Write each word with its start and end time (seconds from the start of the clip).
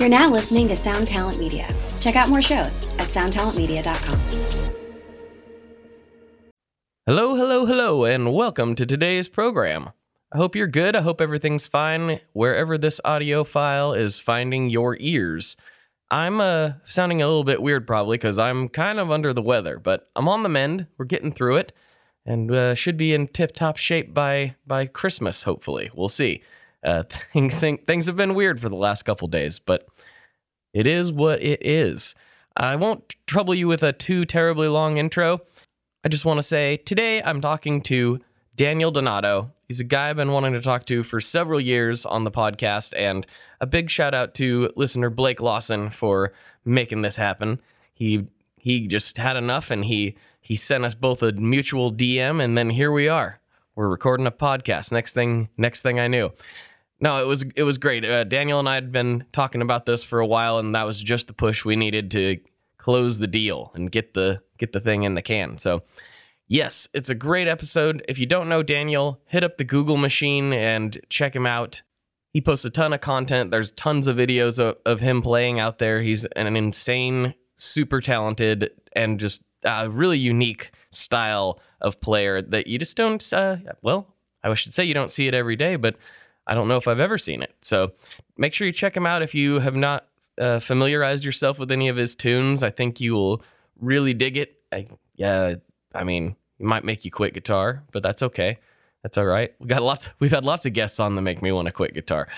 You're 0.00 0.08
now 0.08 0.30
listening 0.30 0.66
to 0.68 0.76
Sound 0.76 1.08
Talent 1.08 1.38
Media. 1.38 1.68
Check 2.00 2.16
out 2.16 2.30
more 2.30 2.40
shows 2.40 2.88
at 2.98 3.08
soundtalentmedia.com. 3.08 4.18
Hello, 7.04 7.34
hello, 7.34 7.66
hello, 7.66 8.04
and 8.06 8.32
welcome 8.32 8.74
to 8.76 8.86
today's 8.86 9.28
program. 9.28 9.90
I 10.32 10.38
hope 10.38 10.56
you're 10.56 10.68
good. 10.68 10.96
I 10.96 11.02
hope 11.02 11.20
everything's 11.20 11.66
fine 11.66 12.20
wherever 12.32 12.78
this 12.78 12.98
audio 13.04 13.44
file 13.44 13.92
is 13.92 14.18
finding 14.18 14.70
your 14.70 14.96
ears. 15.00 15.54
I'm 16.10 16.40
uh, 16.40 16.72
sounding 16.84 17.20
a 17.20 17.26
little 17.26 17.44
bit 17.44 17.60
weird 17.60 17.86
probably 17.86 18.16
because 18.16 18.38
I'm 18.38 18.70
kind 18.70 18.98
of 18.98 19.10
under 19.10 19.34
the 19.34 19.42
weather, 19.42 19.78
but 19.78 20.08
I'm 20.16 20.28
on 20.28 20.44
the 20.44 20.48
mend. 20.48 20.86
We're 20.96 21.04
getting 21.04 21.30
through 21.30 21.56
it 21.56 21.74
and 22.24 22.50
uh, 22.50 22.74
should 22.74 22.96
be 22.96 23.12
in 23.12 23.28
tip 23.28 23.54
top 23.54 23.76
shape 23.76 24.14
by, 24.14 24.54
by 24.66 24.86
Christmas, 24.86 25.42
hopefully. 25.42 25.90
We'll 25.94 26.08
see. 26.08 26.42
Uh, 26.82 27.02
things, 27.32 27.60
things 27.86 28.06
have 28.06 28.16
been 28.16 28.34
weird 28.34 28.60
for 28.60 28.68
the 28.68 28.76
last 28.76 29.04
couple 29.04 29.28
days, 29.28 29.58
but 29.58 29.86
it 30.72 30.86
is 30.86 31.12
what 31.12 31.42
it 31.42 31.64
is. 31.64 32.14
I 32.56 32.76
won't 32.76 33.14
trouble 33.26 33.54
you 33.54 33.68
with 33.68 33.82
a 33.82 33.92
too 33.92 34.24
terribly 34.24 34.68
long 34.68 34.96
intro. 34.96 35.40
I 36.04 36.08
just 36.08 36.24
want 36.24 36.38
to 36.38 36.42
say 36.42 36.78
today 36.78 37.22
I'm 37.22 37.40
talking 37.40 37.80
to 37.82 38.20
Daniel 38.56 38.90
Donato. 38.90 39.52
He's 39.66 39.80
a 39.80 39.84
guy 39.84 40.10
I've 40.10 40.16
been 40.16 40.32
wanting 40.32 40.52
to 40.54 40.60
talk 40.60 40.84
to 40.86 41.02
for 41.02 41.20
several 41.20 41.60
years 41.60 42.04
on 42.04 42.24
the 42.24 42.30
podcast, 42.30 42.92
and 42.96 43.26
a 43.60 43.66
big 43.66 43.88
shout 43.88 44.14
out 44.14 44.34
to 44.34 44.70
listener 44.76 45.10
Blake 45.10 45.40
Lawson 45.40 45.90
for 45.90 46.32
making 46.64 47.02
this 47.02 47.16
happen. 47.16 47.60
He 47.94 48.26
he 48.56 48.86
just 48.86 49.16
had 49.18 49.36
enough, 49.36 49.70
and 49.70 49.84
he 49.84 50.16
he 50.40 50.56
sent 50.56 50.84
us 50.84 50.94
both 50.94 51.22
a 51.22 51.32
mutual 51.32 51.92
DM, 51.92 52.42
and 52.42 52.58
then 52.58 52.70
here 52.70 52.90
we 52.90 53.08
are. 53.08 53.40
We're 53.76 53.88
recording 53.88 54.26
a 54.26 54.32
podcast. 54.32 54.90
Next 54.90 55.12
thing, 55.12 55.48
next 55.56 55.82
thing 55.82 56.00
I 56.00 56.08
knew. 56.08 56.32
No, 57.00 57.22
it 57.22 57.26
was 57.26 57.44
it 57.56 57.62
was 57.62 57.78
great. 57.78 58.04
Uh, 58.04 58.24
Daniel 58.24 58.58
and 58.58 58.68
I 58.68 58.74
had 58.74 58.92
been 58.92 59.24
talking 59.32 59.62
about 59.62 59.86
this 59.86 60.04
for 60.04 60.20
a 60.20 60.26
while, 60.26 60.58
and 60.58 60.74
that 60.74 60.84
was 60.84 61.02
just 61.02 61.26
the 61.26 61.32
push 61.32 61.64
we 61.64 61.76
needed 61.76 62.10
to 62.12 62.38
close 62.76 63.18
the 63.18 63.26
deal 63.26 63.72
and 63.74 63.90
get 63.90 64.14
the 64.14 64.42
get 64.58 64.72
the 64.72 64.80
thing 64.80 65.02
in 65.02 65.14
the 65.14 65.22
can. 65.22 65.56
So, 65.58 65.82
yes, 66.46 66.88
it's 66.92 67.08
a 67.08 67.14
great 67.14 67.48
episode. 67.48 68.04
If 68.08 68.18
you 68.18 68.26
don't 68.26 68.48
know 68.48 68.62
Daniel, 68.62 69.20
hit 69.26 69.42
up 69.42 69.56
the 69.56 69.64
Google 69.64 69.96
machine 69.96 70.52
and 70.52 70.98
check 71.08 71.34
him 71.34 71.46
out. 71.46 71.82
He 72.32 72.40
posts 72.40 72.64
a 72.64 72.70
ton 72.70 72.92
of 72.92 73.00
content. 73.00 73.50
There's 73.50 73.72
tons 73.72 74.06
of 74.06 74.16
videos 74.16 74.58
of, 74.58 74.76
of 74.86 75.00
him 75.00 75.20
playing 75.22 75.58
out 75.58 75.78
there. 75.78 76.02
He's 76.02 76.26
an 76.26 76.54
insane, 76.54 77.34
super 77.54 78.00
talented, 78.00 78.70
and 78.92 79.18
just 79.18 79.42
a 79.64 79.90
really 79.90 80.18
unique 80.18 80.70
style 80.92 81.58
of 81.80 82.00
player 82.00 82.40
that 82.42 82.66
you 82.66 82.78
just 82.78 82.96
don't. 82.96 83.32
Uh, 83.32 83.56
well, 83.82 84.14
I 84.44 84.54
should 84.54 84.74
say 84.74 84.84
you 84.84 84.94
don't 84.94 85.10
see 85.10 85.26
it 85.26 85.34
every 85.34 85.56
day, 85.56 85.76
but 85.76 85.96
I 86.50 86.54
don't 86.54 86.68
know 86.68 86.76
if 86.76 86.88
I've 86.88 87.00
ever 87.00 87.16
seen 87.16 87.42
it. 87.42 87.54
So 87.62 87.92
make 88.36 88.52
sure 88.52 88.66
you 88.66 88.72
check 88.72 88.96
him 88.96 89.06
out 89.06 89.22
if 89.22 89.34
you 89.34 89.60
have 89.60 89.76
not 89.76 90.06
uh, 90.36 90.58
familiarized 90.58 91.24
yourself 91.24 91.58
with 91.58 91.70
any 91.70 91.88
of 91.88 91.96
his 91.96 92.16
tunes. 92.16 92.62
I 92.62 92.70
think 92.70 93.00
you 93.00 93.14
will 93.14 93.42
really 93.78 94.12
dig 94.12 94.36
it. 94.36 94.56
I, 94.72 94.88
yeah, 95.14 95.54
I 95.94 96.04
mean, 96.04 96.34
it 96.58 96.66
might 96.66 96.84
make 96.84 97.04
you 97.04 97.10
quit 97.12 97.34
guitar, 97.34 97.84
but 97.92 98.02
that's 98.02 98.22
okay. 98.22 98.58
That's 99.02 99.16
all 99.16 99.26
right. 99.26 99.54
We 99.60 99.66
got 99.66 99.82
lots. 99.82 100.10
We've 100.18 100.30
had 100.30 100.44
lots 100.44 100.66
of 100.66 100.72
guests 100.72 101.00
on 101.00 101.14
that 101.14 101.22
make 101.22 101.40
me 101.40 101.52
want 101.52 101.66
to 101.66 101.72
quit 101.72 101.94
guitar, 101.94 102.28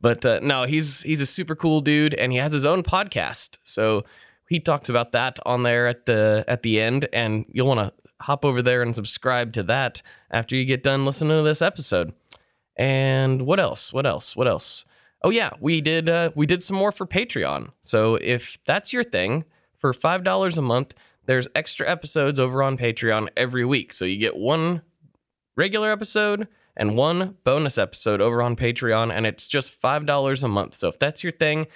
but 0.00 0.24
uh, 0.26 0.40
no, 0.42 0.64
he's 0.64 1.02
he's 1.02 1.20
a 1.20 1.26
super 1.26 1.54
cool 1.54 1.80
dude, 1.80 2.14
and 2.14 2.32
he 2.32 2.38
has 2.38 2.52
his 2.52 2.64
own 2.64 2.82
podcast. 2.82 3.58
So 3.62 4.04
he 4.48 4.58
talks 4.58 4.88
about 4.88 5.12
that 5.12 5.38
on 5.46 5.62
there 5.62 5.86
at 5.86 6.06
the 6.06 6.44
at 6.48 6.62
the 6.62 6.80
end, 6.80 7.08
and 7.12 7.44
you'll 7.52 7.68
want 7.68 7.78
to 7.80 7.92
hop 8.20 8.44
over 8.44 8.62
there 8.62 8.82
and 8.82 8.96
subscribe 8.96 9.52
to 9.52 9.62
that 9.64 10.02
after 10.30 10.56
you 10.56 10.64
get 10.64 10.82
done 10.82 11.04
listening 11.04 11.38
to 11.38 11.44
this 11.44 11.62
episode. 11.62 12.12
And 12.78 13.42
what 13.42 13.60
else? 13.60 13.92
What 13.92 14.06
else? 14.06 14.36
What 14.36 14.48
else? 14.48 14.84
Oh 15.22 15.30
yeah, 15.30 15.50
we 15.60 15.80
did 15.80 16.08
uh, 16.08 16.30
we 16.34 16.46
did 16.46 16.62
some 16.62 16.76
more 16.76 16.92
for 16.92 17.06
Patreon. 17.06 17.72
So 17.82 18.14
if 18.16 18.56
that's 18.64 18.92
your 18.92 19.02
thing, 19.02 19.44
for 19.78 19.92
five 19.92 20.24
dollars 20.24 20.56
a 20.56 20.62
month, 20.62 20.94
there's 21.26 21.48
extra 21.54 21.88
episodes 21.88 22.38
over 22.38 22.62
on 22.62 22.78
Patreon 22.78 23.28
every 23.36 23.64
week. 23.64 23.92
So 23.92 24.04
you 24.04 24.16
get 24.16 24.36
one 24.36 24.82
regular 25.56 25.90
episode 25.90 26.46
and 26.76 26.96
one 26.96 27.36
bonus 27.42 27.78
episode 27.78 28.20
over 28.20 28.40
on 28.40 28.54
Patreon, 28.54 29.12
and 29.12 29.26
it's 29.26 29.48
just 29.48 29.72
five 29.72 30.06
dollars 30.06 30.42
a 30.42 30.48
month. 30.48 30.76
So 30.76 30.88
if 30.88 30.98
that's 30.98 31.24
your 31.24 31.32
thing, 31.32 31.66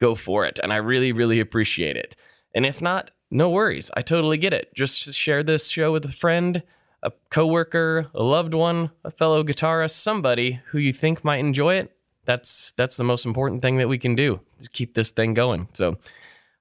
go 0.00 0.14
for 0.14 0.46
it. 0.46 0.58
And 0.62 0.72
I 0.72 0.76
really, 0.76 1.12
really 1.12 1.40
appreciate 1.40 1.96
it. 1.96 2.16
And 2.54 2.64
if 2.64 2.80
not, 2.80 3.10
no 3.30 3.48
worries. 3.50 3.90
I 3.96 4.02
totally 4.02 4.36
get 4.36 4.52
it. 4.52 4.74
Just 4.74 5.12
share 5.14 5.42
this 5.42 5.68
show 5.68 5.92
with 5.92 6.04
a 6.04 6.12
friend 6.12 6.62
a 7.02 7.12
coworker, 7.30 8.08
a 8.14 8.22
loved 8.22 8.54
one, 8.54 8.90
a 9.04 9.10
fellow 9.10 9.42
guitarist, 9.42 9.92
somebody 9.92 10.60
who 10.66 10.78
you 10.78 10.92
think 10.92 11.24
might 11.24 11.38
enjoy 11.38 11.74
it. 11.74 11.96
That's 12.24 12.72
that's 12.76 12.96
the 12.96 13.04
most 13.04 13.26
important 13.26 13.62
thing 13.62 13.78
that 13.78 13.88
we 13.88 13.98
can 13.98 14.14
do 14.14 14.40
to 14.62 14.68
keep 14.68 14.94
this 14.94 15.10
thing 15.10 15.34
going. 15.34 15.68
So, 15.72 15.98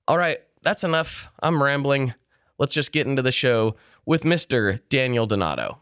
all 0.08 0.18
right, 0.18 0.40
that's 0.64 0.84
enough. 0.84 1.30
I'm 1.42 1.62
rambling. 1.62 2.16
Let's 2.58 2.74
just 2.74 2.92
get 2.92 3.06
into 3.08 3.22
the 3.22 3.32
show 3.32 3.76
with 4.06 4.24
Mr. 4.24 4.82
Daniel 4.90 5.28
Donato. 5.28 5.81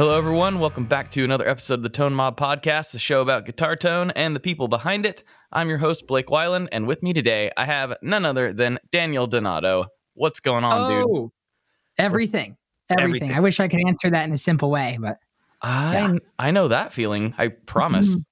Hello, 0.00 0.16
everyone. 0.16 0.60
Welcome 0.60 0.86
back 0.86 1.10
to 1.10 1.24
another 1.24 1.46
episode 1.46 1.74
of 1.74 1.82
the 1.82 1.90
Tone 1.90 2.14
Mob 2.14 2.40
Podcast, 2.40 2.94
a 2.94 2.98
show 2.98 3.20
about 3.20 3.44
guitar 3.44 3.76
tone 3.76 4.10
and 4.12 4.34
the 4.34 4.40
people 4.40 4.66
behind 4.66 5.04
it. 5.04 5.22
I'm 5.52 5.68
your 5.68 5.76
host, 5.76 6.06
Blake 6.06 6.28
Weiland, 6.28 6.68
and 6.72 6.86
with 6.86 7.02
me 7.02 7.12
today, 7.12 7.50
I 7.54 7.66
have 7.66 7.94
none 8.00 8.24
other 8.24 8.54
than 8.54 8.78
Daniel 8.90 9.26
Donato. 9.26 9.88
What's 10.14 10.40
going 10.40 10.64
on, 10.64 10.72
oh, 10.72 10.88
dude? 10.88 11.30
Everything. 11.98 12.56
everything. 12.88 13.04
Everything. 13.04 13.32
I 13.34 13.40
wish 13.40 13.60
I 13.60 13.68
could 13.68 13.80
answer 13.86 14.08
that 14.08 14.24
in 14.24 14.32
a 14.32 14.38
simple 14.38 14.70
way, 14.70 14.96
but 14.98 15.18
I 15.60 15.92
yeah. 15.92 16.18
I 16.38 16.50
know 16.50 16.68
that 16.68 16.94
feeling. 16.94 17.34
I 17.36 17.48
promise. 17.48 18.16
Mm-hmm. 18.16 18.22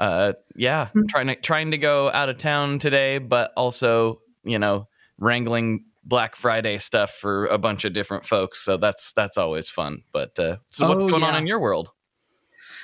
Uh, 0.00 0.32
yeah, 0.56 0.86
mm-hmm. 0.86 1.06
trying 1.08 1.28
to 1.28 1.36
trying 1.36 1.70
to 1.70 1.78
go 1.78 2.10
out 2.10 2.30
of 2.30 2.38
town 2.38 2.80
today, 2.80 3.18
but 3.18 3.52
also 3.56 4.22
you 4.42 4.58
know 4.58 4.88
wrangling 5.18 5.84
Black 6.04 6.36
Friday 6.36 6.78
stuff 6.78 7.12
for 7.12 7.46
a 7.46 7.58
bunch 7.58 7.84
of 7.84 7.92
different 7.92 8.26
folks. 8.26 8.64
So 8.64 8.76
that's 8.76 9.12
that's 9.12 9.38
always 9.38 9.68
fun. 9.68 10.02
But 10.12 10.38
uh, 10.38 10.56
so 10.70 10.88
what's 10.88 11.04
oh, 11.04 11.08
going 11.08 11.22
yeah. 11.22 11.28
on 11.28 11.36
in 11.36 11.46
your 11.46 11.60
world? 11.60 11.90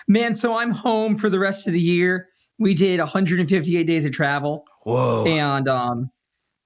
Man, 0.07 0.35
so 0.35 0.57
I'm 0.57 0.71
home 0.71 1.17
for 1.17 1.29
the 1.29 1.39
rest 1.39 1.67
of 1.67 1.73
the 1.73 1.81
year. 1.81 2.29
We 2.59 2.75
did 2.75 2.99
158 2.99 3.85
days 3.85 4.05
of 4.05 4.13
travel. 4.13 4.65
Whoa! 4.85 5.25
And 5.27 5.69
um, 5.69 6.11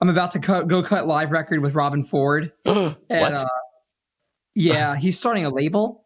I'm 0.00 0.08
about 0.08 0.30
to 0.32 0.38
cut, 0.38 0.68
go 0.68 0.82
cut 0.82 1.06
live 1.06 1.32
record 1.32 1.60
with 1.60 1.74
Robben 1.74 2.06
Ford. 2.06 2.52
and, 2.64 2.96
what? 3.08 3.34
Uh, 3.34 3.46
yeah, 4.54 4.96
he's 5.00 5.18
starting 5.18 5.44
a 5.44 5.48
label. 5.48 6.04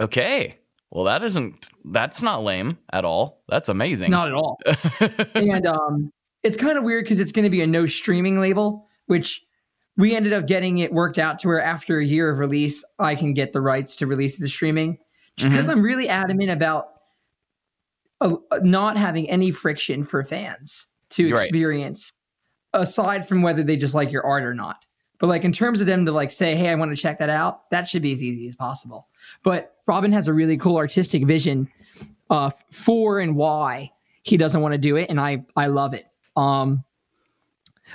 Okay. 0.00 0.58
Well, 0.90 1.04
that 1.04 1.22
isn't 1.22 1.68
that's 1.84 2.22
not 2.22 2.42
lame 2.42 2.78
at 2.92 3.04
all. 3.04 3.42
That's 3.48 3.68
amazing. 3.68 4.10
Not 4.10 4.28
at 4.28 4.34
all. 4.34 4.58
and 5.34 5.66
um, 5.66 6.10
it's 6.42 6.56
kind 6.56 6.78
of 6.78 6.84
weird 6.84 7.04
because 7.04 7.20
it's 7.20 7.32
going 7.32 7.44
to 7.44 7.50
be 7.50 7.60
a 7.60 7.66
no 7.66 7.84
streaming 7.84 8.40
label, 8.40 8.86
which 9.06 9.42
we 9.98 10.14
ended 10.14 10.32
up 10.32 10.46
getting 10.46 10.78
it 10.78 10.92
worked 10.92 11.18
out 11.18 11.40
to 11.40 11.48
where 11.48 11.60
after 11.60 11.98
a 11.98 12.04
year 12.04 12.30
of 12.30 12.38
release, 12.38 12.84
I 13.00 13.16
can 13.16 13.34
get 13.34 13.52
the 13.52 13.60
rights 13.60 13.96
to 13.96 14.06
release 14.06 14.38
the 14.38 14.48
streaming 14.48 14.98
because 15.36 15.66
mm-hmm. 15.66 15.70
I'm 15.70 15.82
really 15.82 16.08
adamant 16.08 16.50
about 16.50 16.94
uh, 18.20 18.36
not 18.62 18.96
having 18.96 19.28
any 19.28 19.50
friction 19.50 20.04
for 20.04 20.22
fans 20.22 20.86
to 21.10 21.28
experience 21.28 22.12
right. 22.72 22.82
aside 22.82 23.28
from 23.28 23.42
whether 23.42 23.62
they 23.62 23.76
just 23.76 23.94
like 23.94 24.12
your 24.12 24.24
art 24.24 24.44
or 24.44 24.54
not. 24.54 24.84
But 25.18 25.26
like 25.26 25.44
in 25.44 25.50
terms 25.50 25.80
of 25.80 25.88
them 25.88 26.06
to 26.06 26.12
like 26.12 26.30
say, 26.30 26.54
"Hey, 26.54 26.68
I 26.68 26.76
want 26.76 26.92
to 26.92 26.96
check 26.96 27.18
that 27.18 27.28
out," 27.28 27.68
that 27.70 27.88
should 27.88 28.02
be 28.02 28.12
as 28.12 28.22
easy 28.22 28.46
as 28.46 28.54
possible. 28.54 29.08
But 29.42 29.74
Robben 29.88 30.12
has 30.12 30.28
a 30.28 30.32
really 30.32 30.56
cool 30.56 30.76
artistic 30.76 31.26
vision 31.26 31.68
uh, 32.30 32.50
for 32.70 33.18
and 33.18 33.34
why 33.34 33.90
he 34.22 34.36
doesn't 34.36 34.60
want 34.60 34.72
to 34.74 34.78
do 34.78 34.94
it, 34.94 35.10
and 35.10 35.20
I 35.20 35.44
I 35.56 35.66
love 35.66 35.92
it. 35.92 36.04
Um, 36.36 36.84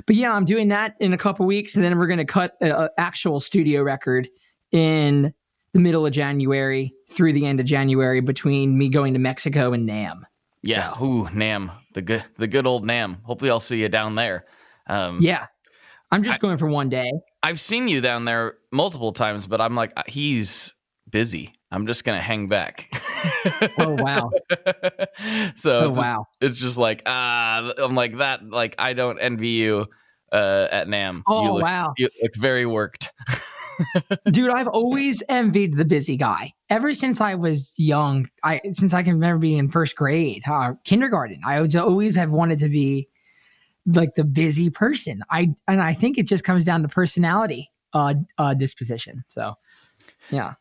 but 0.05 0.15
yeah, 0.15 0.33
I'm 0.33 0.45
doing 0.45 0.69
that 0.69 0.95
in 0.99 1.13
a 1.13 1.17
couple 1.17 1.45
weeks, 1.45 1.75
and 1.75 1.83
then 1.83 1.97
we're 1.97 2.07
going 2.07 2.19
to 2.19 2.25
cut 2.25 2.55
an 2.61 2.89
actual 2.97 3.39
studio 3.39 3.83
record 3.83 4.29
in 4.71 5.33
the 5.73 5.79
middle 5.79 6.05
of 6.05 6.11
January 6.11 6.93
through 7.09 7.33
the 7.33 7.45
end 7.45 7.59
of 7.59 7.65
January 7.65 8.21
between 8.21 8.77
me 8.77 8.89
going 8.89 9.13
to 9.13 9.19
Mexico 9.19 9.73
and 9.73 9.87
NAMM. 9.87 10.21
Yeah, 10.61 10.93
so. 10.97 11.03
ooh, 11.03 11.23
NAMM, 11.25 11.71
the 11.93 12.01
good, 12.01 12.25
the 12.37 12.47
good 12.47 12.65
old 12.65 12.85
NAMM. 12.85 13.21
Hopefully, 13.23 13.51
I'll 13.51 13.59
see 13.59 13.81
you 13.81 13.89
down 13.89 14.15
there. 14.15 14.45
Um, 14.87 15.19
yeah, 15.21 15.47
I'm 16.11 16.23
just 16.23 16.35
I, 16.35 16.39
going 16.39 16.57
for 16.57 16.67
one 16.67 16.89
day. 16.89 17.11
I've 17.41 17.59
seen 17.59 17.87
you 17.87 18.01
down 18.01 18.25
there 18.25 18.55
multiple 18.71 19.11
times, 19.11 19.47
but 19.47 19.59
I'm 19.59 19.75
like, 19.75 19.93
uh, 19.97 20.03
he's 20.07 20.73
busy. 21.09 21.53
I'm 21.71 21.87
just 21.87 22.03
gonna 22.03 22.21
hang 22.21 22.47
back. 22.47 22.89
oh 23.77 23.95
wow! 23.99 24.31
so 25.55 25.79
oh 25.79 25.89
it's, 25.89 25.97
wow! 25.97 26.25
It's 26.41 26.57
just 26.57 26.77
like 26.77 27.03
ah, 27.05 27.59
uh, 27.59 27.73
I'm 27.83 27.95
like 27.95 28.17
that. 28.17 28.47
Like 28.47 28.75
I 28.79 28.93
don't 28.93 29.19
envy 29.19 29.49
you 29.49 29.87
uh, 30.31 30.67
at 30.71 30.87
NAMM. 30.87 31.23
Oh 31.27 31.43
you 31.43 31.53
look, 31.53 31.63
wow! 31.63 31.93
You 31.97 32.09
look 32.21 32.35
very 32.35 32.65
worked. 32.65 33.11
Dude, 34.31 34.51
I've 34.51 34.67
always 34.67 35.23
envied 35.29 35.75
the 35.75 35.85
busy 35.85 36.17
guy. 36.17 36.53
Ever 36.69 36.93
since 36.93 37.21
I 37.21 37.35
was 37.35 37.73
young, 37.77 38.29
I 38.43 38.61
since 38.73 38.93
I 38.93 39.03
can 39.03 39.13
remember 39.13 39.39
being 39.39 39.57
in 39.57 39.67
first 39.67 39.95
grade, 39.95 40.43
uh, 40.47 40.73
kindergarten, 40.83 41.41
I 41.45 41.61
would 41.61 41.75
always 41.75 42.15
have 42.15 42.31
wanted 42.31 42.59
to 42.59 42.69
be 42.69 43.07
like 43.85 44.13
the 44.15 44.23
busy 44.23 44.69
person. 44.69 45.23
I 45.29 45.53
and 45.67 45.81
I 45.81 45.93
think 45.93 46.17
it 46.17 46.27
just 46.27 46.43
comes 46.43 46.65
down 46.65 46.81
to 46.83 46.87
personality 46.87 47.71
uh, 47.93 48.15
uh 48.37 48.53
disposition. 48.53 49.23
So 49.27 49.55
yeah. 50.29 50.53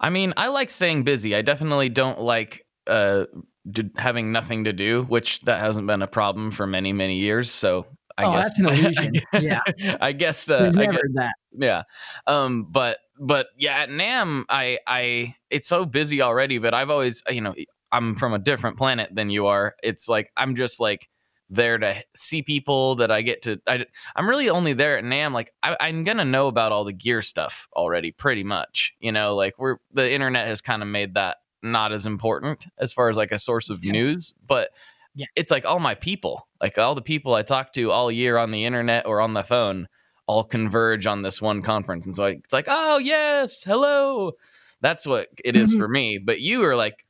I 0.00 0.10
mean, 0.10 0.32
I 0.36 0.48
like 0.48 0.70
staying 0.70 1.04
busy. 1.04 1.34
I 1.36 1.42
definitely 1.42 1.90
don't 1.90 2.20
like 2.20 2.64
uh 2.86 3.26
d- 3.70 3.90
having 3.96 4.32
nothing 4.32 4.64
to 4.64 4.72
do, 4.72 5.02
which 5.04 5.40
that 5.42 5.60
hasn't 5.60 5.86
been 5.86 6.02
a 6.02 6.06
problem 6.06 6.50
for 6.50 6.66
many 6.66 6.92
many 6.92 7.16
years. 7.16 7.50
So 7.50 7.86
I 8.16 8.24
oh, 8.24 8.32
guess 8.32 8.44
that's 8.44 8.58
an 8.58 8.66
illusion. 8.66 9.12
yeah. 9.40 9.60
I 10.00 10.12
guess 10.12 10.48
uh, 10.48 10.56
I 10.56 10.70
never 10.70 10.92
guess, 10.92 11.00
heard 11.02 11.14
that. 11.14 11.34
yeah. 11.52 11.82
Um 12.26 12.66
but 12.70 12.98
but 13.18 13.48
yeah, 13.58 13.82
at 13.82 13.90
NAMM 13.90 14.44
I 14.48 14.78
I 14.86 15.34
it's 15.50 15.68
so 15.68 15.84
busy 15.84 16.22
already, 16.22 16.58
but 16.58 16.74
I've 16.74 16.90
always 16.90 17.22
you 17.28 17.42
know, 17.42 17.54
I'm 17.92 18.16
from 18.16 18.32
a 18.32 18.38
different 18.38 18.78
planet 18.78 19.14
than 19.14 19.28
you 19.28 19.46
are. 19.46 19.74
It's 19.82 20.08
like 20.08 20.30
I'm 20.36 20.56
just 20.56 20.80
like 20.80 21.09
there 21.50 21.76
to 21.78 22.02
see 22.14 22.42
people 22.42 22.94
that 22.96 23.10
I 23.10 23.22
get 23.22 23.42
to. 23.42 23.60
I, 23.66 23.84
am 24.16 24.28
really 24.28 24.48
only 24.48 24.72
there 24.72 24.96
at 24.96 25.04
NAMM. 25.04 25.32
Like 25.34 25.52
I, 25.62 25.76
I'm 25.80 26.04
gonna 26.04 26.24
know 26.24 26.46
about 26.46 26.72
all 26.72 26.84
the 26.84 26.92
gear 26.92 27.22
stuff 27.22 27.66
already, 27.74 28.12
pretty 28.12 28.44
much. 28.44 28.94
You 29.00 29.12
know, 29.12 29.34
like 29.34 29.58
we're 29.58 29.76
the 29.92 30.10
internet 30.10 30.46
has 30.46 30.60
kind 30.60 30.80
of 30.82 30.88
made 30.88 31.14
that 31.14 31.38
not 31.62 31.92
as 31.92 32.06
important 32.06 32.66
as 32.78 32.92
far 32.92 33.10
as 33.10 33.16
like 33.16 33.32
a 33.32 33.38
source 33.38 33.68
of 33.68 33.84
Yeah. 33.84 33.92
news, 33.92 34.32
but 34.46 34.70
Yeah. 35.14 35.26
it's 35.36 35.50
like 35.50 35.66
all 35.66 35.80
my 35.80 35.94
people, 35.94 36.46
like 36.60 36.78
all 36.78 36.94
the 36.94 37.02
people 37.02 37.34
I 37.34 37.42
talk 37.42 37.72
to 37.74 37.90
all 37.90 38.10
year 38.10 38.38
on 38.38 38.50
the 38.52 38.64
internet 38.64 39.04
or 39.06 39.20
on 39.20 39.34
the 39.34 39.42
phone, 39.42 39.88
all 40.26 40.44
converge 40.44 41.04
on 41.06 41.22
this 41.22 41.42
one 41.42 41.60
conference, 41.62 42.06
and 42.06 42.14
so 42.14 42.24
I, 42.26 42.30
it's 42.30 42.52
like, 42.52 42.66
oh 42.68 42.98
yes, 42.98 43.64
hello. 43.64 44.32
That's 44.80 45.04
what 45.06 45.28
it 45.44 45.56
is 45.56 45.74
Mhm. 45.74 45.78
for 45.78 45.88
me. 45.88 46.18
But 46.18 46.40
you 46.40 46.64
are 46.64 46.76
like 46.76 47.04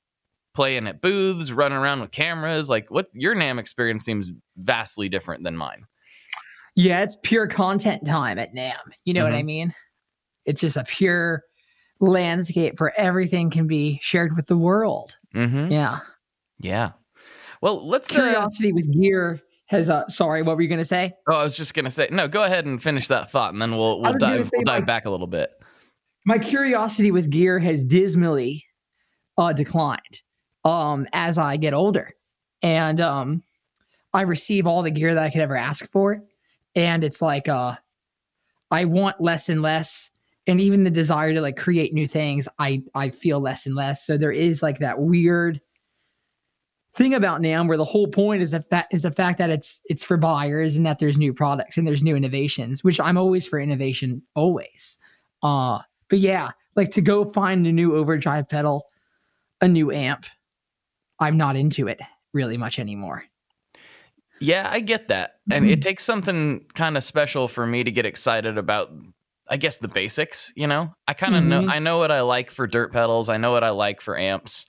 playing 0.55 0.87
at 0.87 1.01
booths, 1.01 1.53
running 1.53 1.79
around 1.79 2.01
with 2.01 2.11
cameras. 2.11 2.69
Like 2.69 2.91
what 2.91 3.07
your 3.13 3.35
NAMM 3.35 3.59
experience 3.59 4.05
seems 4.05 4.31
vastly 4.57 5.09
different 5.09 5.45
than 5.45 5.57
mine. 5.57 5.85
Yeah, 6.77 7.03
it's 7.03 7.17
pure 7.23 7.47
content 7.47 8.07
time 8.07 8.39
at 8.39 8.51
NAMM. 8.57 8.93
You 9.05 9.15
know 9.15 9.25
what 9.25 9.35
I 9.35 9.43
mean? 9.43 9.75
It's 10.47 10.61
just 10.61 10.77
a 10.77 10.85
pure 10.85 11.43
landscape 12.01 12.81
where 12.81 12.99
everything 12.99 13.51
can 13.51 13.67
be 13.67 13.99
shared 14.03 14.35
with 14.37 14.47
the 14.47 14.57
world. 14.57 15.17
Mm-hmm. 15.35 15.71
Yeah. 15.73 15.99
Yeah. 16.59 16.93
Well, 17.61 17.87
let's. 17.87 18.11
Uh, 18.11 18.15
Curiosity 18.23 18.73
with 18.73 18.91
gear 18.93 19.41
has 19.67 19.91
uh 19.91 20.09
sorry, 20.09 20.43
what 20.43 20.57
were 20.57 20.63
you 20.63 20.69
gonna 20.69 20.85
say? 20.85 21.13
oh, 21.29 21.37
I 21.41 21.45
was 21.45 21.57
just 21.57 21.75
gonna 21.75 21.91
say 21.91 22.09
no. 22.11 22.27
Go 22.27 22.43
ahead 22.43 22.67
and 22.67 22.83
finish 22.83 23.09
that 23.09 23.31
thought, 23.31 23.53
and 23.53 23.61
then 23.61 23.73
we'll 23.77 24.01
we'll 24.01 24.17
dive 24.19 24.51
we'll 24.53 24.65
dive 24.65 24.81
like- 24.81 24.87
back 24.87 25.05
a 25.05 25.11
little 25.11 25.27
bit. 25.27 25.51
my 26.25 26.39
curiosity 26.39 27.11
with 27.11 27.31
gear 27.31 27.59
has 27.59 27.85
dismally 27.85 28.65
uh, 29.39 29.53
declined 29.53 30.23
um, 30.65 31.07
as 31.13 31.39
I 31.39 31.57
get 31.57 31.75
older, 31.75 32.13
and 32.63 33.01
um, 33.01 33.43
I 34.13 34.23
receive 34.23 34.67
all 34.67 34.83
the 34.83 34.91
gear 34.91 35.15
that 35.15 35.23
I 35.23 35.31
could 35.31 35.41
ever 35.41 35.57
ask 35.57 35.91
for, 35.91 36.23
and 36.75 37.05
it's 37.05 37.23
like 37.23 37.49
uh, 37.49 37.77
I 38.71 38.85
want 38.85 39.21
less 39.21 39.49
and 39.49 39.63
less, 39.63 40.11
and 40.47 40.61
even 40.61 40.85
the 40.85 40.91
desire 40.91 41.33
to 41.33 41.41
like 41.41 41.57
create 41.57 41.93
new 41.93 42.09
things, 42.09 42.49
I 42.59 42.83
I 42.95 43.11
feel 43.11 43.41
less 43.41 43.67
and 43.67 43.75
less. 43.75 44.05
So 44.05 44.17
there 44.17 44.33
is 44.33 44.63
like 44.63 44.79
that 44.79 44.99
weird 45.01 45.61
thing 46.95 47.15
about 47.15 47.41
NAMM 47.41 47.69
where 47.69 47.77
the 47.77 47.85
whole 47.85 48.09
point 48.09 48.43
is 48.43 48.51
the 48.51 48.63
fact 48.63 48.93
is 48.93 49.03
the 49.03 49.13
fact 49.13 49.39
that 49.39 49.51
it's 49.51 49.81
it's 49.85 50.03
for 50.03 50.17
buyers 50.17 50.77
and 50.77 50.85
that 50.87 50.99
there's 50.99 51.17
new 51.17 51.33
products 51.33 51.77
and 51.77 51.87
there's 51.87 52.03
new 52.03 52.17
innovations, 52.17 52.83
which 52.83 52.99
I'm 52.99 53.17
always 53.17 53.47
for 53.47 53.61
innovation, 53.61 54.23
always. 54.35 54.99
Uh 55.43 55.79
but 56.09 56.19
yeah, 56.19 56.51
like 56.75 56.91
to 56.93 57.01
go 57.01 57.25
find 57.25 57.67
a 57.67 57.73
new 57.73 57.95
overdrive 57.95 58.49
pedal, 58.49 58.87
a 59.61 59.69
new 59.69 59.93
amp, 59.93 60.27
I'm 61.21 61.37
not 61.37 61.57
into 61.57 61.87
it 61.89 62.01
really 62.33 62.57
much 62.57 62.79
anymore. 62.79 63.25
Yeah, 64.41 64.67
I 64.71 64.81
get 64.81 65.09
that, 65.09 65.37
and 65.51 65.69
it 65.69 65.83
takes 65.83 66.03
something 66.03 66.65
kind 66.75 66.97
of 66.97 67.05
special 67.05 67.47
for 67.47 67.67
me 67.67 67.85
to 67.85 67.91
get 67.91 68.07
excited 68.07 68.57
about. 68.57 68.91
I 69.47 69.57
guess 69.59 69.79
the 69.79 69.89
basics. 69.89 70.51
You 70.57 70.67
know, 70.67 70.95
I 71.07 71.13
kind 71.13 71.35
of 71.37 71.45
know. 71.45 71.61
Mhm. 71.63 71.71
I 71.71 71.79
know 71.79 71.99
what 71.99 72.11
I 72.11 72.23
like 72.23 72.51
for 72.51 72.67
dirt 72.67 72.93
pedals. 72.93 73.29
I 73.29 73.37
know 73.37 73.53
what 73.53 73.65
I 73.65 73.71
like 73.71 74.01
for 74.01 74.17
amps. 74.17 74.65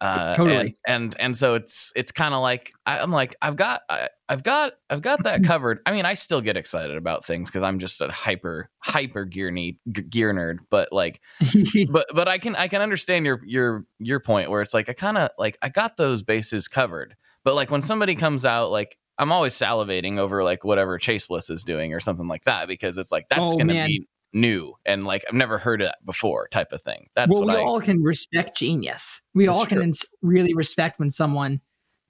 Uh, 0.00 0.34
Totally. 0.34 0.74
And 0.86 1.04
and, 1.04 1.16
and 1.20 1.36
so 1.36 1.54
it's 1.54 1.92
it's 1.94 2.10
kind 2.10 2.32
of 2.32 2.40
like 2.40 2.72
I, 2.86 3.00
I'm 3.00 3.10
like 3.10 3.36
I've 3.42 3.56
got 3.56 3.82
I, 3.88 4.08
I've 4.28 4.42
got 4.42 4.72
I've 4.88 5.02
got 5.02 5.24
that 5.24 5.44
covered. 5.44 5.80
I 5.84 5.92
mean, 5.92 6.06
I 6.06 6.14
still 6.14 6.40
get 6.40 6.56
excited 6.56 6.96
about 6.96 7.24
things 7.26 7.50
because 7.50 7.62
I'm 7.62 7.78
just 7.78 8.00
a 8.00 8.08
hyper 8.08 8.70
hyper 8.78 9.24
gear 9.24 9.50
need 9.50 9.78
gear 9.92 10.32
nerd. 10.32 10.58
But 10.70 10.90
like 10.92 11.20
but 11.90 12.06
but 12.14 12.28
I 12.28 12.38
can 12.38 12.56
I 12.56 12.68
can 12.68 12.80
understand 12.80 13.26
your 13.26 13.40
your 13.44 13.84
your 13.98 14.20
point 14.20 14.50
where 14.50 14.62
it's 14.62 14.72
like 14.72 14.88
I 14.88 14.94
kind 14.94 15.18
of 15.18 15.30
like 15.38 15.58
I 15.60 15.68
got 15.68 15.96
those 15.96 16.22
bases 16.22 16.66
covered. 16.66 17.14
But 17.44 17.54
like 17.54 17.70
when 17.70 17.82
somebody 17.82 18.14
comes 18.14 18.44
out 18.44 18.70
like 18.70 18.96
I'm 19.18 19.32
always 19.32 19.52
salivating 19.54 20.18
over 20.18 20.42
like 20.42 20.64
whatever 20.64 20.96
Chase 20.96 21.26
Bliss 21.26 21.50
is 21.50 21.62
doing 21.62 21.92
or 21.92 22.00
something 22.00 22.26
like 22.26 22.44
that 22.44 22.68
because 22.68 22.96
it's 22.96 23.12
like 23.12 23.28
that's 23.28 23.42
Oh, 23.42 23.52
going 23.52 23.68
to 23.68 23.74
man. 23.74 23.86
be 23.86 24.08
new 24.32 24.74
and 24.86 25.04
like 25.04 25.24
I've 25.28 25.34
never 25.34 25.58
heard 25.58 25.82
it 25.82 25.92
before 26.04 26.48
type 26.48 26.72
of 26.72 26.82
thing. 26.82 27.08
That's 27.16 27.30
well, 27.30 27.40
what 27.40 27.48
we 27.56 27.62
I 27.62 27.64
all 27.64 27.80
can 27.80 28.02
respect 28.02 28.56
genius. 28.56 29.20
We 29.34 29.48
all 29.48 29.66
can 29.66 29.82
ins- 29.82 30.04
really 30.22 30.54
respect 30.54 30.98
when 30.98 31.10
someone 31.10 31.60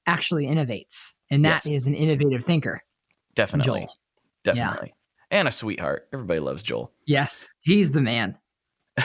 actually 0.06 0.46
innovates, 0.46 1.12
and 1.30 1.44
that 1.44 1.64
is 1.66 1.70
Yes. 1.72 1.86
an 1.86 1.94
innovative 1.94 2.44
thinker. 2.44 2.82
definitely 3.34 3.82
Joel. 3.82 3.96
definitely. 4.44 4.94
And 5.30 5.46
a 5.46 5.52
sweetheart. 5.52 6.08
Everybody 6.12 6.40
loves 6.40 6.62
Joel. 6.62 6.90
Yes, 7.06 7.48
he's 7.60 7.92
the 7.92 8.00
man. 8.00 8.36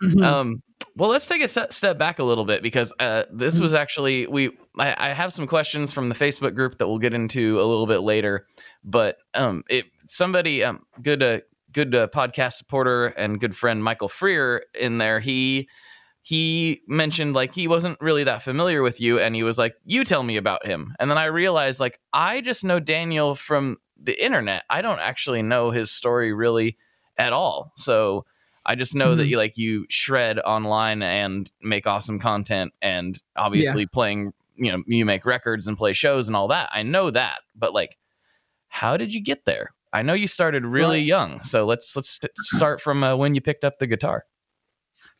Mhm. 0.00 0.22
um 0.24 0.62
well 0.94 1.10
let's 1.10 1.26
take 1.26 1.42
a 1.42 1.48
step 1.48 1.98
back 1.98 2.20
a 2.20 2.22
little 2.22 2.44
bit 2.44 2.62
because 2.62 2.92
uh 3.00 3.24
this 3.32 3.58
was 3.58 3.74
actually 3.74 4.28
we 4.28 4.50
I, 4.78 5.10
I 5.10 5.12
have 5.12 5.32
some 5.32 5.48
questions 5.48 5.92
from 5.92 6.08
the 6.08 6.14
facebook 6.14 6.54
group 6.54 6.78
that 6.78 6.86
we'll 6.86 7.00
get 7.00 7.12
into 7.14 7.60
a 7.60 7.64
little 7.66 7.88
bit 7.88 7.98
later 8.02 8.46
but 8.84 9.18
um 9.34 9.64
it 9.68 9.86
somebody 10.06 10.62
um 10.62 10.84
good 11.02 11.20
uh 11.20 11.40
good 11.72 11.94
uh, 11.94 12.06
podcast 12.08 12.54
supporter 12.54 13.06
and 13.06 13.40
good 13.40 13.56
friend 13.56 13.82
michael 13.84 14.08
freer 14.08 14.62
in 14.78 14.98
there 14.98 15.20
he 15.20 15.68
he 16.22 16.80
mentioned 16.88 17.34
like 17.34 17.54
he 17.54 17.68
wasn't 17.68 18.00
really 18.00 18.24
that 18.24 18.42
familiar 18.42 18.82
with 18.82 19.00
you 19.00 19.18
and 19.18 19.34
he 19.34 19.42
was 19.42 19.58
like 19.58 19.74
you 19.84 20.04
tell 20.04 20.22
me 20.22 20.36
about 20.36 20.64
him 20.66 20.94
and 20.98 21.10
then 21.10 21.18
i 21.18 21.24
realized 21.24 21.78
like 21.80 22.00
i 22.12 22.40
just 22.40 22.64
know 22.64 22.80
daniel 22.80 23.34
from 23.34 23.76
the 24.00 24.22
internet 24.24 24.62
i 24.70 24.80
don't 24.82 25.00
actually 25.00 25.42
know 25.42 25.70
his 25.70 25.90
story 25.90 26.32
really 26.32 26.76
at 27.18 27.32
all 27.32 27.72
so 27.76 28.24
I 28.68 28.74
just 28.74 28.96
know 28.96 29.14
that 29.14 29.22
Mhm. 29.22 29.28
you 29.28 29.36
like 29.36 29.56
you 29.56 29.86
shred 29.88 30.40
online 30.40 31.00
and 31.00 31.48
make 31.62 31.86
awesome 31.86 32.18
content 32.18 32.72
and 32.82 33.16
obviously 33.36 33.86
playing, 33.86 34.32
you 34.56 34.72
know, 34.72 34.82
you 34.88 35.04
make 35.06 35.24
records 35.24 35.68
and 35.68 35.78
play 35.78 35.92
shows 35.92 36.26
and 36.26 36.34
all 36.36 36.48
that. 36.48 36.68
I 36.72 36.82
know 36.82 37.12
that. 37.12 37.42
But 37.54 37.72
like 37.72 37.96
how 38.66 38.96
did 38.96 39.14
you 39.14 39.22
get 39.22 39.44
there? 39.44 39.70
I 39.92 40.02
know 40.02 40.14
you 40.14 40.26
started 40.26 40.64
really 40.64 40.98
Well- 41.00 41.06
young. 41.06 41.44
So 41.44 41.64
let's 41.66 41.94
let's 41.96 42.10
st- 42.10 42.32
start 42.38 42.80
from 42.80 43.02
uh, 43.02 43.16
when 43.16 43.34
you 43.34 43.40
picked 43.40 43.64
up 43.64 43.78
the 43.78 43.86
guitar. 43.86 44.24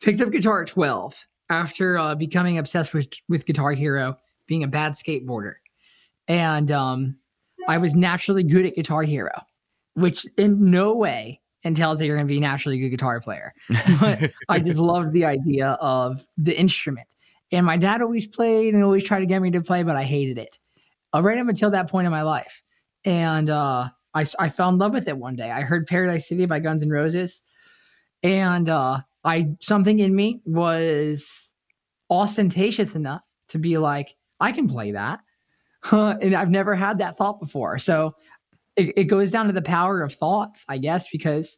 Picked 0.01 0.21
up 0.21 0.31
guitar 0.31 0.61
at 0.61 0.67
12 0.67 1.27
after 1.49 1.97
uh, 1.97 2.13
becoming 2.15 2.57
obsessed 2.57 2.93
with 2.93 3.07
with 3.29 3.45
Guitar 3.45 3.71
Hero, 3.71 4.17
being 4.47 4.63
a 4.63 4.67
bad 4.67 4.93
skateboarder, 4.93 5.55
and 6.27 6.71
um, 6.71 7.17
I 7.67 7.77
was 7.79 7.95
naturally 7.95 8.43
good 8.43 8.65
at 8.65 8.75
Guitar 8.75 9.03
Hero, 9.03 9.31
which 9.95 10.25
in 10.37 10.69
no 10.69 10.95
way 10.95 11.41
entails 11.63 11.97
that 11.99 12.05
you're 12.05 12.15
going 12.15 12.27
to 12.27 12.31
be 12.31 12.37
a 12.37 12.41
naturally 12.41 12.77
good 12.77 12.89
guitar 12.89 13.19
player. 13.19 13.53
But 13.99 14.31
I 14.47 14.59
just 14.59 14.77
loved 14.79 15.11
the 15.13 15.25
idea 15.25 15.77
of 15.81 16.23
the 16.37 16.57
instrument. 16.57 17.07
And 17.51 17.65
my 17.65 17.77
dad 17.77 18.01
always 18.01 18.27
played 18.27 18.73
and 18.73 18.83
always 18.83 19.03
tried 19.03 19.21
to 19.21 19.25
get 19.25 19.41
me 19.41 19.49
to 19.51 19.61
play, 19.61 19.83
but 19.83 19.95
I 19.95 20.03
hated 20.03 20.37
it 20.37 20.59
uh, 21.13 21.21
right 21.21 21.37
up 21.37 21.47
until 21.47 21.71
that 21.71 21.89
point 21.89 22.05
in 22.05 22.11
my 22.11 22.21
life. 22.21 22.61
And 23.05 23.49
uh, 23.49 23.89
I, 24.13 24.25
I 24.39 24.49
fell 24.49 24.69
in 24.69 24.77
love 24.77 24.93
with 24.93 25.07
it 25.07 25.17
one 25.17 25.35
day. 25.35 25.51
I 25.51 25.61
heard 25.61 25.87
Paradise 25.87 26.27
City 26.27 26.45
by 26.45 26.59
Guns 26.59 26.81
N' 26.81 26.89
Roses. 26.89 27.41
And 28.23 28.67
uh, 28.67 28.99
I 29.23 29.49
something 29.59 29.99
in 29.99 30.15
me 30.15 30.41
was 30.45 31.49
ostentatious 32.09 32.95
enough 32.95 33.21
to 33.49 33.59
be 33.59 33.77
like, 33.77 34.15
I 34.39 34.51
can 34.51 34.67
play 34.67 34.91
that. 34.91 35.19
and 35.91 36.33
I've 36.33 36.49
never 36.49 36.75
had 36.75 36.97
that 36.97 37.17
thought 37.17 37.39
before. 37.39 37.79
So 37.79 38.15
it, 38.75 38.93
it 38.97 39.03
goes 39.05 39.31
down 39.31 39.47
to 39.47 39.53
the 39.53 39.61
power 39.61 40.01
of 40.01 40.13
thoughts, 40.13 40.65
I 40.67 40.77
guess, 40.77 41.07
because 41.11 41.57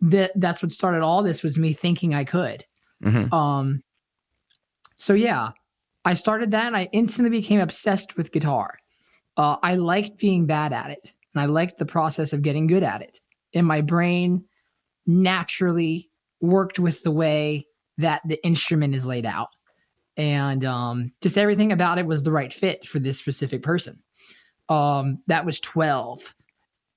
that 0.00 0.32
that's 0.36 0.62
what 0.62 0.72
started 0.72 1.02
all 1.02 1.22
this 1.22 1.42
was 1.42 1.58
me 1.58 1.72
thinking 1.72 2.14
I 2.14 2.24
could. 2.24 2.64
Mhm. 3.04 3.32
Um 3.32 3.82
so 4.96 5.14
yeah, 5.14 5.50
I 6.04 6.14
started 6.14 6.52
that 6.52 6.66
and 6.66 6.76
I 6.76 6.88
instantly 6.92 7.30
became 7.30 7.60
obsessed 7.60 8.16
with 8.16 8.32
guitar. 8.32 8.78
Uh, 9.36 9.56
I 9.62 9.76
liked 9.76 10.18
being 10.18 10.46
bad 10.46 10.72
at 10.72 10.90
it 10.90 11.12
and 11.34 11.42
I 11.42 11.46
liked 11.46 11.78
the 11.78 11.86
process 11.86 12.32
of 12.32 12.42
getting 12.42 12.66
good 12.66 12.82
at 12.82 13.02
it. 13.02 13.20
And 13.54 13.66
my 13.66 13.80
brain 13.80 14.44
naturally 15.06 16.10
worked 16.40 16.78
with 16.78 17.02
the 17.02 17.10
way 17.10 17.66
that 17.98 18.22
the 18.26 18.44
instrument 18.44 18.94
is 18.94 19.06
laid 19.06 19.26
out. 19.26 19.48
And 20.16 20.64
um, 20.64 21.12
just 21.22 21.38
everything 21.38 21.72
about 21.72 21.98
it 21.98 22.06
was 22.06 22.22
the 22.22 22.32
right 22.32 22.52
fit 22.52 22.84
for 22.84 22.98
this 22.98 23.18
specific 23.18 23.62
person. 23.62 24.02
Um, 24.68 25.18
that 25.26 25.46
was 25.46 25.60
12. 25.60 26.34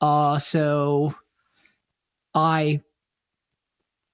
Uh, 0.01 0.39
so 0.39 1.13
I 2.34 2.82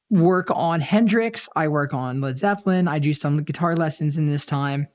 work 0.09 0.49
on 0.51 0.81
Hendrix, 0.81 1.49
I 1.55 1.69
work 1.69 1.93
on 1.93 2.21
Led 2.21 2.37
Zeppelin, 2.37 2.87
I 2.87 2.99
do 2.99 3.13
some 3.13 3.43
guitar 3.43 3.75
lessons 3.75 4.17
in 4.17 4.29
this 4.29 4.45
time. 4.45 4.87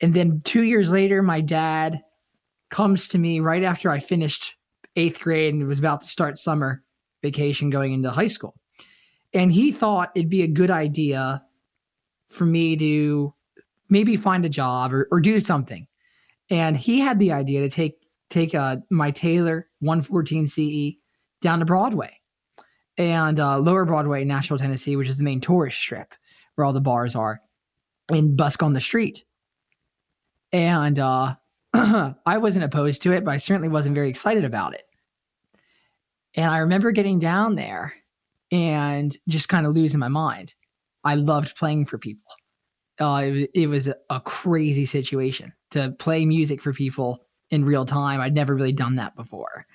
And 0.00 0.14
then 0.14 0.40
two 0.44 0.64
years 0.64 0.90
later, 0.90 1.22
my 1.22 1.40
dad 1.40 2.00
comes 2.70 3.08
to 3.08 3.18
me 3.18 3.40
right 3.40 3.62
after 3.62 3.90
I 3.90 3.98
finished 3.98 4.55
eighth 4.96 5.20
grade 5.20 5.54
and 5.54 5.66
was 5.66 5.78
about 5.78 6.00
to 6.00 6.06
start 6.06 6.38
summer 6.38 6.82
vacation 7.22 7.70
going 7.70 7.92
into 7.92 8.10
high 8.10 8.26
school. 8.26 8.54
And 9.32 9.52
he 9.52 9.72
thought 9.72 10.12
it'd 10.14 10.30
be 10.30 10.42
a 10.42 10.48
good 10.48 10.70
idea 10.70 11.42
for 12.28 12.44
me 12.44 12.76
to 12.76 13.34
maybe 13.88 14.16
find 14.16 14.44
a 14.44 14.48
job 14.48 14.92
or, 14.92 15.08
or 15.10 15.20
do 15.20 15.38
something. 15.38 15.86
And 16.50 16.76
he 16.76 17.00
had 17.00 17.18
the 17.18 17.32
idea 17.32 17.60
to 17.60 17.68
take 17.68 17.94
take 18.28 18.54
uh, 18.54 18.78
my 18.90 19.10
Taylor 19.10 19.68
114 19.80 20.48
CE 20.48 20.96
down 21.40 21.60
to 21.60 21.64
Broadway 21.64 22.20
and 22.98 23.38
uh, 23.38 23.58
Lower 23.58 23.84
Broadway 23.84 24.22
in 24.22 24.28
Nashville, 24.28 24.58
Tennessee, 24.58 24.96
which 24.96 25.08
is 25.08 25.18
the 25.18 25.24
main 25.24 25.40
tourist 25.40 25.78
strip 25.78 26.14
where 26.54 26.64
all 26.64 26.72
the 26.72 26.80
bars 26.80 27.14
are, 27.14 27.40
and 28.08 28.36
busk 28.36 28.62
on 28.62 28.72
the 28.72 28.80
street. 28.80 29.24
And 30.52 30.98
uh, 30.98 31.34
I 31.74 32.38
wasn't 32.38 32.64
opposed 32.64 33.02
to 33.02 33.12
it, 33.12 33.24
but 33.24 33.32
I 33.32 33.36
certainly 33.36 33.68
wasn't 33.68 33.94
very 33.94 34.08
excited 34.08 34.44
about 34.44 34.74
it. 34.74 34.85
And 36.36 36.50
I 36.50 36.58
remember 36.58 36.92
getting 36.92 37.18
down 37.18 37.54
there 37.54 37.94
and 38.52 39.16
just 39.28 39.48
kind 39.48 39.66
of 39.66 39.74
losing 39.74 40.00
my 40.00 40.08
mind. 40.08 40.54
I 41.02 41.14
loved 41.14 41.56
playing 41.56 41.86
for 41.86 41.98
people. 41.98 42.30
Uh, 43.00 43.22
it, 43.24 43.50
it 43.54 43.66
was 43.68 43.88
a, 43.88 44.20
crazy 44.20 44.84
situation 44.86 45.52
to 45.70 45.90
play 45.98 46.24
music 46.24 46.62
for 46.62 46.72
people 46.72 47.26
in 47.50 47.64
real 47.64 47.84
time. 47.84 48.20
I'd 48.20 48.34
never 48.34 48.54
really 48.54 48.72
done 48.72 48.96
that 48.96 49.14
before. 49.16 49.66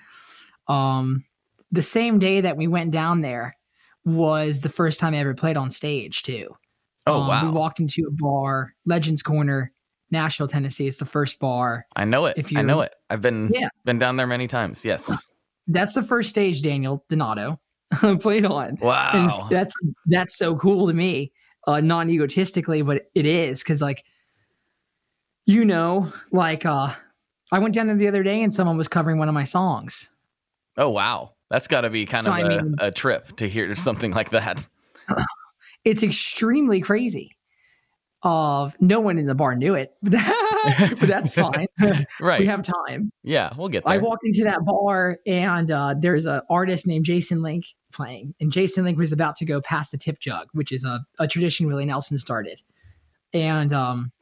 Um, 0.68 1.24
the 1.70 1.82
same 1.82 2.18
day 2.18 2.40
that 2.40 2.56
we 2.56 2.66
went 2.66 2.90
down 2.90 3.20
there 3.20 3.56
was 4.04 4.60
the 4.60 4.68
first 4.68 4.98
time 5.00 5.14
I 5.14 5.18
ever 5.18 5.34
played 5.34 5.56
on 5.56 5.70
stage 5.70 6.22
too. 6.22 6.48
Oh 7.06 7.20
Um, 7.22 7.28
wow. 7.28 7.44
We 7.44 7.50
walked 7.50 7.80
into 7.80 8.04
a 8.08 8.10
bar, 8.10 8.74
Legends 8.86 9.22
Corner, 9.22 9.72
Nashville, 10.10 10.48
Tennessee. 10.48 10.86
It's 10.86 10.98
the 10.98 11.04
first 11.04 11.38
bar. 11.38 11.86
I 11.96 12.04
know 12.04 12.26
it. 12.26 12.36
if 12.36 12.52
you, 12.52 12.58
I 12.58 12.62
know 12.62 12.80
it. 12.80 12.92
I've 13.08 13.22
been 13.22 13.50
Yeah. 13.54 13.68
been 13.84 13.98
down 13.98 14.16
there 14.16 14.26
many 14.26 14.48
times. 14.48 14.84
Yes. 14.84 15.10
That's 15.66 15.94
the 15.94 16.02
first 16.02 16.28
stage 16.30 16.62
Daniel 16.62 17.04
Donato 17.08 17.60
played 18.20 18.44
on. 18.44 18.68
And 18.68 18.80
Wow. 18.80 19.46
that's 19.50 19.74
that's 20.06 20.36
so 20.36 20.56
cool 20.56 20.86
to 20.88 20.92
me, 20.92 21.32
uh, 21.66 21.80
non 21.80 22.10
egotistically, 22.10 22.82
but 22.82 23.04
it 23.14 23.26
is 23.26 23.60
because 23.60 23.80
like, 23.80 24.04
you 25.46 25.64
know, 25.64 26.12
like 26.32 26.64
uh, 26.66 26.92
I 27.52 27.58
went 27.58 27.74
down 27.74 27.86
there 27.86 27.96
the 27.96 28.08
other 28.08 28.22
day 28.22 28.42
and 28.42 28.52
someone 28.52 28.76
was 28.76 28.88
covering 28.88 29.18
one 29.18 29.28
of 29.28 29.34
my 29.34 29.44
songs. 29.44 30.08
Oh 30.76 30.88
wow. 30.90 31.34
That's 31.50 31.68
got 31.68 31.82
to 31.82 31.90
be 31.90 32.06
kind 32.06 32.24
So, 32.24 32.32
of 32.32 32.38
I 32.38 32.48
mean- 32.48 32.74
a 32.78 32.90
trip 32.90 33.36
to 33.36 33.48
hear 33.48 33.74
something 33.76 34.12
like 34.12 34.30
that. 34.30 34.66
It's 35.84 36.04
extremely 36.04 36.80
crazy. 36.80 37.36
Of 38.24 38.76
no 38.80 39.00
one 39.00 39.18
in 39.18 39.26
the 39.26 39.34
bar 39.34 39.56
knew 39.56 39.74
it, 39.74 39.90
but 40.02 41.00
that's 41.00 41.34
fine. 41.34 41.66
Right. 42.20 42.38
we 42.38 42.46
have 42.46 42.62
time. 42.62 43.10
yeah, 43.24 43.52
we'll 43.56 43.68
get 43.68 43.84
there. 43.84 43.94
I 43.94 43.98
walked 43.98 44.24
into 44.24 44.44
that 44.44 44.64
bar 44.64 45.18
and 45.26 45.68
uh, 45.70 45.96
there's 45.98 46.26
an 46.26 46.40
artist 46.48 46.86
named 46.86 47.04
Jason 47.04 47.42
Link 47.42 47.64
playing, 47.92 48.34
and 48.40 48.52
Jason 48.52 48.84
Link 48.84 48.96
was 48.96 49.10
about 49.10 49.34
to 49.36 49.44
go 49.44 49.60
past 49.60 49.90
the 49.90 49.98
tip 49.98 50.20
jug, 50.20 50.46
which 50.52 50.70
is 50.70 50.84
a, 50.84 51.00
a 51.18 51.26
tradition 51.26 51.66
Willie 51.66 51.84
Nelson 51.84 52.16
started. 52.16 52.62
And 53.34 53.72
um, 53.72 54.12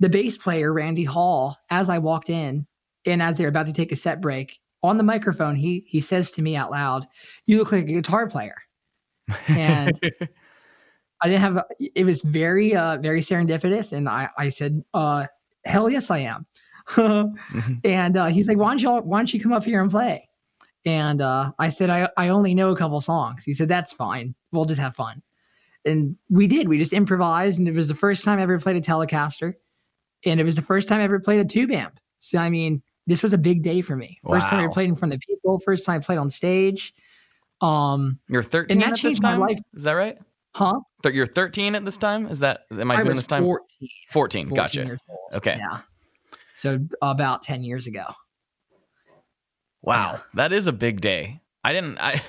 the 0.00 0.08
bass 0.08 0.38
player 0.38 0.72
Randy 0.72 1.04
Hall, 1.04 1.58
as 1.68 1.90
I 1.90 1.98
walked 1.98 2.30
in, 2.30 2.66
and 3.04 3.22
as 3.22 3.36
they're 3.36 3.48
about 3.48 3.66
to 3.66 3.72
take 3.72 3.92
a 3.92 3.96
set 3.96 4.20
break 4.22 4.60
on 4.82 4.96
the 4.96 5.04
microphone, 5.04 5.56
he 5.56 5.84
he 5.86 6.00
says 6.00 6.32
to 6.32 6.42
me 6.42 6.56
out 6.56 6.70
loud, 6.70 7.06
"You 7.46 7.58
look 7.58 7.70
like 7.72 7.84
a 7.84 7.92
guitar 7.92 8.28
player." 8.28 8.56
And 9.48 9.98
I 11.22 11.28
didn't 11.28 11.40
have. 11.40 11.56
A, 11.56 11.64
it 11.78 12.04
was 12.04 12.20
very 12.22 12.74
uh, 12.74 12.98
very 12.98 13.20
serendipitous, 13.20 13.92
and 13.92 14.08
I 14.08 14.28
I 14.36 14.48
said, 14.48 14.82
uh, 14.92 15.26
"Hell 15.64 15.88
yes, 15.88 16.10
I 16.10 16.18
am." 16.18 16.46
and 17.84 18.16
uh, 18.16 18.26
he's 18.26 18.48
like, 18.48 18.58
"Why 18.58 18.70
don't 18.70 18.82
you 18.82 18.90
Why 18.90 19.18
don't 19.18 19.32
you 19.32 19.40
come 19.40 19.52
up 19.52 19.64
here 19.64 19.80
and 19.80 19.90
play?" 19.90 20.28
And 20.84 21.22
uh, 21.22 21.52
I 21.58 21.68
said, 21.68 21.90
I, 21.90 22.08
"I 22.16 22.28
only 22.28 22.54
know 22.54 22.70
a 22.70 22.76
couple 22.76 23.00
songs." 23.00 23.44
He 23.44 23.52
said, 23.52 23.68
"That's 23.68 23.92
fine. 23.92 24.34
We'll 24.50 24.64
just 24.64 24.80
have 24.80 24.96
fun." 24.96 25.22
And 25.84 26.16
we 26.28 26.46
did. 26.46 26.68
We 26.68 26.78
just 26.78 26.92
improvised, 26.92 27.58
and 27.58 27.68
it 27.68 27.74
was 27.74 27.88
the 27.88 27.94
first 27.94 28.24
time 28.24 28.38
I 28.38 28.42
ever 28.42 28.58
played 28.58 28.76
a 28.76 28.80
Telecaster, 28.80 29.54
and 30.24 30.40
it 30.40 30.44
was 30.44 30.56
the 30.56 30.62
first 30.62 30.88
time 30.88 31.00
I 31.00 31.04
ever 31.04 31.20
played 31.20 31.40
a 31.40 31.44
tube 31.44 31.70
amp. 31.70 32.00
So 32.18 32.38
I 32.38 32.50
mean, 32.50 32.82
this 33.06 33.22
was 33.22 33.32
a 33.32 33.38
big 33.38 33.62
day 33.62 33.80
for 33.80 33.94
me. 33.94 34.18
First 34.28 34.48
time 34.48 34.60
I 34.60 34.64
ever 34.64 34.72
played 34.72 34.88
in 34.88 34.96
front 34.96 35.14
of 35.14 35.20
people. 35.20 35.60
First 35.60 35.84
time 35.86 36.00
I 36.00 36.04
played 36.04 36.18
on 36.18 36.30
stage. 36.30 36.94
Um, 37.60 38.18
You're 38.28 38.42
13 38.42 38.76
And 38.76 38.82
that 38.82 38.96
changed 38.96 39.22
my 39.22 39.36
life. 39.36 39.60
Is 39.74 39.84
that 39.84 39.92
right? 39.92 40.18
Huh? 40.54 40.80
Th- 41.02 41.14
You're 41.14 41.26
13 41.26 41.74
at 41.74 41.84
this 41.84 41.96
time? 41.96 42.26
Is 42.26 42.40
that 42.40 42.60
am 42.70 42.90
I, 42.90 42.96
I 42.96 43.02
doing 43.04 43.16
this 43.16 43.26
time? 43.26 43.42
14. 43.44 43.88
14. 44.12 44.46
14 44.48 44.54
Gotcha. 44.56 44.98
Okay. 45.34 45.56
Yeah. 45.58 45.80
So 46.54 46.78
about 47.00 47.42
10 47.42 47.64
years 47.64 47.86
ago. 47.86 48.04
Wow, 49.82 50.12
Yeah. 50.12 50.18
that 50.34 50.52
is 50.52 50.66
a 50.66 50.72
big 50.72 51.00
day. 51.00 51.40
I 51.64 51.72
didn't 51.72 51.98
I 52.00 52.20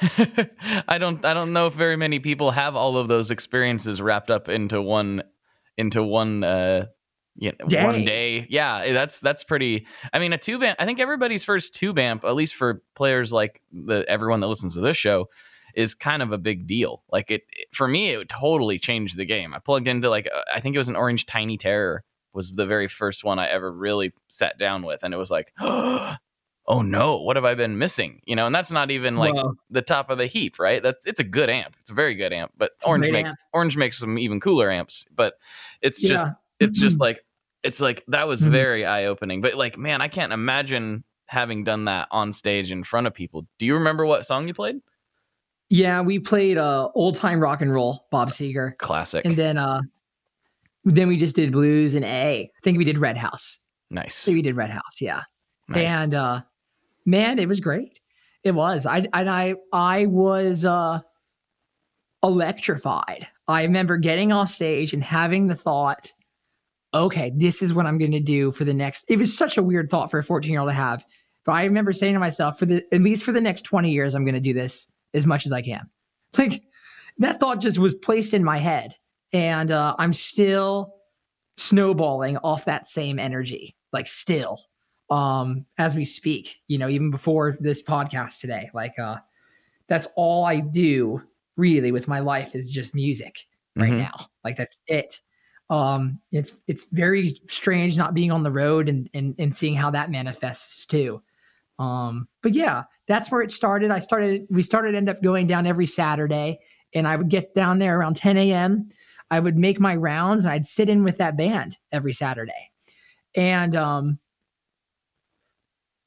I 0.88 0.98
don't 0.98 1.24
I 1.26 1.34
don't 1.34 1.54
know 1.54 1.68
if 1.68 1.74
very 1.74 1.96
many 1.96 2.20
people 2.20 2.52
have 2.52 2.76
all 2.76 2.98
of 2.98 3.08
those 3.08 3.32
experiences 3.32 4.02
wrapped 4.02 4.30
up 4.30 4.48
into 4.48 4.82
one 4.82 5.24
into 5.78 6.04
one 6.04 6.44
uh 6.44 6.86
you 7.36 7.52
know, 7.52 7.84
one 7.84 7.96
Day. 7.96 8.06
day. 8.42 8.48
Yeah, 8.50 8.94
that's 8.94 9.20
that's 9.20 9.44
pretty 9.44 9.88
I 10.14 10.20
mean 10.20 10.34
a 10.34 10.38
tube 10.38 10.62
amp 10.62 10.78
I 10.80 10.86
think 10.86 11.00
everybody's 11.00 11.44
first 11.44 11.74
tube 11.74 11.98
amp, 11.98 12.24
at 12.26 12.36
least 12.36 12.54
for 12.56 12.84
players 12.96 13.34
like 13.34 13.62
the 13.72 14.06
everyone 14.08 14.40
that 14.42 14.48
listens 14.48 14.76
to 14.76 14.82
this 14.82 14.98
show, 14.98 15.30
is 15.74 15.96
kind 15.96 16.22
of 16.22 16.32
a 16.32 16.38
big 16.38 16.68
deal. 16.68 17.04
Like 17.12 17.32
it, 17.32 17.44
it- 17.52 17.68
for 17.74 17.88
me 17.88 18.10
it 18.12 18.30
totally 18.30 18.80
changed 18.80 19.18
the 19.18 19.26
game. 19.26 19.54
I 19.54 19.60
plugged 19.60 19.88
into 19.88 20.10
like 20.10 20.28
uh, 20.34 20.42
I 20.54 20.60
think 20.60 20.76
it 20.76 20.80
was 20.80 20.90
an 20.90 20.96
orange 20.96 21.26
tiny 21.26 21.58
terror 21.58 22.04
was 22.34 22.52
the 22.52 22.66
very 22.66 22.88
first 22.88 23.24
one 23.24 23.38
I 23.40 23.48
ever 23.48 23.72
really 23.72 24.12
sat 24.28 24.58
down 24.58 24.84
with 24.84 25.04
and 25.04 25.14
it 25.14 25.18
was 25.18 25.30
like 25.32 25.54
oh 26.66 26.82
no, 26.82 27.18
what 27.18 27.36
have 27.36 27.46
I 27.46 27.56
been 27.56 27.78
missing? 27.78 28.22
You 28.26 28.36
know, 28.36 28.46
and 28.46 28.56
that's 28.56 28.72
not 28.72 28.90
even 28.92 29.18
like 29.18 29.34
Whoa. 29.36 29.56
the 29.70 29.82
top 29.82 30.10
of 30.10 30.18
the 30.18 30.28
heap, 30.28 30.60
right? 30.60 30.82
That's 30.82 31.06
it's 31.06 31.20
a 31.20 31.24
good 31.24 31.50
amp. 31.50 31.76
It's 31.82 31.92
a 31.92 31.94
very 31.94 32.16
good 32.16 32.34
amp, 32.34 32.54
but 32.58 32.72
Orange 32.86 33.10
makes 33.10 33.28
amp. 33.28 33.36
Orange 33.54 33.78
makes 33.78 33.98
some 34.00 34.18
even 34.18 34.40
cooler 34.40 34.72
amps. 34.72 35.06
But 35.14 35.36
it's 35.82 36.02
just 36.02 36.26
it's 36.60 36.80
just 36.80 37.00
like 37.00 37.24
it's 37.64 37.80
like 37.82 38.04
that 38.08 38.28
was 38.28 38.42
Mhm. 38.42 38.50
very 38.52 38.86
eye 38.86 39.06
opening. 39.06 39.42
But 39.42 39.56
like, 39.56 39.78
man, 39.78 40.02
I 40.02 40.08
can't 40.08 40.34
imagine 40.34 41.04
having 41.28 41.64
done 41.64 41.86
that 41.86 42.08
on 42.12 42.32
stage 42.34 42.72
in 42.72 42.84
front 42.84 43.08
of 43.08 43.14
people. 43.14 43.48
Do 43.58 43.66
you 43.66 43.74
remember 43.76 44.06
what 44.06 44.26
song 44.26 44.48
you 44.48 44.54
played? 44.54 44.78
Yeah, 45.74 46.02
we 46.02 46.20
played 46.20 46.60
uh 46.60 46.90
old 46.94 47.16
time 47.16 47.40
rock 47.40 47.60
and 47.62 47.74
roll, 47.74 48.06
Bob 48.12 48.30
Seger. 48.30 48.78
Classic. 48.78 49.26
And 49.26 49.36
then 49.36 49.58
uh 49.58 49.82
then 50.86 51.08
we 51.08 51.18
just 51.18 51.36
did 51.36 51.52
blues 51.52 51.96
and 51.96 52.06
A. 52.06 52.42
I 52.42 52.50
think 52.62 52.78
we 52.78 52.84
did 52.84 53.00
Red 53.00 53.18
House. 53.18 53.58
Nice. 53.90 54.28
we 54.28 54.44
did 54.44 54.56
Red 54.56 54.70
House, 54.70 55.02
yeah. 55.02 55.24
Nice. 55.68 55.80
And 55.80 56.14
uh 56.14 56.42
man, 57.08 57.40
it 57.40 57.48
was 57.48 57.60
great. 57.60 58.00
It 58.44 58.52
was. 58.52 58.86
I 58.86 59.08
and 59.14 59.28
I 59.28 59.56
I 59.72 60.06
was 60.06 60.64
uh 60.64 61.00
electrified. 62.22 63.28
I 63.48 63.64
remember 63.64 63.98
getting 63.98 64.32
off 64.32 64.52
stage 64.52 64.94
and 64.94 65.04
having 65.04 65.48
the 65.48 65.56
thought, 65.56 66.14
okay, 66.94 67.32
this 67.36 67.64
is 67.64 67.74
what 67.74 67.88
I'm 67.88 67.98
going 67.98 68.12
to 68.12 68.20
do 68.20 68.52
for 68.52 68.64
the 68.64 68.76
next. 68.76 69.06
It 69.08 69.18
was 69.18 69.36
such 69.36 69.58
a 69.58 69.64
weird 69.64 69.90
thought 69.90 70.12
for 70.12 70.20
a 70.20 70.24
14 70.24 70.52
year 70.52 70.60
old 70.60 70.70
to 70.70 70.74
have, 70.74 71.04
but 71.46 71.54
I 71.54 71.64
remember 71.64 71.94
saying 71.94 72.14
to 72.14 72.20
myself, 72.20 72.60
for 72.60 72.68
the 72.68 72.84
at 72.94 73.02
least 73.02 73.24
for 73.24 73.32
the 73.32 73.42
next 73.42 73.64
20 73.64 73.90
years, 73.90 74.14
I'm 74.14 74.24
going 74.24 74.36
to 74.36 74.40
do 74.40 74.54
this 74.54 74.88
as 75.14 75.26
much 75.26 75.46
as 75.46 75.52
I 75.52 75.62
can. 75.62 75.90
Like 76.38 76.64
that 77.20 77.40
thought 77.40 77.62
just 77.62 77.78
was 77.78 77.94
placed 77.94 78.34
in 78.34 78.44
my 78.44 78.58
head, 78.58 78.96
and 79.34 79.70
uh, 79.70 79.96
I'm 80.00 80.14
still 80.14 80.96
snowballing 81.58 82.38
off 82.38 82.66
that 82.66 82.88
same 82.88 83.20
energy, 83.20 83.76
like 83.92 84.08
still, 84.08 84.60
um, 85.12 85.66
as 85.78 85.96
we 85.96 86.06
speak. 86.06 86.58
You 86.68 86.80
know, 86.80 86.90
even 86.90 87.12
before 87.12 87.56
this 87.60 87.84
podcast 87.84 88.40
today, 88.40 88.70
like 88.74 88.98
uh, 88.98 89.18
that's 89.88 90.08
all 90.16 90.46
I 90.46 90.60
do 90.60 91.22
really 91.56 91.92
with 91.92 92.08
my 92.08 92.20
life 92.20 92.56
is 92.56 92.72
just 92.72 92.96
music 92.96 93.46
right 93.76 93.92
Mhm. 93.92 94.00
now. 94.00 94.16
Like 94.44 94.56
that's 94.58 94.80
it. 94.88 95.22
Um, 95.70 96.20
it's 96.32 96.52
it's 96.68 96.86
very 96.92 97.30
strange 97.46 97.96
not 97.96 98.16
being 98.16 98.32
on 98.32 98.42
the 98.42 98.52
road 98.52 98.90
and 98.90 99.08
and 99.14 99.36
and 99.38 99.56
seeing 99.56 99.76
how 99.76 99.92
that 99.92 100.10
manifests 100.10 100.86
too. 100.88 101.22
Um, 101.80 102.28
but 102.42 102.54
yeah, 102.54 102.84
that's 103.08 103.32
where 103.32 103.42
it 103.42 103.52
started. 103.52 103.92
I 103.92 104.00
started. 104.00 104.46
We 104.50 104.62
started 104.62 104.96
end 104.96 105.10
up 105.10 105.22
going 105.22 105.48
down 105.48 105.66
every 105.66 105.86
Saturday, 105.86 106.60
and 106.94 107.08
I 107.08 107.16
would 107.16 107.30
get 107.30 107.54
down 107.56 107.80
there 107.80 107.98
around 107.98 108.16
10 108.16 108.38
a.m. 108.38 108.90
I 109.32 109.40
would 109.40 109.58
make 109.58 109.80
my 109.80 109.96
rounds, 109.96 110.46
and 110.46 110.54
I'd 110.54 110.66
sit 110.66 110.90
in 110.90 111.04
with 111.04 111.18
that 111.18 111.38
band 111.38 111.78
every 111.92 112.14
Saturday, 112.14 112.72
and 113.36 113.76
um, 113.76 114.20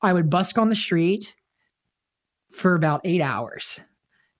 I 0.00 0.12
would 0.12 0.30
busk 0.30 0.58
on 0.58 0.68
the 0.68 0.76
street 0.76 1.34
for 2.52 2.74
about 2.74 3.00
eight 3.04 3.22
hours, 3.22 3.80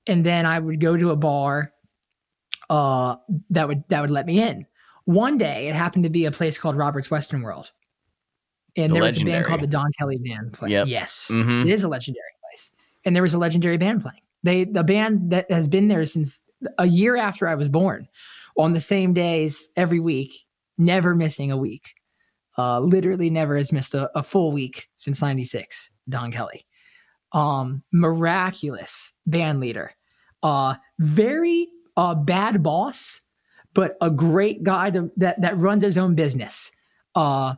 and 0.07 0.25
then 0.25 0.47
I 0.47 0.59
would 0.59 0.81
go 0.81 0.97
to 0.97 1.11
a 1.11 1.17
bar 1.17 1.73
uh, 2.71 3.17
that 3.51 3.69
would 3.69 3.85
that 3.89 4.01
would 4.01 4.11
let 4.11 4.27
me 4.27 4.41
in. 4.41 4.67
One 5.05 5.39
day, 5.39 5.69
it 5.69 5.75
happened 5.75 6.05
to 6.05 6.11
be 6.11 6.25
a 6.25 6.33
place 6.33 6.59
called 6.59 6.77
Robert's 6.77 7.11
Western 7.11 7.43
World, 7.43 7.73
and 8.77 8.91
The 8.91 8.95
there 8.95 9.03
was 9.03 9.21
a 9.21 9.25
band 9.25 9.47
called 9.47 9.61
the 9.63 9.67
Don 9.67 9.91
Kelly 9.99 10.19
Band. 10.19 10.53
Play. 10.53 10.71
Yep. 10.71 10.89
Yes, 10.89 11.29
Mhm. 11.33 11.63
it 11.67 11.69
is 11.73 11.85
a 11.85 11.89
legendary 11.89 12.33
place, 12.43 12.71
and 13.05 13.15
there 13.15 13.23
was 13.23 13.35
a 13.35 13.39
legendary 13.39 13.77
band 13.79 14.03
playing. 14.03 14.21
They 14.43 14.65
the 14.65 14.85
band 14.85 15.31
that 15.31 15.51
has 15.51 15.69
been 15.69 15.89
there 15.89 16.05
since 16.07 16.41
a 16.79 16.87
year 16.87 17.17
after 17.17 17.47
I 17.49 17.55
was 17.55 17.69
born, 17.69 18.09
on 18.57 18.73
the 18.73 18.81
same 18.81 19.13
days 19.13 19.69
every 19.77 20.01
week, 20.01 20.33
never 20.79 21.15
missing 21.15 21.51
a 21.53 21.57
week. 21.57 21.95
Uh, 22.59 22.81
literally 22.81 23.29
never 23.29 23.57
has 23.57 23.71
missed 23.73 23.93
a, 23.93 24.11
a 24.19 24.23
full 24.23 24.51
week 24.51 24.89
since 24.97 25.21
96, 25.21 25.91
Don 26.09 26.33
Kelly. 26.33 26.65
Um, 27.33 27.83
miraculous 27.93 29.13
band 29.27 29.61
leader. 29.61 29.93
Uh, 30.43 30.77
very 30.99 31.69
uh, 31.99 32.15
bad 32.15 32.63
boss, 32.63 33.21
but 33.75 33.97
a 34.01 34.09
great 34.09 34.63
guy 34.63 34.91
to, 34.91 35.11
that, 35.19 35.39
that 35.43 35.59
runs 35.59 35.83
his 35.83 35.99
own 35.99 36.15
business. 36.15 36.73
Uh, 37.15 37.55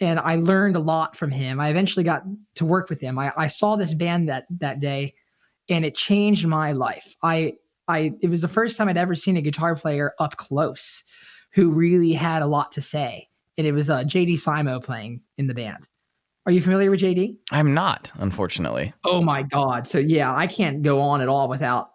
and 0.00 0.18
I 0.18 0.36
learned 0.36 0.76
a 0.76 0.80
lot 0.80 1.16
from 1.16 1.30
him. 1.30 1.60
I 1.60 1.68
eventually 1.68 2.04
got 2.04 2.22
to 2.56 2.64
work 2.64 2.88
with 2.88 3.00
him. 3.00 3.18
I, 3.18 3.32
I 3.36 3.46
saw 3.46 3.76
this 3.76 3.94
band 3.94 4.28
that 4.28 4.46
that 4.58 4.80
day, 4.80 5.14
and 5.68 5.84
it 5.84 5.94
changed 5.94 6.46
my 6.46 6.72
life. 6.72 7.14
I 7.22 7.54
I 7.88 8.12
it 8.20 8.28
was 8.28 8.42
the 8.42 8.48
first 8.48 8.76
time 8.76 8.88
I'd 8.88 8.96
ever 8.96 9.14
seen 9.14 9.36
a 9.36 9.42
guitar 9.42 9.74
player 9.74 10.12
up 10.18 10.36
close 10.36 11.02
who 11.52 11.70
really 11.70 12.12
had 12.12 12.42
a 12.42 12.46
lot 12.46 12.72
to 12.72 12.80
say. 12.80 13.28
And 13.56 13.66
it 13.66 13.72
was 13.72 13.90
uh, 13.90 14.04
JD 14.04 14.34
Simo 14.34 14.82
playing 14.82 15.22
in 15.36 15.46
the 15.46 15.54
band. 15.54 15.88
Are 16.46 16.52
you 16.52 16.60
familiar 16.60 16.90
with 16.90 17.00
JD? 17.00 17.36
I'm 17.50 17.74
not, 17.74 18.10
unfortunately. 18.14 18.94
Oh 19.04 19.20
my 19.20 19.42
God. 19.42 19.86
So, 19.86 19.98
yeah, 19.98 20.34
I 20.34 20.46
can't 20.46 20.82
go 20.82 21.00
on 21.00 21.20
at 21.20 21.28
all 21.28 21.48
without 21.48 21.90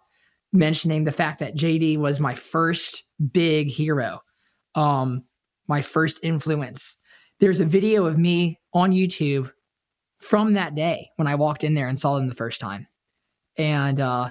mentioning 0.52 1.04
the 1.04 1.12
fact 1.12 1.40
that 1.40 1.56
JD 1.56 1.98
was 1.98 2.20
my 2.20 2.34
first 2.34 3.04
big 3.32 3.68
hero, 3.68 4.20
um, 4.76 5.24
my 5.66 5.82
first 5.82 6.20
influence. 6.22 6.96
There's 7.40 7.60
a 7.60 7.64
video 7.64 8.06
of 8.06 8.18
me 8.18 8.60
on 8.72 8.92
YouTube 8.92 9.50
from 10.18 10.54
that 10.54 10.74
day 10.74 11.10
when 11.16 11.28
I 11.28 11.34
walked 11.34 11.64
in 11.64 11.74
there 11.74 11.88
and 11.88 11.98
saw 11.98 12.14
them 12.14 12.28
the 12.28 12.34
first 12.34 12.60
time. 12.60 12.86
And 13.58 14.00
uh, 14.00 14.30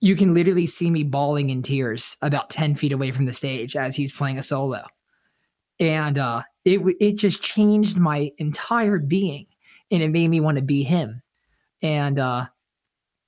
you 0.00 0.16
can 0.16 0.34
literally 0.34 0.66
see 0.66 0.90
me 0.90 1.04
bawling 1.04 1.50
in 1.50 1.62
tears 1.62 2.16
about 2.22 2.50
10 2.50 2.74
feet 2.74 2.92
away 2.92 3.12
from 3.12 3.26
the 3.26 3.32
stage 3.32 3.76
as 3.76 3.94
he's 3.94 4.12
playing 4.12 4.38
a 4.38 4.42
solo. 4.42 4.84
And 5.78 6.18
uh, 6.18 6.42
it, 6.64 6.80
it 7.00 7.12
just 7.18 7.42
changed 7.42 7.96
my 7.96 8.30
entire 8.38 8.98
being 8.98 9.46
and 9.90 10.02
it 10.02 10.10
made 10.10 10.28
me 10.28 10.40
want 10.40 10.56
to 10.56 10.62
be 10.62 10.82
him. 10.82 11.22
And 11.82 12.18
uh, 12.18 12.46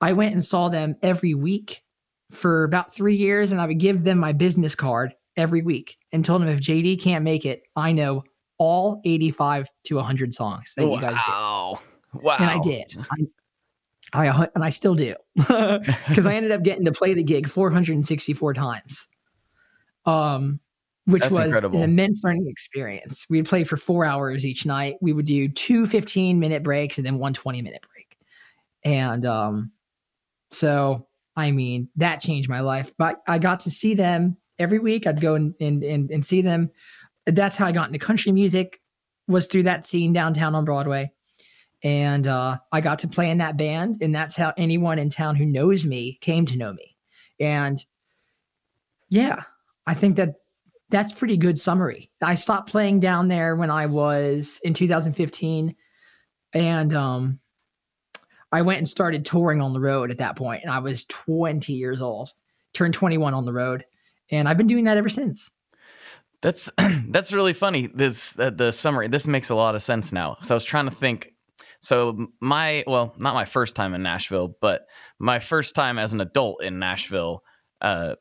I 0.01 0.13
went 0.13 0.33
and 0.33 0.43
saw 0.43 0.69
them 0.69 0.95
every 1.01 1.33
week 1.33 1.83
for 2.31 2.63
about 2.63 2.93
three 2.93 3.15
years, 3.15 3.51
and 3.51 3.61
I 3.61 3.67
would 3.67 3.79
give 3.79 4.03
them 4.03 4.17
my 4.17 4.33
business 4.33 4.75
card 4.75 5.13
every 5.37 5.61
week 5.61 5.97
and 6.11 6.23
told 6.23 6.41
them 6.41 6.49
if 6.49 6.59
JD 6.59 7.01
can't 7.01 7.23
make 7.23 7.45
it, 7.45 7.63
I 7.75 7.91
know 7.91 8.23
all 8.57 9.01
85 9.03 9.69
to 9.85 9.95
100 9.95 10.33
songs 10.33 10.73
that 10.75 10.87
wow. 10.87 10.95
you 10.95 11.01
guys 11.01 11.15
do. 11.25 12.19
Wow. 12.21 12.35
And 12.39 12.49
I 12.49 12.59
did. 12.59 12.97
I, 14.13 14.27
I 14.29 14.47
and 14.55 14.63
I 14.63 14.69
still 14.69 14.95
do 14.95 15.15
because 15.35 16.25
I 16.25 16.35
ended 16.35 16.51
up 16.51 16.63
getting 16.63 16.85
to 16.85 16.91
play 16.91 17.13
the 17.13 17.23
gig 17.23 17.49
464 17.49 18.53
times, 18.53 19.07
um, 20.05 20.59
which 21.05 21.23
That's 21.23 21.31
was 21.33 21.45
incredible. 21.47 21.79
an 21.79 21.83
immense 21.89 22.23
learning 22.23 22.47
experience. 22.47 23.25
We'd 23.29 23.45
play 23.45 23.63
for 23.63 23.77
four 23.77 24.05
hours 24.05 24.45
each 24.45 24.65
night. 24.65 24.95
We 25.01 25.13
would 25.13 25.25
do 25.25 25.49
two 25.49 25.85
15 25.85 26.39
minute 26.39 26.63
breaks 26.63 26.97
and 26.97 27.05
then 27.05 27.17
one 27.17 27.33
20 27.33 27.61
minute 27.61 27.83
break, 27.91 28.17
and 28.83 29.25
um, 29.25 29.71
so 30.51 31.07
I 31.35 31.51
mean 31.51 31.89
that 31.97 32.21
changed 32.21 32.49
my 32.49 32.61
life. 32.61 32.93
But 32.97 33.21
I 33.27 33.39
got 33.39 33.61
to 33.61 33.71
see 33.71 33.95
them 33.95 34.37
every 34.57 34.79
week. 34.79 35.07
I'd 35.07 35.21
go 35.21 35.35
and 35.35 35.53
and 35.59 35.83
and, 35.83 36.11
and 36.11 36.25
see 36.25 36.41
them. 36.41 36.71
That's 37.25 37.55
how 37.55 37.65
I 37.65 37.71
got 37.71 37.87
into 37.87 37.99
country 37.99 38.31
music. 38.31 38.79
Was 39.27 39.47
through 39.47 39.63
that 39.63 39.87
scene 39.87 40.13
downtown 40.13 40.53
on 40.53 40.65
Broadway 40.65 41.11
and 41.85 42.25
uh, 42.25 42.57
I 42.71 42.81
got 42.81 42.97
to 42.99 43.07
play 43.07 43.29
in 43.29 43.37
that 43.37 43.57
band, 43.57 43.99
and 44.01 44.13
that's 44.13 44.35
how 44.35 44.53
anyone 44.57 44.97
in 44.97 45.09
town 45.09 45.35
who 45.35 45.45
knows 45.45 45.85
me 45.85 46.17
came 46.19 46.47
to 46.47 46.57
know 46.57 46.73
me. 46.73 46.97
And 47.39 47.83
yeah, 49.09 49.43
I 49.85 49.93
think 49.93 50.15
that 50.15 50.33
that's 50.89 51.11
pretty 51.13 51.37
good 51.37 51.59
summary. 51.59 52.09
I 52.23 52.33
stopped 52.33 52.71
playing 52.71 53.01
down 53.01 53.27
there 53.27 53.55
when 53.55 53.69
I 53.69 53.85
was 53.85 54.59
in 54.63 54.73
2015, 54.73 55.75
and 56.53 56.93
um, 56.95 57.39
I 58.51 58.63
went 58.63 58.79
and 58.79 58.87
started 58.87 59.23
touring 59.23 59.61
on 59.61 59.73
the 59.73 59.79
road 59.79 60.09
at 60.09 60.17
that 60.17 60.37
point, 60.37 60.63
and 60.63 60.71
I 60.71 60.79
was 60.79 61.05
20 61.05 61.71
years 61.71 62.01
old, 62.01 62.33
turned 62.73 62.95
21 62.95 63.35
on 63.35 63.45
the 63.45 63.53
road, 63.53 63.85
and 64.31 64.49
I've 64.49 64.57
been 64.57 64.65
doing 64.65 64.85
that 64.85 64.97
ever 64.97 65.09
since. 65.09 65.51
That's 66.45 66.69
that's 67.09 67.33
really 67.33 67.53
funny. 67.53 67.87
This 67.87 68.37
uh, 68.37 68.51
the 68.51 68.71
summary. 68.71 69.07
This 69.07 69.25
makes 69.25 69.49
a 69.49 69.55
lot 69.55 69.73
of 69.73 69.81
sense 69.81 70.11
now. 70.11 70.37
So 70.43 70.53
I 70.53 70.55
was 70.55 70.63
trying 70.63 70.85
to 70.85 70.95
think 70.95 71.31
so 71.81 72.27
my 72.39 72.83
well, 72.85 73.15
not 73.17 73.33
my 73.33 73.45
first 73.45 73.75
time 73.75 73.95
in 73.95 74.03
Nashville, 74.03 74.55
but 74.61 74.85
my 75.17 75.39
first 75.39 75.73
time 75.73 75.97
as 75.97 76.13
an 76.13 76.21
adult 76.21 76.63
in 76.63 76.77
Nashville 76.77 77.41
uh, 77.81 78.13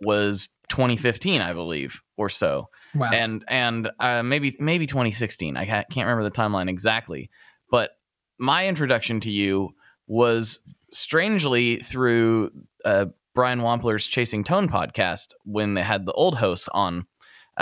was 0.00 0.48
2015, 0.68 1.40
I 1.40 1.52
believe, 1.52 2.00
or 2.16 2.28
so. 2.28 2.68
Wow. 2.94 3.10
And 3.12 3.44
and 3.48 3.90
uh, 3.98 4.22
maybe 4.22 4.56
maybe 4.60 4.86
2016. 4.86 5.56
I 5.56 5.64
can't 5.64 5.88
remember 5.96 6.22
the 6.22 6.30
timeline 6.30 6.70
exactly, 6.70 7.30
but 7.68 7.90
my 8.38 8.68
introduction 8.68 9.18
to 9.20 9.30
you 9.30 9.70
was 10.06 10.60
strangely 10.92 11.80
through 11.80 12.50
uh, 12.84 13.06
Brian 13.34 13.58
Wampler's 13.58 14.06
Chasing 14.06 14.44
Tone 14.44 14.68
podcast 14.68 15.32
when 15.44 15.74
they 15.74 15.82
had 15.82 16.06
the 16.06 16.12
old 16.12 16.36
hosts 16.36 16.68
on 16.72 17.06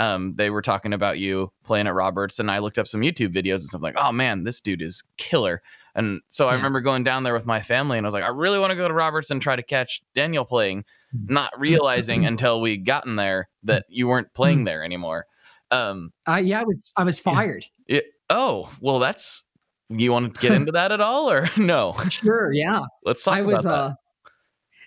um, 0.01 0.33
they 0.35 0.49
were 0.49 0.63
talking 0.63 0.93
about 0.93 1.19
you 1.19 1.51
playing 1.63 1.85
at 1.85 1.93
Roberts, 1.93 2.39
and 2.39 2.49
I 2.49 2.57
looked 2.57 2.79
up 2.79 2.87
some 2.87 3.01
YouTube 3.01 3.35
videos 3.35 3.59
and 3.59 3.69
stuff 3.69 3.83
like, 3.83 3.95
oh 3.97 4.11
man, 4.11 4.43
this 4.43 4.59
dude 4.59 4.81
is 4.81 5.03
killer. 5.17 5.61
And 5.93 6.21
so 6.29 6.47
I 6.47 6.55
remember 6.55 6.81
going 6.81 7.03
down 7.03 7.21
there 7.21 7.35
with 7.35 7.45
my 7.45 7.61
family, 7.61 7.99
and 7.99 8.05
I 8.05 8.07
was 8.07 8.13
like, 8.15 8.23
I 8.23 8.29
really 8.29 8.57
want 8.57 8.71
to 8.71 8.75
go 8.75 8.87
to 8.87 8.93
Roberts 8.95 9.29
and 9.29 9.39
try 9.39 9.55
to 9.55 9.61
catch 9.61 10.01
Daniel 10.15 10.43
playing, 10.43 10.85
mm-hmm. 11.15 11.31
not 11.31 11.51
realizing 11.59 12.25
until 12.25 12.61
we 12.61 12.77
gotten 12.77 13.15
there 13.15 13.47
that 13.63 13.85
you 13.89 14.07
weren't 14.07 14.33
playing 14.33 14.59
mm-hmm. 14.59 14.65
there 14.65 14.83
anymore. 14.83 15.27
Um, 15.69 16.11
I 16.25 16.39
yeah, 16.39 16.61
I 16.61 16.63
was 16.63 16.91
I 16.97 17.03
was 17.03 17.19
fired. 17.19 17.65
It, 17.87 18.05
oh 18.27 18.71
well, 18.81 18.97
that's 18.97 19.43
you 19.89 20.11
want 20.11 20.33
to 20.33 20.41
get 20.41 20.51
into 20.51 20.71
that 20.71 20.91
at 20.91 20.99
all 20.99 21.29
or 21.29 21.47
no? 21.57 21.95
Sure, 22.09 22.51
yeah. 22.51 22.81
Let's 23.05 23.21
talk 23.21 23.35
I 23.35 23.41
was, 23.41 23.59
about 23.59 23.63
that. 23.63 23.69
Uh, 23.69 23.93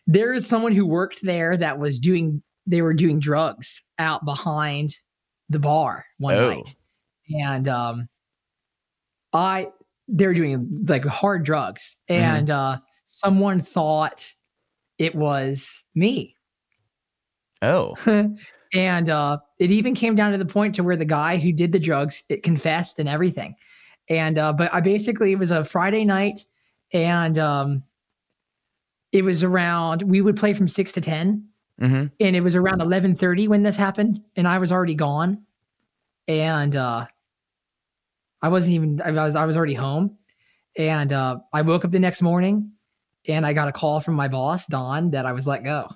there 0.08 0.32
is 0.32 0.46
someone 0.46 0.72
who 0.72 0.86
worked 0.86 1.22
there 1.22 1.56
that 1.56 1.78
was 1.78 2.00
doing 2.00 2.42
they 2.66 2.82
were 2.82 2.94
doing 2.94 3.20
drugs 3.20 3.82
out 3.98 4.24
behind 4.24 4.96
the 5.48 5.58
bar 5.58 6.04
one 6.18 6.34
oh. 6.36 6.50
night. 6.50 6.76
And 7.40 7.68
um 7.68 8.08
I 9.32 9.66
they 10.08 10.26
were 10.26 10.34
doing 10.34 10.84
like 10.86 11.04
hard 11.04 11.44
drugs 11.44 11.96
mm-hmm. 12.08 12.22
and 12.22 12.48
mm-hmm. 12.48 12.76
uh 12.76 12.78
someone 13.06 13.60
thought 13.60 14.32
it 14.98 15.14
was 15.14 15.82
me. 15.94 16.34
Oh. 17.62 17.94
and 18.74 19.10
uh 19.10 19.38
it 19.58 19.70
even 19.70 19.94
came 19.94 20.14
down 20.14 20.32
to 20.32 20.38
the 20.38 20.46
point 20.46 20.74
to 20.76 20.82
where 20.82 20.96
the 20.96 21.04
guy 21.04 21.38
who 21.38 21.52
did 21.52 21.72
the 21.72 21.78
drugs 21.78 22.22
it 22.28 22.42
confessed 22.42 22.98
and 22.98 23.08
everything. 23.08 23.54
And 24.08 24.38
uh 24.38 24.52
but 24.52 24.72
I 24.72 24.80
basically 24.80 25.32
it 25.32 25.38
was 25.38 25.50
a 25.50 25.64
Friday 25.64 26.04
night 26.04 26.44
and 26.92 27.38
um 27.38 27.82
it 29.12 29.24
was 29.24 29.42
around 29.42 30.02
we 30.02 30.20
would 30.20 30.36
play 30.36 30.52
from 30.52 30.68
6 30.68 30.92
to 30.92 31.00
10 31.00 31.48
Mm-hmm. 31.80 32.06
And 32.20 32.36
it 32.36 32.42
was 32.42 32.54
around 32.54 32.80
11:30 32.80 33.48
when 33.48 33.62
this 33.62 33.76
happened, 33.76 34.20
and 34.36 34.46
I 34.46 34.58
was 34.58 34.70
already 34.70 34.94
gone. 34.94 35.44
And 36.28 36.74
uh, 36.76 37.06
I 38.40 38.48
wasn't 38.48 38.74
even. 38.74 39.00
I 39.02 39.10
was. 39.10 39.36
I 39.36 39.44
was 39.46 39.56
already 39.56 39.74
home. 39.74 40.18
And 40.76 41.12
uh, 41.12 41.38
I 41.52 41.62
woke 41.62 41.84
up 41.84 41.90
the 41.90 41.98
next 41.98 42.22
morning, 42.22 42.72
and 43.28 43.46
I 43.46 43.52
got 43.52 43.68
a 43.68 43.72
call 43.72 44.00
from 44.00 44.14
my 44.14 44.28
boss, 44.28 44.66
Don, 44.66 45.10
that 45.10 45.24
I 45.24 45.32
was 45.32 45.46
let 45.46 45.64
go, 45.64 45.88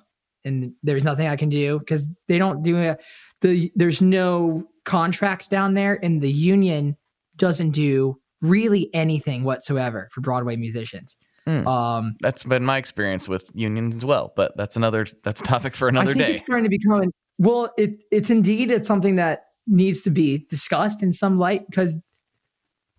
and 0.45 0.73
there's 0.83 1.03
nothing 1.03 1.27
I 1.27 1.35
can 1.35 1.49
do 1.49 1.79
because 1.79 2.07
they 2.27 2.37
don't 2.37 2.63
do 2.63 2.77
a, 2.77 2.97
the. 3.41 3.71
There's 3.75 4.01
no 4.01 4.65
contracts 4.85 5.47
down 5.47 5.73
there, 5.73 5.99
and 6.03 6.21
the 6.21 6.31
union 6.31 6.97
doesn't 7.35 7.71
do 7.71 8.19
really 8.41 8.89
anything 8.93 9.43
whatsoever 9.43 10.09
for 10.11 10.21
Broadway 10.21 10.55
musicians. 10.55 11.17
Mm. 11.49 11.65
Um, 11.65 12.15
that's 12.19 12.43
been 12.43 12.63
my 12.63 12.77
experience 12.77 13.27
with 13.27 13.43
unions 13.53 13.95
as 13.95 14.05
well, 14.05 14.33
but 14.35 14.55
that's 14.55 14.75
another 14.75 15.07
that's 15.23 15.41
a 15.41 15.43
topic 15.43 15.75
for 15.75 15.87
another 15.87 16.11
I 16.11 16.13
think 16.13 16.25
day. 16.25 16.33
It's 16.33 16.43
starting 16.43 16.65
to 16.65 16.69
become 16.69 17.11
well. 17.39 17.73
It 17.77 18.03
it's 18.11 18.29
indeed 18.29 18.69
it's 18.71 18.87
something 18.87 19.15
that 19.15 19.45
needs 19.65 20.03
to 20.03 20.11
be 20.11 20.45
discussed 20.49 21.01
in 21.01 21.11
some 21.11 21.39
light 21.39 21.65
because 21.69 21.97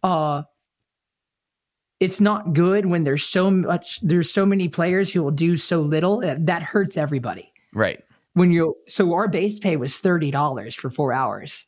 uh 0.02 0.42
it's 2.00 2.20
not 2.20 2.54
good 2.54 2.86
when 2.86 3.04
there's 3.04 3.24
so 3.24 3.50
much 3.50 4.00
there's 4.02 4.32
so 4.32 4.46
many 4.46 4.68
players 4.68 5.12
who 5.12 5.22
will 5.22 5.30
do 5.30 5.56
so 5.56 5.80
little 5.80 6.20
that, 6.20 6.62
hurts 6.62 6.96
everybody 6.96 7.52
right 7.74 8.02
when 8.34 8.50
you 8.50 8.74
so 8.86 9.12
our 9.12 9.28
base 9.28 9.58
pay 9.58 9.76
was 9.76 10.00
$30 10.00 10.74
for 10.74 10.90
four 10.90 11.12
hours 11.12 11.66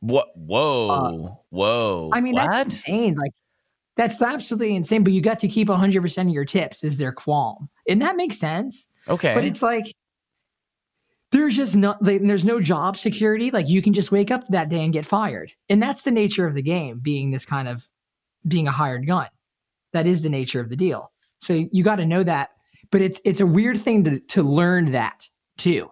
what 0.00 0.28
whoa 0.36 0.88
uh, 0.88 1.34
whoa 1.50 2.10
i 2.12 2.20
mean 2.20 2.34
what? 2.34 2.50
that's 2.50 2.66
insane 2.66 3.14
like 3.14 3.32
that's 3.98 4.22
absolutely 4.22 4.76
insane. 4.76 5.02
But 5.02 5.12
you 5.12 5.20
got 5.20 5.40
to 5.40 5.48
keep 5.48 5.66
100% 5.68 6.22
of 6.22 6.28
your 6.28 6.44
tips, 6.44 6.84
is 6.84 6.96
their 6.96 7.12
qualm. 7.12 7.68
And 7.88 8.00
that 8.00 8.16
makes 8.16 8.38
sense. 8.38 8.86
Okay. 9.08 9.34
But 9.34 9.44
it's 9.44 9.60
like, 9.60 9.92
there's 11.32 11.56
just 11.56 11.76
not, 11.76 12.00
like, 12.00 12.22
there's 12.22 12.44
no 12.44 12.60
job 12.60 12.96
security. 12.96 13.50
Like 13.50 13.68
you 13.68 13.82
can 13.82 13.92
just 13.92 14.12
wake 14.12 14.30
up 14.30 14.44
that 14.48 14.68
day 14.68 14.84
and 14.84 14.92
get 14.92 15.04
fired. 15.04 15.52
And 15.68 15.82
that's 15.82 16.04
the 16.04 16.12
nature 16.12 16.46
of 16.46 16.54
the 16.54 16.62
game, 16.62 17.00
being 17.00 17.32
this 17.32 17.44
kind 17.44 17.66
of, 17.66 17.88
being 18.46 18.68
a 18.68 18.70
hired 18.70 19.04
gun. 19.06 19.26
That 19.92 20.06
is 20.06 20.22
the 20.22 20.28
nature 20.28 20.60
of 20.60 20.68
the 20.68 20.76
deal. 20.76 21.10
So 21.40 21.66
you 21.72 21.82
got 21.82 21.96
to 21.96 22.06
know 22.06 22.22
that. 22.22 22.50
But 22.90 23.02
it's, 23.02 23.20
it's 23.24 23.40
a 23.40 23.46
weird 23.46 23.80
thing 23.80 24.04
to, 24.04 24.20
to 24.20 24.42
learn 24.44 24.92
that 24.92 25.28
too. 25.58 25.90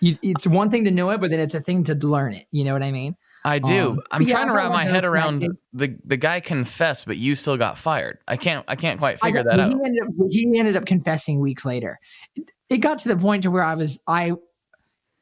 You, 0.00 0.16
it's 0.22 0.46
one 0.46 0.70
thing 0.70 0.84
to 0.84 0.90
know 0.90 1.10
it, 1.10 1.20
but 1.20 1.30
then 1.30 1.40
it's 1.40 1.54
a 1.54 1.60
thing 1.60 1.82
to 1.84 1.94
learn 1.94 2.34
it. 2.34 2.44
You 2.52 2.62
know 2.62 2.74
what 2.74 2.84
I 2.84 2.92
mean? 2.92 3.16
I 3.44 3.58
do. 3.58 3.90
Um, 3.90 4.00
I'm 4.10 4.22
yeah, 4.22 4.34
trying 4.34 4.48
to 4.48 4.52
wrap 4.52 4.72
my 4.72 4.84
head 4.84 5.04
around 5.04 5.46
the 5.72 5.96
the 6.04 6.16
guy 6.16 6.40
confessed, 6.40 7.06
but 7.06 7.16
you 7.16 7.34
still 7.34 7.56
got 7.56 7.78
fired. 7.78 8.18
I 8.26 8.36
can't 8.36 8.64
I 8.68 8.76
can't 8.76 8.98
quite 8.98 9.20
figure 9.20 9.42
got- 9.42 9.50
that 9.50 9.60
out. 9.60 9.68
He 9.68 9.74
ended, 9.74 10.02
up, 10.02 10.08
he 10.30 10.58
ended 10.58 10.76
up 10.76 10.86
confessing 10.86 11.40
weeks 11.40 11.64
later. 11.64 11.98
It, 12.34 12.50
it 12.68 12.76
got 12.78 12.98
to 13.00 13.08
the 13.08 13.16
point 13.16 13.44
to 13.44 13.50
where 13.50 13.62
I 13.64 13.74
was 13.74 13.98
I. 14.06 14.32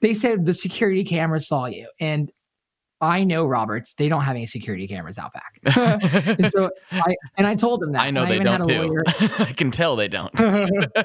They 0.01 0.15
said 0.15 0.45
the 0.45 0.55
security 0.55 1.05
camera 1.05 1.41
saw 1.41 1.67
you, 1.67 1.89
and 2.01 2.31
I 3.01 3.25
know 3.25 3.45
Roberts. 3.45 3.95
They 3.95 4.09
don't 4.09 4.23
have 4.23 4.37
any 4.37 4.47
security 4.47 4.87
cameras 4.87 5.19
out 5.19 5.33
back. 5.33 5.61
and 6.39 6.51
so 6.51 6.71
I 6.91 7.15
and 7.37 7.47
I 7.47 7.55
told 7.55 7.81
them 7.81 7.93
that. 7.93 8.03
I 8.03 8.11
know 8.11 8.25
they 8.25 8.39
had 8.39 8.45
don't 8.45 8.67
too. 8.67 9.03
I 9.39 9.53
can 9.53 9.71
tell 9.71 9.97
they 9.97 10.09
don't. 10.09 10.33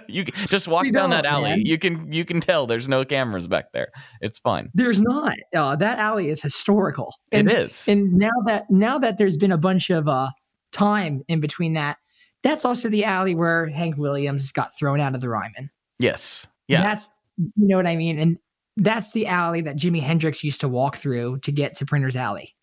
you 0.07 0.25
can, 0.25 0.47
just 0.47 0.67
walk 0.67 0.85
They 0.85 0.91
down 0.91 1.09
that 1.09 1.25
alley. 1.25 1.49
man. 1.49 1.65
You 1.65 1.77
can 1.77 2.11
you 2.11 2.23
can 2.23 2.39
tell 2.39 2.65
there's 2.65 2.87
no 2.87 3.03
cameras 3.03 3.47
back 3.47 3.71
there. 3.73 3.89
It's 4.21 4.39
fine. 4.39 4.69
There's 4.73 5.01
not. 5.01 5.37
Uh, 5.53 5.75
that 5.75 5.97
alley 5.97 6.29
is 6.29 6.41
historical. 6.41 7.13
And, 7.31 7.49
it 7.49 7.57
is. 7.57 7.87
And 7.87 8.13
now 8.13 8.31
that 8.45 8.69
now 8.69 8.97
that 8.99 9.17
there's 9.17 9.37
been 9.37 9.51
a 9.51 9.57
bunch 9.57 9.89
of 9.89 10.07
uh, 10.07 10.29
time 10.71 11.23
in 11.27 11.41
between 11.41 11.73
that, 11.73 11.97
that's 12.41 12.63
also 12.63 12.87
the 12.89 13.03
alley 13.03 13.35
where 13.35 13.67
Hank 13.67 13.97
Williams 13.97 14.51
got 14.51 14.77
thrown 14.77 14.99
out 14.99 15.15
of 15.15 15.21
the 15.21 15.29
Ryman. 15.29 15.69
yes. 15.99 16.47
Yeah. 16.67 16.83
That's 16.83 17.11
you 17.37 17.67
know 17.67 17.75
what 17.75 17.87
I 17.87 17.97
mean? 17.97 18.17
And 18.17 18.37
that's 18.77 19.11
the 19.11 19.27
alley 19.27 19.61
that 19.61 19.77
Jimi 19.77 20.01
Hendrix 20.01 20.43
used 20.43 20.61
to 20.61 20.67
walk 20.67 20.97
through 20.97 21.39
to 21.39 21.51
get 21.51 21.75
to 21.75 21.85
Printer's 21.85 22.15
Alley. 22.15 22.55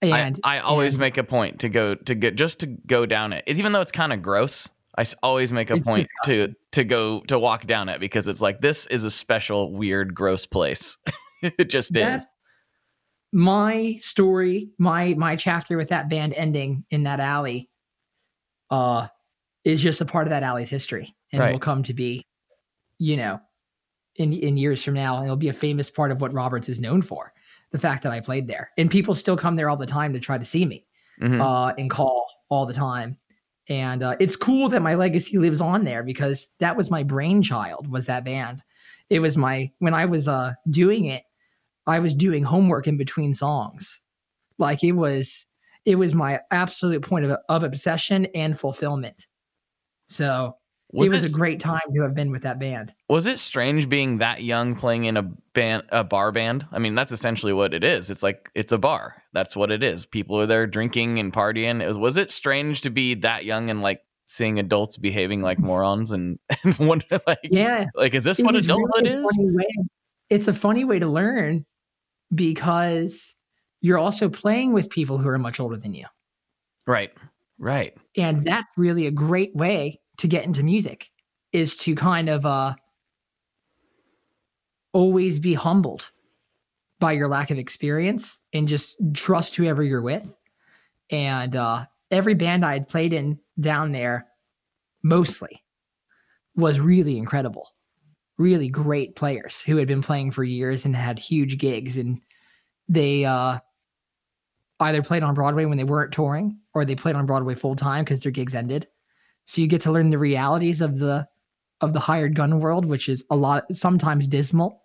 And 0.00 0.38
I, 0.44 0.58
I 0.58 0.60
always 0.60 0.94
and 0.94 1.00
make 1.00 1.18
a 1.18 1.24
point 1.24 1.60
to 1.60 1.68
go 1.68 1.94
to 1.94 2.14
get 2.14 2.36
just 2.36 2.60
to 2.60 2.66
go 2.66 3.04
down 3.06 3.32
it. 3.32 3.44
Even 3.46 3.72
though 3.72 3.80
it's 3.80 3.92
kind 3.92 4.12
of 4.12 4.22
gross, 4.22 4.68
I 4.96 5.04
always 5.22 5.52
make 5.52 5.70
a 5.70 5.80
point 5.80 6.08
to 6.24 6.54
to 6.72 6.84
go 6.84 7.20
to 7.22 7.38
walk 7.38 7.66
down 7.66 7.88
it 7.88 7.98
because 8.00 8.28
it's 8.28 8.40
like 8.40 8.60
this 8.60 8.86
is 8.86 9.04
a 9.04 9.10
special, 9.10 9.72
weird, 9.72 10.14
gross 10.14 10.46
place. 10.46 10.96
it 11.42 11.68
just 11.68 11.92
that's 11.92 12.24
is. 12.24 12.32
my 13.32 13.96
story, 14.00 14.70
my 14.78 15.14
my 15.14 15.34
chapter 15.34 15.76
with 15.76 15.88
that 15.88 16.08
band 16.08 16.34
ending 16.34 16.84
in 16.90 17.04
that 17.04 17.20
alley 17.20 17.68
uh 18.70 19.08
is 19.64 19.80
just 19.80 20.00
a 20.00 20.04
part 20.04 20.26
of 20.26 20.30
that 20.30 20.42
alley's 20.42 20.70
history. 20.70 21.14
And 21.32 21.40
Right. 21.40 21.52
will 21.52 21.58
come 21.58 21.82
to 21.84 21.94
be, 21.94 22.24
you 22.98 23.16
know, 23.16 23.40
in 24.18 24.32
in 24.32 24.56
years 24.56 24.84
from 24.84 24.94
now, 24.94 25.16
and 25.16 25.24
it'll 25.24 25.36
be 25.36 25.48
a 25.48 25.52
famous 25.52 25.88
part 25.90 26.10
of 26.12 26.20
what 26.20 26.32
Roberts 26.32 26.68
is 26.68 26.80
known 26.80 27.02
for. 27.02 27.32
The 27.70 27.78
fact 27.78 28.02
that 28.04 28.12
I 28.12 28.20
played 28.20 28.46
there. 28.46 28.70
And 28.78 28.90
people 28.90 29.14
still 29.14 29.36
come 29.36 29.56
there 29.56 29.68
all 29.68 29.76
the 29.76 29.86
time 29.86 30.12
to 30.14 30.20
try 30.20 30.38
to 30.38 30.44
see 30.44 30.64
me. 30.64 30.84
Mhm. 31.20 31.40
uh, 31.40 31.74
and 31.76 31.90
call 31.90 32.28
all 32.48 32.64
the 32.64 32.72
time. 32.72 33.18
And 33.68 34.02
uh, 34.04 34.14
it's 34.20 34.36
cool 34.36 34.68
that 34.68 34.80
my 34.82 34.94
legacy 34.94 35.36
lives 35.36 35.60
on 35.60 35.82
there 35.84 36.02
because 36.04 36.48
that 36.60 36.76
was 36.76 36.90
my 36.92 37.02
brainchild. 37.02 37.88
Was 37.90 38.06
that 38.06 38.24
band? 38.24 38.62
It 39.10 39.18
was 39.20 39.36
my 39.36 39.72
when 39.80 39.94
I 39.94 40.04
was 40.04 40.28
uh, 40.28 40.52
doing 40.70 41.06
it, 41.06 41.24
I 41.88 41.98
was 41.98 42.14
doing 42.14 42.44
homework 42.44 42.86
in 42.86 42.96
between 42.96 43.34
songs. 43.34 44.00
Like 44.58 44.84
it 44.84 44.92
was, 44.92 45.44
it 45.84 45.96
was 45.96 46.14
my 46.14 46.40
absolute 46.52 47.02
point 47.02 47.24
of, 47.24 47.36
of 47.48 47.64
obsession 47.64 48.26
and 48.26 48.56
fulfillment. 48.58 49.26
So 50.06 50.56
was 50.92 51.08
it 51.08 51.12
was 51.12 51.24
it, 51.24 51.30
a 51.30 51.32
great 51.32 51.60
time 51.60 51.80
to 51.94 52.02
have 52.02 52.14
been 52.14 52.30
with 52.30 52.42
that 52.42 52.58
band. 52.58 52.94
was 53.08 53.26
it 53.26 53.38
strange 53.38 53.88
being 53.88 54.18
that 54.18 54.42
young 54.42 54.74
playing 54.74 55.04
in 55.04 55.16
a 55.16 55.22
band 55.22 55.82
a 55.90 56.02
bar 56.02 56.32
band? 56.32 56.66
I 56.72 56.78
mean, 56.78 56.94
that's 56.94 57.12
essentially 57.12 57.52
what 57.52 57.74
it 57.74 57.84
is. 57.84 58.10
It's 58.10 58.22
like 58.22 58.50
it's 58.54 58.72
a 58.72 58.78
bar. 58.78 59.22
That's 59.32 59.54
what 59.54 59.70
it 59.70 59.82
is. 59.82 60.06
People 60.06 60.40
are 60.40 60.46
there 60.46 60.66
drinking 60.66 61.18
and 61.18 61.32
partying. 61.32 61.82
It 61.82 61.88
was, 61.88 61.98
was 61.98 62.16
it 62.16 62.30
strange 62.30 62.80
to 62.82 62.90
be 62.90 63.14
that 63.16 63.44
young 63.44 63.68
and 63.68 63.82
like 63.82 64.00
seeing 64.26 64.58
adults 64.58 64.96
behaving 64.96 65.42
like 65.42 65.58
morons 65.58 66.10
and 66.10 66.38
and 66.64 66.78
wonder 66.78 67.20
like 67.26 67.40
Yeah, 67.42 67.86
like 67.94 68.14
is 68.14 68.24
this 68.24 68.38
It 68.38 68.44
what 68.44 68.56
adulthood 68.56 69.04
really 69.04 69.22
is? 69.22 69.88
It's 70.30 70.48
a 70.48 70.54
funny 70.54 70.84
way 70.84 70.98
to 70.98 71.06
learn 71.06 71.66
because 72.34 73.34
you're 73.80 73.98
also 73.98 74.28
playing 74.28 74.72
with 74.72 74.90
people 74.90 75.18
who 75.18 75.28
are 75.28 75.38
much 75.38 75.60
older 75.60 75.76
than 75.76 75.94
you. 75.94 76.06
Right. 76.86 77.12
Right. 77.58 77.94
And 78.16 78.44
that's 78.44 78.70
really 78.76 79.06
a 79.06 79.10
great 79.10 79.54
way 79.54 80.00
to 80.18 80.28
get 80.28 80.44
into 80.44 80.62
music 80.62 81.10
is 81.52 81.76
to 81.78 81.94
kind 81.94 82.28
of 82.28 82.44
uh 82.44 82.74
always 84.92 85.38
be 85.38 85.54
humbled 85.54 86.10
by 86.98 87.12
your 87.12 87.28
lack 87.28 87.50
of 87.50 87.58
experience 87.58 88.38
and 88.52 88.66
just 88.66 88.96
trust 89.14 89.54
whoever 89.54 89.82
you're 89.82 90.02
with. 90.02 90.34
And 91.10 91.56
uh 91.56 91.86
every 92.10 92.34
band 92.34 92.64
I 92.64 92.74
had 92.74 92.88
played 92.88 93.12
in 93.12 93.38
down 93.58 93.92
there 93.92 94.26
mostly 95.02 95.62
was 96.56 96.80
really 96.80 97.16
incredible. 97.16 97.68
Really 98.36 98.68
great 98.68 99.16
players 99.16 99.60
who 99.60 99.76
had 99.76 99.88
been 99.88 100.02
playing 100.02 100.32
for 100.32 100.44
years 100.44 100.84
and 100.84 100.94
had 100.94 101.18
huge 101.18 101.58
gigs 101.58 101.96
and 101.96 102.20
they 102.88 103.24
uh 103.24 103.58
either 104.80 105.02
played 105.02 105.22
on 105.22 105.34
Broadway 105.34 105.64
when 105.64 105.76
they 105.76 105.84
weren't 105.84 106.12
touring 106.12 106.58
or 106.74 106.84
they 106.84 106.94
played 106.94 107.16
on 107.16 107.26
Broadway 107.26 107.54
full 107.54 107.74
time 107.74 108.04
because 108.04 108.20
their 108.20 108.32
gigs 108.32 108.54
ended. 108.54 108.86
So 109.48 109.62
you 109.62 109.66
get 109.66 109.80
to 109.82 109.92
learn 109.92 110.10
the 110.10 110.18
realities 110.18 110.82
of 110.82 110.98
the 110.98 111.26
of 111.80 111.94
the 111.94 112.00
hired 112.00 112.34
gun 112.34 112.60
world, 112.60 112.84
which 112.84 113.08
is 113.08 113.24
a 113.30 113.36
lot 113.36 113.64
sometimes 113.74 114.28
dismal, 114.28 114.82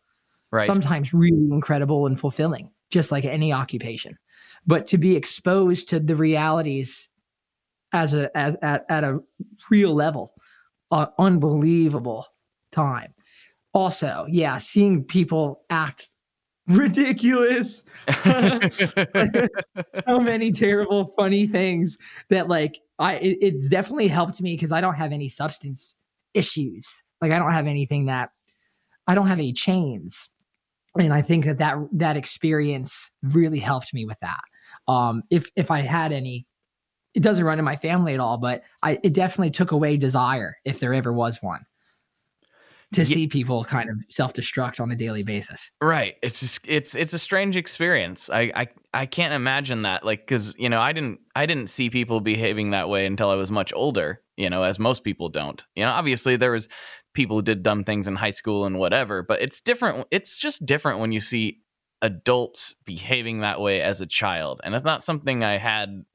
Right. 0.52 0.62
sometimes 0.62 1.14
really 1.14 1.50
incredible 1.52 2.06
and 2.06 2.18
fulfilling, 2.18 2.72
just 2.90 3.12
like 3.12 3.26
any 3.26 3.52
occupation. 3.52 4.18
But 4.66 4.88
to 4.88 4.98
be 4.98 5.18
exposed 5.18 5.90
to 5.90 6.00
the 6.00 6.16
realities 6.16 7.10
as 7.92 8.14
a 8.14 8.36
as 8.38 8.56
at, 8.62 8.86
at 8.88 9.04
a 9.04 9.20
real 9.70 9.94
level, 9.94 10.34
uh, 10.92 11.08
unbelievable 11.20 12.26
time. 12.72 13.14
Also, 13.74 14.26
yeah, 14.30 14.60
seeing 14.60 15.04
people 15.04 15.64
act 15.70 16.10
ridiculous. 16.68 17.84
So 20.08 20.20
many 20.20 20.52
terrible 20.52 21.06
funny 21.18 21.46
things 21.46 21.98
that 22.30 22.48
like 22.48 22.80
i 23.00 23.16
it, 23.16 23.38
it's 23.42 23.70
definitely 23.70 24.08
helped 24.08 24.42
me 24.42 24.54
because 24.56 24.72
i 24.72 24.82
don't 24.82 24.96
have 24.96 25.12
any 25.12 25.30
substance 25.30 25.96
issues. 26.34 27.04
Like 27.22 27.32
i 27.32 27.40
don't 27.40 27.52
have 27.52 27.68
anything 27.68 28.06
that 28.08 28.32
i 29.08 29.16
don't 29.16 29.28
have 29.28 29.40
any 29.40 29.54
chains. 29.54 30.30
And 30.98 31.14
i 31.14 31.22
think 31.22 31.46
that 31.46 31.60
that 31.60 31.78
that 31.94 32.18
experience 32.18 33.12
really 33.22 33.60
helped 33.60 33.94
me 33.94 34.06
with 34.06 34.20
that. 34.22 34.42
Um 34.88 35.24
if 35.30 35.50
if 35.56 35.72
i 35.72 35.82
had 35.82 36.12
any 36.12 36.48
it 37.14 37.22
doesn't 37.22 37.46
run 37.46 37.60
in 37.60 37.66
my 37.66 37.76
family 37.76 38.14
at 38.14 38.20
all 38.20 38.38
but 38.38 38.64
i 38.82 39.00
it 39.04 39.14
definitely 39.14 39.52
took 39.52 39.72
away 39.72 39.98
desire 39.98 40.56
if 40.66 40.80
there 40.80 40.94
ever 40.94 41.14
was 41.14 41.42
one 41.42 41.64
to 42.94 43.02
Ye- 43.02 43.06
see 43.06 43.28
people 43.28 43.64
kind 43.64 43.90
of 43.90 43.98
self-destruct 44.10 44.80
on 44.80 44.92
a 44.92 44.96
daily 44.96 45.24
basis 45.24 45.72
Right. 45.82 46.16
It's 46.22 46.40
just, 46.40 46.60
it's 46.66 46.96
it's 46.96 47.14
a 47.14 47.20
strange 47.20 47.56
experience. 47.56 48.30
I 48.30 48.52
I, 48.56 48.68
I 48.94 49.06
can't 49.06 49.34
imagine 49.34 49.82
that 49.84 50.06
like 50.06 50.26
cuz 50.28 50.56
you 50.58 50.70
know, 50.70 50.80
I 50.80 50.94
didn't 50.94 51.20
I 51.36 51.46
didn't 51.46 51.70
see 51.70 51.90
people 51.90 52.22
behaving 52.22 52.72
that 52.72 52.90
way 52.90 53.06
until 53.06 53.30
I 53.30 53.36
was 53.36 53.52
much 53.52 53.74
older, 53.74 54.22
you 54.38 54.50
know, 54.50 54.64
as 54.64 54.80
most 54.80 55.04
people 55.04 55.30
don't. 55.30 55.64
You 55.76 55.84
know, 55.84 55.92
obviously 55.92 56.36
there 56.36 56.52
was 56.52 56.70
people 57.14 57.38
who 57.38 57.42
did 57.42 57.64
dumb 57.64 57.84
things 57.84 58.08
in 58.08 58.16
high 58.16 58.32
school 58.32 58.66
and 58.66 58.80
whatever, 58.80 59.24
but 59.24 59.42
it's 59.42 59.60
different 59.62 60.08
it's 60.12 60.38
just 60.38 60.66
different 60.66 61.00
when 61.00 61.12
you 61.12 61.22
see 61.22 61.60
adults 62.02 62.74
behaving 62.86 63.42
that 63.42 63.62
way 63.62 63.82
as 63.82 64.02
a 64.02 64.06
child. 64.06 64.62
And 64.64 64.76
it's 64.76 64.86
not 64.86 65.04
something 65.04 65.44
I 65.44 65.58
had 65.58 66.06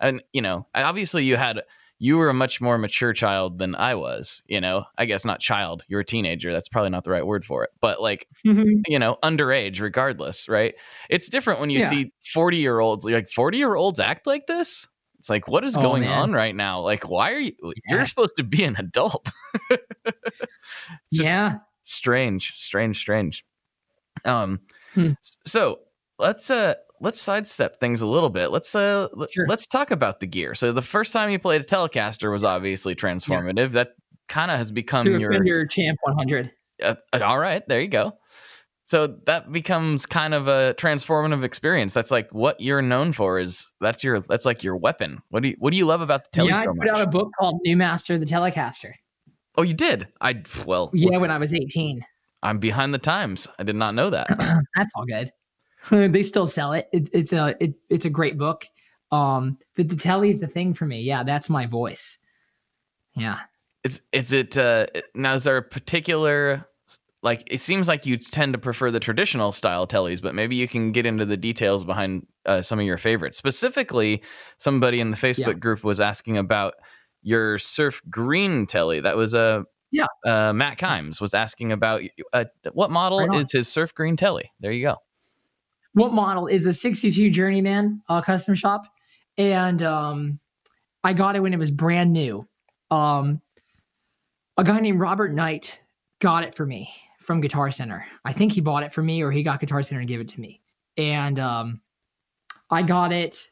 and 0.00 0.22
you 0.32 0.42
know, 0.42 0.66
obviously 0.74 1.24
you 1.24 1.36
had 1.36 1.62
you 2.02 2.16
were 2.16 2.30
a 2.30 2.34
much 2.34 2.60
more 2.62 2.78
mature 2.78 3.12
child 3.12 3.58
than 3.58 3.74
I 3.74 3.94
was, 3.94 4.42
you 4.46 4.60
know. 4.60 4.86
I 4.98 5.04
guess 5.04 5.24
not 5.24 5.38
child, 5.38 5.84
you're 5.86 6.00
a 6.00 6.04
teenager. 6.04 6.50
That's 6.52 6.68
probably 6.68 6.88
not 6.90 7.04
the 7.04 7.10
right 7.10 7.24
word 7.26 7.44
for 7.44 7.62
it. 7.62 7.70
But 7.80 8.00
like 8.00 8.26
you 8.88 8.98
know, 8.98 9.18
underage 9.22 9.80
regardless, 9.80 10.48
right? 10.48 10.74
It's 11.10 11.28
different 11.28 11.60
when 11.60 11.68
you 11.70 11.80
Yeah. 11.80 11.90
see 11.90 12.12
40 12.32 12.56
year 12.56 12.80
olds, 12.80 13.04
like 13.04 13.30
40 13.30 13.58
year 13.58 13.74
olds 13.74 14.00
act 14.00 14.26
like 14.26 14.46
this. 14.46 14.88
It's 15.18 15.28
like, 15.28 15.46
what 15.46 15.62
is 15.64 15.76
Oh, 15.76 15.82
going 15.82 16.04
man. 16.04 16.12
on 16.18 16.32
right 16.32 16.56
now? 16.56 16.80
Like, 16.80 17.06
why 17.06 17.32
are 17.32 17.38
you, 17.38 17.52
Yeah. 17.62 17.72
you're 17.96 18.06
supposed 18.06 18.36
to 18.38 18.42
be 18.42 18.64
an 18.64 18.76
adult. 18.78 19.30
it's 19.70 19.84
just 21.12 21.24
yeah 21.26 21.58
strange, 21.82 22.54
strange, 22.56 22.98
strange. 22.98 23.44
Um, 24.24 24.60
Hmm. 24.94 25.10
so 25.44 25.80
let's, 26.18 26.50
uh, 26.50 26.74
let's 27.00 27.20
sidestep 27.20 27.80
things 27.80 28.02
a 28.02 28.06
little 28.06 28.30
bit. 28.30 28.50
Let's, 28.50 28.74
uh, 28.74 29.08
Sure. 29.30 29.46
let's 29.48 29.66
talk 29.66 29.90
about 29.90 30.20
the 30.20 30.26
gear. 30.26 30.54
So 30.54 30.72
the 30.72 30.82
first 30.82 31.12
time 31.12 31.30
you 31.30 31.38
played 31.38 31.60
a 31.60 31.64
Telecaster 31.64 32.30
was 32.30 32.44
obviously 32.44 32.94
transformative. 32.94 33.72
That 33.72 33.88
kind 34.28 34.50
of 34.50 34.58
has 34.58 34.70
become 34.70 35.04
to 35.04 35.18
your, 35.18 35.32
Fender 35.32 35.66
Champ 35.66 35.98
100 36.02 36.52
uh, 36.82 36.94
uh, 37.12 37.20
all 37.22 37.38
right, 37.38 37.66
there 37.68 37.80
you 37.80 37.88
go. 37.88 38.12
So 38.86 39.18
that 39.26 39.52
becomes 39.52 40.04
kind 40.04 40.34
of 40.34 40.48
a 40.48 40.74
transformative 40.76 41.44
experience. 41.44 41.94
That's 41.94 42.10
like 42.10 42.28
what 42.32 42.60
you're 42.60 42.82
known 42.82 43.12
for. 43.12 43.38
Is 43.38 43.70
that's 43.80 44.02
your 44.02 44.20
that's 44.20 44.44
like 44.44 44.64
your 44.64 44.76
weapon. 44.76 45.20
What 45.28 45.42
do 45.42 45.50
you 45.50 45.56
what 45.60 45.70
do 45.70 45.76
you 45.76 45.86
love 45.86 46.00
about 46.00 46.24
the 46.24 46.40
Telecaster? 46.40 46.48
yeah, 46.48 46.60
I 46.62 46.66
put 46.66 46.88
out 46.88 47.00
a 47.02 47.06
book 47.06 47.30
called 47.38 47.60
New 47.64 47.76
Master 47.76 48.18
the 48.18 48.26
Telecaster. 48.26 48.92
Oh, 49.56 49.62
you 49.62 49.74
did. 49.74 50.08
I 50.20 50.42
well, 50.66 50.90
Yeah, 50.92 51.18
when 51.18 51.30
I 51.30 51.38
was 51.38 51.54
18. 51.54 52.04
I'm 52.42 52.58
behind 52.58 52.94
the 52.94 52.98
times. 52.98 53.46
I 53.58 53.62
did 53.62 53.76
not 53.76 53.94
know 53.94 54.10
that. 54.10 54.26
That's 54.74 54.92
all 54.96 55.04
good. 55.04 55.30
they 55.90 56.22
still 56.22 56.46
sell 56.46 56.72
it. 56.72 56.88
it. 56.92 57.08
It's 57.12 57.32
a 57.32 57.56
it, 57.60 57.74
it's 57.88 58.04
a 58.04 58.10
great 58.10 58.36
book. 58.36 58.66
Um, 59.12 59.58
but 59.76 59.88
the 59.88 59.96
telly's 59.96 60.40
the 60.40 60.46
thing 60.46 60.74
for 60.74 60.86
me. 60.86 61.00
Yeah, 61.00 61.24
that's 61.24 61.50
my 61.50 61.66
voice. 61.66 62.18
Yeah. 63.14 63.40
It's 63.82 64.00
is 64.12 64.32
it 64.32 64.56
uh, 64.56 64.86
now? 65.14 65.34
Is 65.34 65.44
there 65.44 65.56
a 65.56 65.62
particular 65.62 66.66
like 67.22 67.44
it 67.50 67.60
seems 67.60 67.88
like 67.88 68.06
you 68.06 68.16
tend 68.16 68.52
to 68.52 68.58
prefer 68.58 68.90
the 68.90 69.00
traditional 69.00 69.52
style 69.52 69.86
tellies, 69.86 70.22
but 70.22 70.34
maybe 70.34 70.56
you 70.56 70.68
can 70.68 70.92
get 70.92 71.06
into 71.06 71.24
the 71.24 71.36
details 71.36 71.84
behind 71.84 72.26
uh, 72.46 72.62
some 72.62 72.78
of 72.78 72.84
your 72.84 72.98
favorites. 72.98 73.36
Specifically, 73.36 74.22
somebody 74.58 75.00
in 75.00 75.10
the 75.10 75.16
Facebook 75.16 75.38
yeah. 75.38 75.52
group 75.54 75.82
was 75.82 76.00
asking 76.00 76.38
about 76.38 76.74
your 77.22 77.58
surf 77.58 78.00
green 78.10 78.66
telly. 78.66 79.00
That 79.00 79.16
was 79.16 79.34
a 79.34 79.40
uh, 79.40 79.62
yeah. 79.92 80.06
Uh, 80.24 80.52
Matt 80.52 80.78
Kimes 80.78 81.20
was 81.20 81.34
asking 81.34 81.72
about 81.72 82.02
uh, 82.32 82.44
what 82.72 82.90
model 82.90 83.26
right 83.26 83.40
is 83.40 83.52
his 83.52 83.68
surf 83.68 83.94
green 83.94 84.16
telly. 84.16 84.52
There 84.60 84.72
you 84.72 84.86
go. 84.86 84.96
What 85.92 86.12
model 86.12 86.46
is 86.46 86.66
a 86.66 86.72
62 86.72 87.30
Journeyman 87.30 88.02
uh, 88.08 88.22
custom 88.22 88.54
shop, 88.54 88.86
and 89.36 89.82
um, 89.82 90.38
I 91.02 91.12
got 91.12 91.36
it 91.36 91.40
when 91.40 91.52
it 91.52 91.58
was 91.58 91.70
brand 91.70 92.12
new. 92.12 92.46
Um, 92.90 93.40
a 94.56 94.64
guy 94.64 94.80
named 94.80 95.00
Robert 95.00 95.32
Knight 95.32 95.80
got 96.20 96.44
it 96.44 96.54
for 96.54 96.66
me 96.66 96.90
from 97.18 97.40
Guitar 97.40 97.70
Center. 97.70 98.04
I 98.24 98.32
think 98.32 98.52
he 98.52 98.60
bought 98.60 98.82
it 98.82 98.92
for 98.92 99.02
me 99.02 99.22
or 99.22 99.30
he 99.30 99.42
got 99.42 99.60
Guitar 99.60 99.82
Center 99.82 100.00
and 100.00 100.08
gave 100.08 100.20
it 100.20 100.28
to 100.28 100.40
me. 100.40 100.60
And 100.96 101.38
um, 101.38 101.80
I 102.70 102.82
got 102.82 103.12
it 103.12 103.50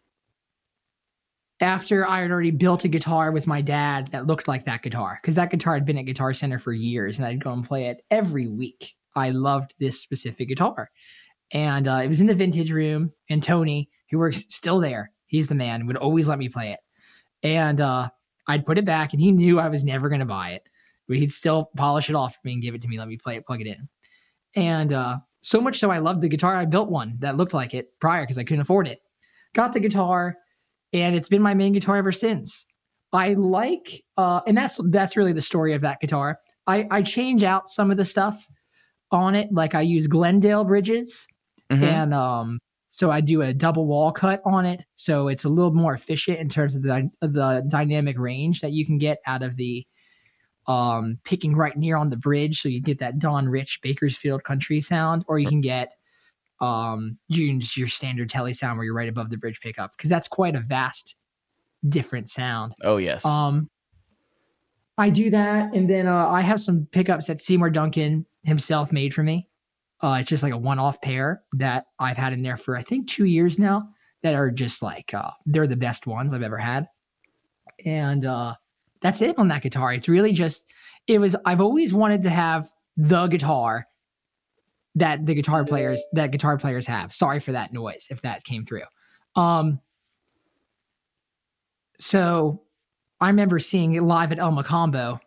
after 1.60 2.06
I 2.06 2.20
had 2.20 2.30
already 2.30 2.50
built 2.50 2.84
a 2.84 2.88
guitar 2.88 3.32
with 3.32 3.46
my 3.46 3.60
dad 3.60 4.08
that 4.08 4.26
looked 4.26 4.48
like 4.48 4.64
that 4.66 4.82
guitar 4.82 5.18
because 5.22 5.36
that 5.36 5.50
guitar 5.50 5.74
had 5.74 5.86
been 5.86 5.98
at 5.98 6.06
Guitar 6.06 6.32
Center 6.34 6.58
for 6.58 6.72
years 6.72 7.18
and 7.18 7.26
I'd 7.26 7.42
go 7.42 7.52
and 7.52 7.64
play 7.64 7.86
it 7.86 8.04
every 8.10 8.46
week. 8.46 8.94
I 9.16 9.30
loved 9.30 9.74
this 9.78 10.00
specific 10.00 10.48
guitar. 10.48 10.90
And 11.52 11.88
uh, 11.88 12.00
it 12.04 12.08
was 12.08 12.20
in 12.20 12.26
the 12.26 12.34
vintage 12.34 12.70
room, 12.70 13.12
and 13.30 13.42
Tony, 13.42 13.88
who 14.10 14.18
works 14.18 14.44
still 14.48 14.80
there, 14.80 15.10
he's 15.26 15.46
the 15.46 15.54
man, 15.54 15.86
would 15.86 15.96
always 15.96 16.28
let 16.28 16.38
me 16.38 16.48
play 16.48 16.72
it. 16.72 16.80
And 17.42 17.80
uh, 17.80 18.10
I'd 18.46 18.66
put 18.66 18.78
it 18.78 18.84
back, 18.84 19.12
and 19.12 19.20
he 19.20 19.32
knew 19.32 19.58
I 19.58 19.68
was 19.68 19.84
never 19.84 20.08
going 20.08 20.20
to 20.20 20.26
buy 20.26 20.50
it 20.50 20.68
but 21.08 21.16
he'd 21.16 21.32
still 21.32 21.70
polish 21.76 22.08
it 22.08 22.14
off 22.14 22.34
for 22.34 22.40
me 22.44 22.52
and 22.52 22.62
give 22.62 22.74
it 22.74 22.82
to 22.82 22.88
me, 22.88 22.98
let 22.98 23.08
me 23.08 23.16
play 23.16 23.36
it, 23.36 23.46
plug 23.46 23.60
it 23.60 23.66
in. 23.66 23.88
And 24.54 24.92
uh, 24.92 25.18
so 25.40 25.60
much 25.60 25.78
so 25.78 25.90
I 25.90 25.98
loved 25.98 26.20
the 26.20 26.28
guitar. 26.28 26.54
I 26.54 26.66
built 26.66 26.90
one 26.90 27.16
that 27.20 27.36
looked 27.36 27.54
like 27.54 27.74
it 27.74 27.88
prior 27.98 28.22
because 28.22 28.38
I 28.38 28.44
couldn't 28.44 28.60
afford 28.60 28.86
it. 28.86 29.00
Got 29.54 29.72
the 29.72 29.80
guitar, 29.80 30.36
and 30.92 31.16
it's 31.16 31.28
been 31.28 31.42
my 31.42 31.54
main 31.54 31.72
guitar 31.72 31.96
ever 31.96 32.12
since. 32.12 32.66
I 33.12 33.32
like, 33.34 34.04
uh, 34.18 34.42
and 34.46 34.56
that's 34.56 34.78
that's 34.90 35.16
really 35.16 35.32
the 35.32 35.40
story 35.40 35.72
of 35.72 35.80
that 35.80 36.00
guitar. 36.00 36.38
I, 36.66 36.86
I 36.90 37.02
change 37.02 37.42
out 37.42 37.68
some 37.68 37.90
of 37.90 37.96
the 37.96 38.04
stuff 38.04 38.46
on 39.10 39.34
it, 39.34 39.50
like 39.50 39.74
I 39.74 39.80
use 39.80 40.06
Glendale 40.06 40.64
bridges, 40.64 41.26
mm-hmm. 41.70 41.84
and 41.84 42.14
um, 42.14 42.58
so 42.88 43.10
I 43.10 43.20
do 43.20 43.42
a 43.42 43.54
double 43.54 43.86
wall 43.86 44.12
cut 44.12 44.40
on 44.44 44.66
it, 44.66 44.84
so 44.94 45.28
it's 45.28 45.44
a 45.44 45.48
little 45.48 45.72
more 45.72 45.94
efficient 45.94 46.38
in 46.38 46.48
terms 46.48 46.74
of 46.74 46.82
the 46.82 47.08
the 47.20 47.64
dynamic 47.70 48.18
range 48.18 48.60
that 48.60 48.72
you 48.72 48.84
can 48.84 48.98
get 48.98 49.18
out 49.26 49.42
of 49.42 49.56
the 49.56 49.86
um, 50.66 51.18
picking 51.24 51.56
right 51.56 51.76
near 51.76 51.96
on 51.96 52.10
the 52.10 52.16
bridge, 52.16 52.60
so 52.60 52.68
you 52.68 52.80
get 52.80 52.98
that 52.98 53.18
Don 53.18 53.48
Rich 53.48 53.80
Bakersfield 53.82 54.44
country 54.44 54.80
sound, 54.80 55.24
or 55.28 55.38
you 55.38 55.48
can 55.48 55.60
get 55.60 55.94
um, 56.60 57.18
you 57.28 57.58
your 57.76 57.88
standard 57.88 58.28
telly 58.28 58.52
sound 58.52 58.78
where 58.78 58.84
you're 58.84 58.94
right 58.94 59.08
above 59.08 59.30
the 59.30 59.38
bridge 59.38 59.60
pickup 59.60 59.92
because 59.96 60.10
that's 60.10 60.28
quite 60.28 60.54
a 60.54 60.60
vast 60.60 61.16
different 61.88 62.28
sound. 62.28 62.74
Oh 62.82 62.96
yes. 62.96 63.24
Um, 63.24 63.70
I 64.98 65.10
do 65.10 65.30
that, 65.30 65.72
and 65.72 65.88
then 65.88 66.06
uh, 66.06 66.26
I 66.26 66.40
have 66.40 66.60
some 66.60 66.86
pickups 66.90 67.26
that 67.26 67.40
Seymour 67.40 67.70
Duncan 67.70 68.26
himself 68.42 68.90
made 68.90 69.14
for 69.14 69.22
me. 69.22 69.47
Uh, 70.00 70.18
it's 70.20 70.28
just 70.28 70.42
like 70.42 70.52
a 70.52 70.58
one-off 70.58 71.00
pair 71.00 71.42
that 71.54 71.86
I've 71.98 72.16
had 72.16 72.32
in 72.32 72.42
there 72.42 72.56
for 72.56 72.76
I 72.76 72.82
think 72.82 73.08
two 73.08 73.24
years 73.24 73.58
now. 73.58 73.88
That 74.24 74.34
are 74.34 74.50
just 74.50 74.82
like 74.82 75.14
uh, 75.14 75.30
they're 75.46 75.68
the 75.68 75.76
best 75.76 76.08
ones 76.08 76.32
I've 76.32 76.42
ever 76.42 76.58
had, 76.58 76.88
and 77.84 78.24
uh, 78.24 78.54
that's 79.00 79.22
it 79.22 79.38
on 79.38 79.48
that 79.48 79.62
guitar. 79.62 79.92
It's 79.92 80.08
really 80.08 80.32
just 80.32 80.66
it 81.06 81.20
was 81.20 81.36
I've 81.44 81.60
always 81.60 81.94
wanted 81.94 82.22
to 82.24 82.30
have 82.30 82.68
the 82.96 83.28
guitar 83.28 83.86
that 84.96 85.24
the 85.24 85.34
guitar 85.34 85.64
players 85.64 86.04
that 86.12 86.32
guitar 86.32 86.58
players 86.58 86.86
have. 86.86 87.14
Sorry 87.14 87.40
for 87.40 87.52
that 87.52 87.72
noise 87.72 88.08
if 88.10 88.22
that 88.22 88.44
came 88.44 88.64
through. 88.64 88.82
Um 89.36 89.80
so 91.98 92.62
I 93.20 93.28
remember 93.28 93.58
seeing 93.58 93.94
it 93.94 94.02
live 94.02 94.32
at 94.32 94.38
El 94.38 94.52
Mocambo 94.52 95.20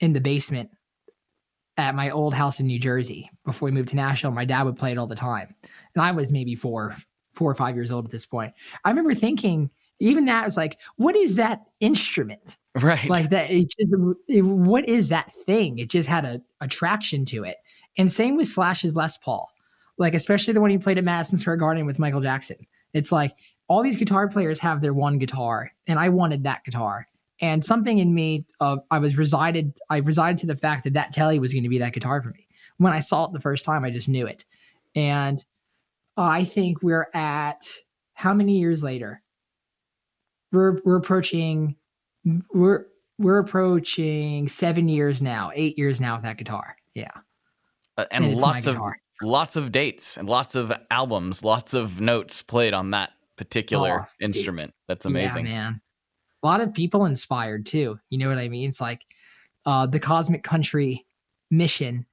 in 0.00 0.12
the 0.12 0.20
basement 0.20 0.70
at 1.80 1.94
my 1.94 2.10
old 2.10 2.34
house 2.34 2.60
in 2.60 2.66
New 2.66 2.78
Jersey 2.78 3.30
before 3.44 3.66
we 3.66 3.72
moved 3.72 3.88
to 3.88 3.96
Nashville. 3.96 4.30
My 4.30 4.44
dad 4.44 4.62
would 4.62 4.76
play 4.76 4.92
it 4.92 4.98
all 4.98 5.06
the 5.06 5.14
time. 5.14 5.54
And 5.94 6.02
I 6.02 6.12
was 6.12 6.30
maybe 6.32 6.54
four, 6.54 6.96
four 7.32 7.50
or 7.50 7.54
five 7.54 7.74
years 7.74 7.90
old 7.90 8.04
at 8.04 8.10
this 8.10 8.26
point. 8.26 8.52
I 8.84 8.90
remember 8.90 9.14
thinking, 9.14 9.70
even 9.98 10.26
that 10.26 10.44
was 10.44 10.56
like, 10.56 10.78
what 10.96 11.16
is 11.16 11.36
that 11.36 11.62
instrument? 11.80 12.56
right 12.76 13.08
like 13.08 13.30
that 13.30 13.50
it 13.50 13.64
just 13.64 13.92
it, 14.28 14.42
what 14.42 14.88
is 14.88 15.08
that 15.08 15.32
thing 15.32 15.78
it 15.78 15.90
just 15.90 16.08
had 16.08 16.24
a 16.24 16.40
attraction 16.60 17.24
to 17.24 17.42
it 17.42 17.56
and 17.98 18.12
same 18.12 18.36
with 18.36 18.46
slash's 18.46 18.94
les 18.94 19.16
paul 19.16 19.50
like 19.98 20.14
especially 20.14 20.54
the 20.54 20.60
one 20.60 20.70
he 20.70 20.78
played 20.78 20.96
at 20.96 21.02
madison 21.02 21.36
square 21.36 21.56
garden 21.56 21.84
with 21.84 21.98
michael 21.98 22.20
jackson 22.20 22.56
it's 22.92 23.10
like 23.10 23.36
all 23.66 23.82
these 23.82 23.96
guitar 23.96 24.28
players 24.28 24.60
have 24.60 24.80
their 24.80 24.94
one 24.94 25.18
guitar 25.18 25.72
and 25.88 25.98
i 25.98 26.08
wanted 26.08 26.44
that 26.44 26.62
guitar 26.64 27.08
and 27.40 27.64
something 27.64 27.98
in 27.98 28.14
me 28.14 28.44
uh, 28.60 28.76
i 28.90 28.98
was 28.98 29.16
resided 29.16 29.76
i 29.90 29.98
resided 29.98 30.38
to 30.38 30.46
the 30.46 30.56
fact 30.56 30.84
that 30.84 30.94
that 30.94 31.12
telly 31.12 31.38
was 31.38 31.52
going 31.52 31.62
to 31.62 31.68
be 31.68 31.78
that 31.78 31.92
guitar 31.92 32.22
for 32.22 32.30
me 32.30 32.46
when 32.78 32.92
i 32.92 33.00
saw 33.00 33.24
it 33.24 33.32
the 33.32 33.40
first 33.40 33.64
time 33.64 33.84
i 33.84 33.90
just 33.90 34.08
knew 34.08 34.26
it 34.26 34.44
and 34.94 35.44
i 36.16 36.44
think 36.44 36.82
we're 36.82 37.08
at 37.14 37.66
how 38.14 38.34
many 38.34 38.58
years 38.58 38.82
later 38.82 39.22
we're, 40.52 40.80
we're 40.84 40.96
approaching 40.96 41.76
we're 42.52 42.86
we're 43.20 43.38
approaching 43.38 44.48
seven 44.48 44.88
years 44.88 45.20
now, 45.20 45.52
eight 45.54 45.78
years 45.78 46.00
now 46.00 46.14
with 46.14 46.22
that 46.24 46.38
guitar. 46.38 46.74
Yeah, 46.94 47.10
uh, 47.96 48.06
and, 48.10 48.24
and 48.24 48.40
lots 48.40 48.66
of 48.66 48.76
lots 49.22 49.56
of 49.56 49.70
dates 49.70 50.16
and 50.16 50.28
lots 50.28 50.54
of 50.54 50.72
albums, 50.90 51.44
lots 51.44 51.74
of 51.74 52.00
notes 52.00 52.42
played 52.42 52.74
on 52.74 52.90
that 52.90 53.10
particular 53.36 54.06
oh, 54.08 54.24
instrument. 54.24 54.72
That's 54.88 55.04
amazing, 55.04 55.46
yeah, 55.46 55.52
man. 55.52 55.80
A 56.42 56.46
lot 56.46 56.60
of 56.60 56.72
people 56.72 57.04
inspired 57.04 57.66
too. 57.66 57.98
You 58.08 58.18
know 58.18 58.28
what 58.28 58.38
I 58.38 58.48
mean? 58.48 58.68
It's 58.68 58.80
like 58.80 59.02
uh, 59.66 59.86
the 59.86 60.00
Cosmic 60.00 60.42
Country 60.42 61.06
mission. 61.50 62.06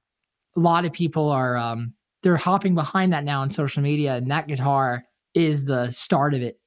A 0.56 0.60
lot 0.60 0.84
of 0.84 0.92
people 0.92 1.30
are 1.30 1.56
um, 1.56 1.94
they're 2.22 2.36
hopping 2.36 2.74
behind 2.74 3.12
that 3.12 3.24
now 3.24 3.40
on 3.40 3.50
social 3.50 3.82
media, 3.82 4.16
and 4.16 4.30
that 4.30 4.48
guitar 4.48 5.04
is 5.34 5.64
the 5.64 5.90
start 5.90 6.34
of 6.34 6.42
it. 6.42 6.58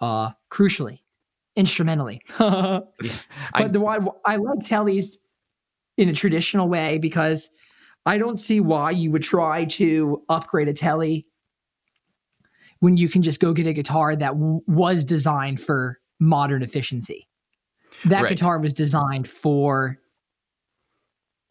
Uh, 0.00 0.30
crucially, 0.50 1.00
instrumentally. 1.56 2.22
yeah, 2.40 2.80
I, 3.52 3.62
but 3.62 3.72
the 3.72 3.80
I, 3.84 3.98
I 4.24 4.36
like 4.36 4.60
tellies 4.60 5.16
in 5.98 6.08
a 6.08 6.14
traditional 6.14 6.68
way 6.68 6.96
because 6.96 7.50
I 8.06 8.16
don't 8.16 8.38
see 8.38 8.60
why 8.60 8.92
you 8.92 9.10
would 9.10 9.22
try 9.22 9.66
to 9.66 10.22
upgrade 10.30 10.68
a 10.68 10.72
telly 10.72 11.26
when 12.78 12.96
you 12.96 13.08
can 13.08 13.20
just 13.20 13.40
go 13.40 13.52
get 13.52 13.66
a 13.66 13.74
guitar 13.74 14.16
that 14.16 14.32
w- 14.32 14.62
was 14.66 15.04
designed 15.04 15.60
for 15.60 15.99
modern 16.20 16.62
efficiency. 16.62 17.26
That 18.04 18.22
right. 18.22 18.28
guitar 18.28 18.58
was 18.58 18.72
designed 18.72 19.28
for 19.28 19.98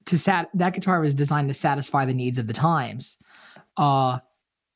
to 0.05 0.17
sat 0.17 0.49
that 0.53 0.73
guitar 0.73 1.01
was 1.01 1.13
designed 1.13 1.49
to 1.49 1.53
satisfy 1.53 2.05
the 2.05 2.13
needs 2.13 2.39
of 2.39 2.47
the 2.47 2.53
times 2.53 3.17
uh 3.77 4.19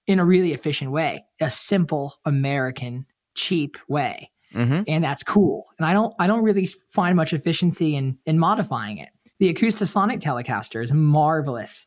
in 0.06 0.19
a 0.19 0.25
really 0.25 0.51
efficient 0.51 0.91
way, 0.91 1.25
a 1.39 1.49
simple 1.49 2.15
American 2.25 3.06
cheap 3.36 3.77
way 3.88 4.29
mm-hmm. 4.53 4.82
and 4.88 5.03
that's 5.03 5.23
cool. 5.23 5.65
And 5.77 5.86
I 5.86 5.93
don't 5.93 6.13
I 6.19 6.27
don't 6.27 6.43
really 6.43 6.67
find 6.89 7.15
much 7.15 7.34
efficiency 7.34 7.95
in 7.95 8.17
in 8.25 8.39
modifying 8.39 8.97
it. 8.97 9.10
The 9.39 9.53
Acoustasonic 9.53 10.19
Telecaster 10.19 10.84
is 10.84 10.93
marvelous. 10.93 11.86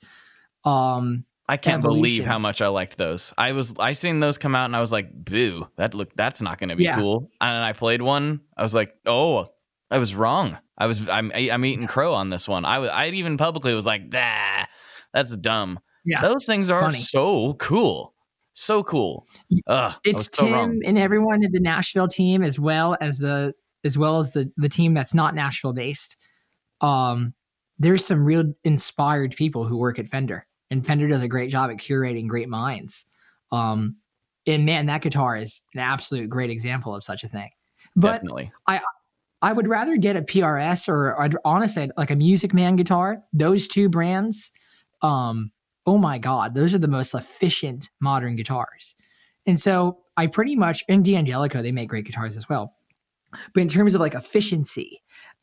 Um, 0.64 1.24
I 1.48 1.56
can't 1.56 1.82
believe 1.82 2.24
how 2.24 2.38
much 2.38 2.60
I 2.60 2.68
liked 2.68 2.98
those. 2.98 3.32
I 3.38 3.52
was 3.52 3.74
I 3.78 3.92
seen 3.92 4.20
those 4.20 4.36
come 4.36 4.54
out 4.54 4.64
and 4.64 4.74
I 4.74 4.80
was 4.80 4.90
like, 4.90 5.08
"Boo! 5.12 5.68
That 5.76 5.94
look 5.94 6.14
that's 6.16 6.42
not 6.42 6.58
going 6.58 6.70
to 6.70 6.76
be 6.76 6.84
yeah. 6.84 6.96
cool." 6.96 7.30
And 7.40 7.64
I 7.64 7.72
played 7.72 8.02
one. 8.02 8.40
I 8.56 8.62
was 8.62 8.74
like, 8.74 8.94
"Oh, 9.06 9.46
I 9.90 9.98
was 9.98 10.14
wrong. 10.14 10.58
I 10.76 10.86
was 10.86 11.08
I'm 11.08 11.30
I'm 11.34 11.64
eating 11.64 11.86
crow 11.86 12.14
on 12.14 12.30
this 12.30 12.48
one." 12.48 12.64
I 12.64 12.76
I 12.78 13.08
even 13.08 13.36
publicly 13.36 13.74
was 13.74 13.86
like, 13.86 14.02
"Ah, 14.14 14.66
that's 15.12 15.36
dumb." 15.36 15.78
Yeah, 16.04 16.20
those 16.20 16.46
things 16.46 16.68
are 16.68 16.80
Funny. 16.80 16.98
so 16.98 17.54
cool. 17.54 18.14
So 18.52 18.82
cool. 18.82 19.26
Ugh, 19.66 19.94
it's 20.04 20.28
Tim 20.28 20.52
wrong. 20.52 20.80
and 20.84 20.98
everyone 20.98 21.44
in 21.44 21.52
the 21.52 21.60
Nashville 21.60 22.08
team, 22.08 22.42
as 22.42 22.58
well 22.58 22.96
as 23.00 23.18
the 23.18 23.54
as 23.84 23.96
well 23.96 24.18
as 24.18 24.32
the 24.32 24.50
the 24.56 24.68
team 24.68 24.94
that's 24.94 25.14
not 25.14 25.34
Nashville 25.34 25.74
based. 25.74 26.16
Um, 26.80 27.34
there's 27.78 28.04
some 28.04 28.24
real 28.24 28.52
inspired 28.64 29.36
people 29.36 29.64
who 29.64 29.76
work 29.76 29.98
at 29.98 30.08
Fender, 30.08 30.46
and 30.70 30.86
Fender 30.86 31.08
does 31.08 31.22
a 31.22 31.28
great 31.28 31.50
job 31.50 31.70
at 31.70 31.76
curating 31.76 32.26
great 32.26 32.48
minds. 32.48 33.06
Um, 33.52 33.96
and 34.46 34.64
man, 34.64 34.86
that 34.86 35.02
guitar 35.02 35.36
is 35.36 35.60
an 35.74 35.80
absolute 35.80 36.28
great 36.28 36.50
example 36.50 36.94
of 36.94 37.04
such 37.04 37.24
a 37.24 37.28
thing. 37.28 37.50
But 37.94 38.12
Definitely. 38.12 38.52
I 38.66 38.80
I 39.42 39.52
would 39.52 39.68
rather 39.68 39.96
get 39.96 40.16
a 40.16 40.22
PRS 40.22 40.88
or 40.88 41.20
I'd 41.20 41.36
honestly 41.44 41.90
like 41.96 42.10
a 42.10 42.16
Music 42.16 42.54
Man 42.54 42.76
guitar. 42.76 43.22
Those 43.32 43.68
two 43.68 43.88
brands, 43.88 44.50
um, 45.02 45.52
oh 45.86 45.98
my 45.98 46.18
God, 46.18 46.54
those 46.54 46.74
are 46.74 46.78
the 46.78 46.88
most 46.88 47.14
efficient 47.14 47.90
modern 48.00 48.36
guitars. 48.36 48.96
And 49.46 49.58
so 49.58 49.98
I 50.16 50.26
pretty 50.26 50.56
much, 50.56 50.82
and 50.88 51.04
D'Angelico, 51.04 51.62
they 51.62 51.72
make 51.72 51.88
great 51.88 52.06
guitars 52.06 52.36
as 52.36 52.48
well. 52.48 52.74
But 53.54 53.60
in 53.60 53.68
terms 53.68 53.94
of 53.94 54.00
like 54.00 54.14
efficiency, 54.14 55.02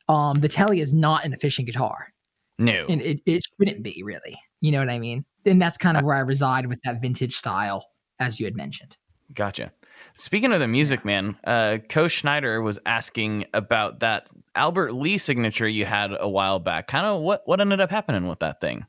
um, 0.09 0.41
the 0.41 0.47
Telly 0.47 0.81
is 0.81 0.93
not 0.93 1.23
an 1.23 1.33
efficient 1.33 1.67
guitar. 1.67 2.12
No. 2.59 2.85
And 2.87 3.01
it, 3.01 3.21
it 3.25 3.43
shouldn't 3.57 3.83
be 3.83 4.01
really. 4.03 4.37
You 4.61 4.71
know 4.71 4.79
what 4.79 4.89
I 4.89 4.99
mean? 4.99 5.25
And 5.45 5.61
that's 5.61 5.77
kind 5.77 5.97
of 5.97 6.05
where 6.05 6.15
I 6.15 6.19
reside 6.19 6.67
with 6.67 6.79
that 6.83 7.01
vintage 7.01 7.33
style, 7.35 7.85
as 8.19 8.39
you 8.39 8.45
had 8.45 8.55
mentioned. 8.55 8.97
Gotcha. 9.33 9.71
Speaking 10.15 10.53
of 10.53 10.59
the 10.59 10.67
music, 10.67 11.03
man, 11.05 11.37
uh, 11.45 11.77
Co 11.89 12.07
Schneider 12.07 12.61
was 12.61 12.77
asking 12.85 13.45
about 13.53 13.99
that 14.01 14.29
Albert 14.55 14.93
Lee 14.93 15.17
signature 15.17 15.67
you 15.67 15.85
had 15.85 16.11
a 16.19 16.29
while 16.29 16.59
back. 16.59 16.87
Kind 16.87 17.05
of 17.05 17.21
what 17.21 17.41
what 17.45 17.59
ended 17.59 17.81
up 17.81 17.89
happening 17.89 18.27
with 18.27 18.39
that 18.39 18.61
thing? 18.61 18.85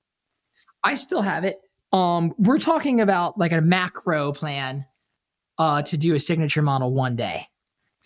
I 0.83 0.96
still 0.96 1.22
have 1.22 1.44
it. 1.44 1.59
Um, 1.92 2.35
we're 2.38 2.59
talking 2.59 3.00
about 3.00 3.38
like 3.38 3.53
a 3.53 3.61
macro 3.61 4.33
plan 4.33 4.85
uh, 5.59 5.83
to 5.83 5.96
do 5.96 6.14
a 6.14 6.20
signature 6.20 6.62
model 6.62 6.92
one 6.92 7.16
day. 7.16 7.46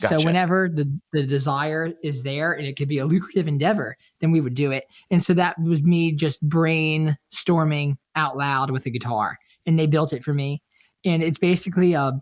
Gotcha. 0.01 0.21
So 0.21 0.25
whenever 0.25 0.69
the 0.69 1.01
the 1.13 1.25
desire 1.25 1.93
is 2.05 2.23
there 2.23 2.53
and 2.53 2.65
it 2.67 2.77
could 2.77 2.89
be 2.89 2.99
a 2.99 3.07
lucrative 3.07 3.49
endeavor, 3.49 3.97
then 4.21 4.31
we 4.31 4.41
would 4.41 4.55
do 4.55 4.71
it. 4.71 4.85
And 5.11 5.21
so 5.23 5.35
that 5.35 5.61
was 5.61 5.83
me 5.83 6.13
just 6.13 6.47
brainstorming 6.49 7.97
out 8.15 8.37
loud 8.37 8.71
with 8.71 8.87
a 8.87 8.91
guitar, 8.91 9.39
and 9.67 9.79
they 9.79 9.87
built 9.87 10.13
it 10.13 10.23
for 10.23 10.33
me. 10.33 10.63
And 11.05 11.23
it's 11.23 11.39
basically 11.39 11.95
a 11.95 12.21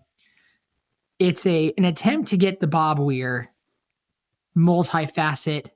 it's 1.19 1.45
a 1.47 1.73
an 1.77 1.85
attempt 1.85 2.29
to 2.29 2.37
get 2.37 2.61
the 2.61 2.67
Bob 2.67 2.99
Weir 2.99 3.53
multifaceted 4.57 5.69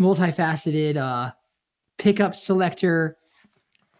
multifaceted 0.00 0.96
uh 0.96 1.30
pickup 1.98 2.34
selector 2.34 3.16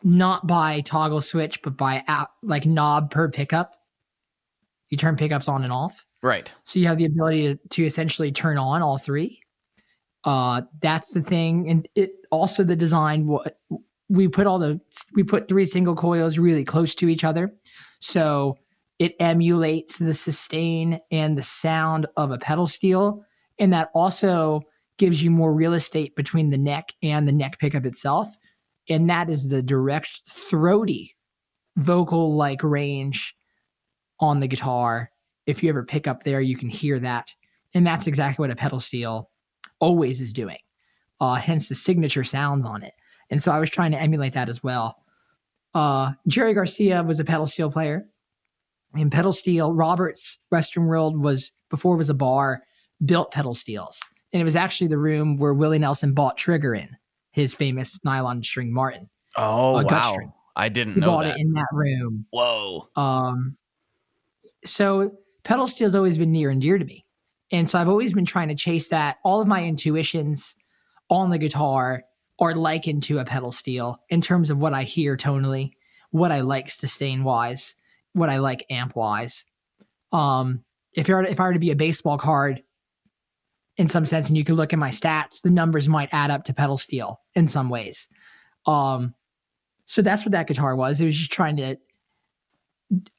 not 0.03 0.46
by 0.46 0.81
toggle 0.81 1.20
switch 1.20 1.61
but 1.62 1.77
by 1.77 2.03
app, 2.09 2.31
like 2.42 2.64
knob 2.64 3.11
per 3.11 3.31
pickup 3.31 3.74
you 4.88 4.96
turn 4.96 5.14
pickups 5.14 5.46
on 5.46 5.62
and 5.62 5.72
off 5.72 6.05
Right. 6.24 6.50
so 6.64 6.78
you 6.78 6.87
have 6.87 6.96
the 6.96 7.04
ability 7.04 7.58
to, 7.68 7.84
essentially 7.84 8.32
turn 8.32 8.56
on 8.56 8.80
all 8.80 8.96
three. 8.96 9.40
Uh 10.24 10.62
that's 10.80 11.12
the 11.12 11.20
thing. 11.20 11.68
And 11.68 11.87
it 11.94 12.12
also 12.30 12.64
the 12.64 12.74
design 12.74 13.26
what 13.26 13.58
we 14.08 14.26
put 14.28 14.46
all 14.46 14.58
the 14.58 14.80
we 15.14 15.22
put 15.22 15.48
three 15.48 15.66
single 15.66 15.94
coils 15.94 16.38
really 16.38 16.64
close 16.64 16.94
to 16.96 17.10
each 17.10 17.24
other. 17.24 17.52
So 18.00 18.56
it 18.98 19.14
emulates 19.20 19.98
the 19.98 20.14
sustain 20.14 20.98
and 21.10 21.37
the 21.37 21.42
sound 21.42 22.06
of 22.16 22.30
a 22.30 22.38
pedal 22.38 22.66
steel. 22.66 23.22
And 23.58 23.70
that 23.74 23.90
also 23.94 24.62
gives 24.96 25.22
you 25.22 25.30
more 25.30 25.52
real 25.52 25.74
estate 25.74 26.16
between 26.16 26.48
the 26.48 26.56
neck 26.58 26.92
and 27.02 27.28
the 27.28 27.32
neck 27.32 27.58
pickup 27.58 27.84
itself. 27.84 28.28
And 28.88 29.10
that 29.10 29.28
is 29.28 29.48
the 29.48 29.62
direct 29.62 30.22
throaty 30.26 31.14
vocal 31.76 32.34
like 32.34 32.62
range 32.62 33.34
on 34.20 34.40
the 34.40 34.48
guitar 34.48 35.10
if 35.46 35.62
you 35.62 35.68
ever 35.68 35.85
pick 35.85 36.07
up 36.07 36.22
there 36.22 36.40
you 36.40 36.57
can 36.57 36.68
hear 36.68 36.98
that. 36.98 37.35
And 37.74 37.87
that's 37.87 38.07
exactly 38.07 38.42
what 38.42 38.50
a 38.50 38.57
pedal 38.57 38.80
steel 38.80 39.30
always 39.80 40.20
is 40.20 40.33
doing 40.33 40.59
uh, 41.20 41.35
hence 41.35 41.68
the 41.68 41.74
signature 41.74 42.24
sounds 42.24 42.66
on 42.66 42.83
it. 42.83 42.92
And 43.30 43.42
so 43.42 43.50
i 43.50 43.59
was 43.59 43.70
trying 43.70 43.92
to 43.92 44.00
emulate 44.00 44.35
that 44.35 44.48
as 44.48 44.62
well. 44.62 44.96
Uh, 45.74 46.12
jerry 46.28 46.54
garcia 46.54 47.02
was 47.02 47.20
a 47.20 47.24
pedal 47.24 47.46
steel 47.46 47.70
player. 47.70 48.07
And 48.94 49.11
pedal 49.11 49.33
steel 49.33 49.72
roberts 49.72 50.38
western 50.50 50.87
world 50.87 51.18
was 51.18 51.52
before 51.70 51.94
it 51.94 51.98
was 51.98 52.11
a 52.11 52.14
bar 52.14 52.62
built 53.04 53.33
pedal 53.33 53.54
steels. 53.54 54.00
And 54.33 54.40
it 54.40 54.44
was 54.44 54.57
actually 54.57 54.88
the 54.88 54.98
room 54.98 55.37
where 55.38 55.54
willie 55.54 55.78
nelson 55.78 56.14
bought 56.14 56.37
trigger 56.37 56.74
in 56.74 56.96
his 57.33 57.54
famous 57.54 57.98
nylon 58.04 58.42
string 58.42 58.72
martin. 58.72 59.09
Oh 59.37 59.83
gut 59.83 59.92
wow. 59.92 60.16
I 60.57 60.68
didn't 60.68 60.94
he 60.94 61.00
know 61.00 61.07
bought 61.07 61.24
that. 61.24 61.37
it 61.37 61.40
in 61.40 61.52
that 61.54 61.66
room. 61.72 62.26
Whoa. 62.30 62.88
um, 62.94 63.57
so 64.64 65.18
pedal 65.44 65.66
steel's 65.66 65.94
always 65.94 66.18
been 66.18 66.33
near 66.33 66.50
and 66.50 66.61
dear 66.61 66.78
to 66.78 66.85
me. 66.85 67.04
And 67.50 67.68
so 67.68 67.78
I've 67.78 67.88
always 67.88 68.12
been 68.12 68.24
trying 68.24 68.48
to 68.48 68.54
chase 68.54 68.88
that. 68.88 69.18
All 69.22 69.40
of 69.40 69.46
my 69.46 69.64
intuitions 69.64 70.57
on 71.11 71.30
the 71.30 71.38
guitar 71.38 72.04
are 72.40 72.54
likened 72.54 73.02
to 73.04 73.18
a 73.18 73.24
pedal 73.24 73.52
steel 73.52 74.00
in 74.09 74.20
terms 74.20 74.50
of 74.50 74.61
what 74.61 74.74
I 74.74 74.83
hear 74.83 75.16
tonally, 75.16 75.72
what 76.11 76.33
I 76.33 76.40
like 76.40 76.68
sustain 76.68 77.22
wise, 77.22 77.76
what 78.12 78.30
I 78.30 78.38
like 78.38 78.66
amp 78.70 78.96
wise. 78.96 79.44
Um, 80.12 80.64
if 80.94 81.09
you're 81.09 81.22
if 81.22 81.38
I 81.38 81.44
were 81.44 81.52
to 81.52 81.59
be 81.59 81.70
a 81.70 81.76
baseball 81.76 82.18
card 82.18 82.62
in 83.76 83.88
some 83.88 84.07
sense, 84.07 84.28
and 84.28 84.38
you 84.38 84.44
could 84.44 84.57
look 84.57 84.72
at 84.72 84.78
my 84.78 84.90
stats, 84.90 85.42
the 85.42 85.50
numbers 85.50 85.88
might 85.88 86.09
add 86.12 86.30
up 86.30 86.44
to 86.44 86.54
pedal 86.54 86.78
steel 86.78 87.20
in 87.35 87.46
some 87.48 87.68
ways. 87.68 88.09
Um, 88.66 89.14
so 89.85 90.00
that's 90.00 90.24
what 90.24 90.33
that 90.33 90.46
guitar 90.46 90.74
was. 90.76 91.00
It 91.00 91.07
was 91.07 91.16
just 91.16 91.33
trying 91.33 91.57
to 91.59 91.76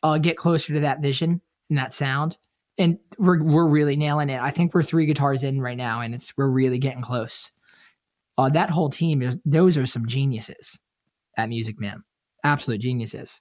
uh, 0.02 0.18
get 0.18 0.38
closer 0.38 0.74
to 0.74 0.80
that 0.82 1.02
vision 1.02 1.42
and 1.70 1.78
that 1.78 1.94
sound. 1.94 2.38
And 2.78 3.00
we're 3.18 3.42
we're 3.42 3.68
really 3.68 3.96
nailing 3.96 4.30
it. 4.30 4.40
I 4.42 4.52
think 4.52 4.74
we're 4.74 4.84
three 4.84 5.06
guitars 5.06 5.44
in 5.44 5.62
right 5.62 5.78
now, 5.78 6.02
and 6.02 6.14
it's 6.14 6.34
we're 6.38 6.50
really 6.50 6.78
getting 6.78 7.02
close. 7.02 7.52
Uh, 8.38 8.50
that 8.50 8.70
whole 8.70 8.90
team, 8.90 9.40
those 9.46 9.78
are 9.78 9.86
some 9.86 10.06
geniuses 10.08 10.78
at 11.38 11.48
Music 11.48 11.80
Man, 11.80 12.04
absolute 12.44 12.82
geniuses. 12.82 13.40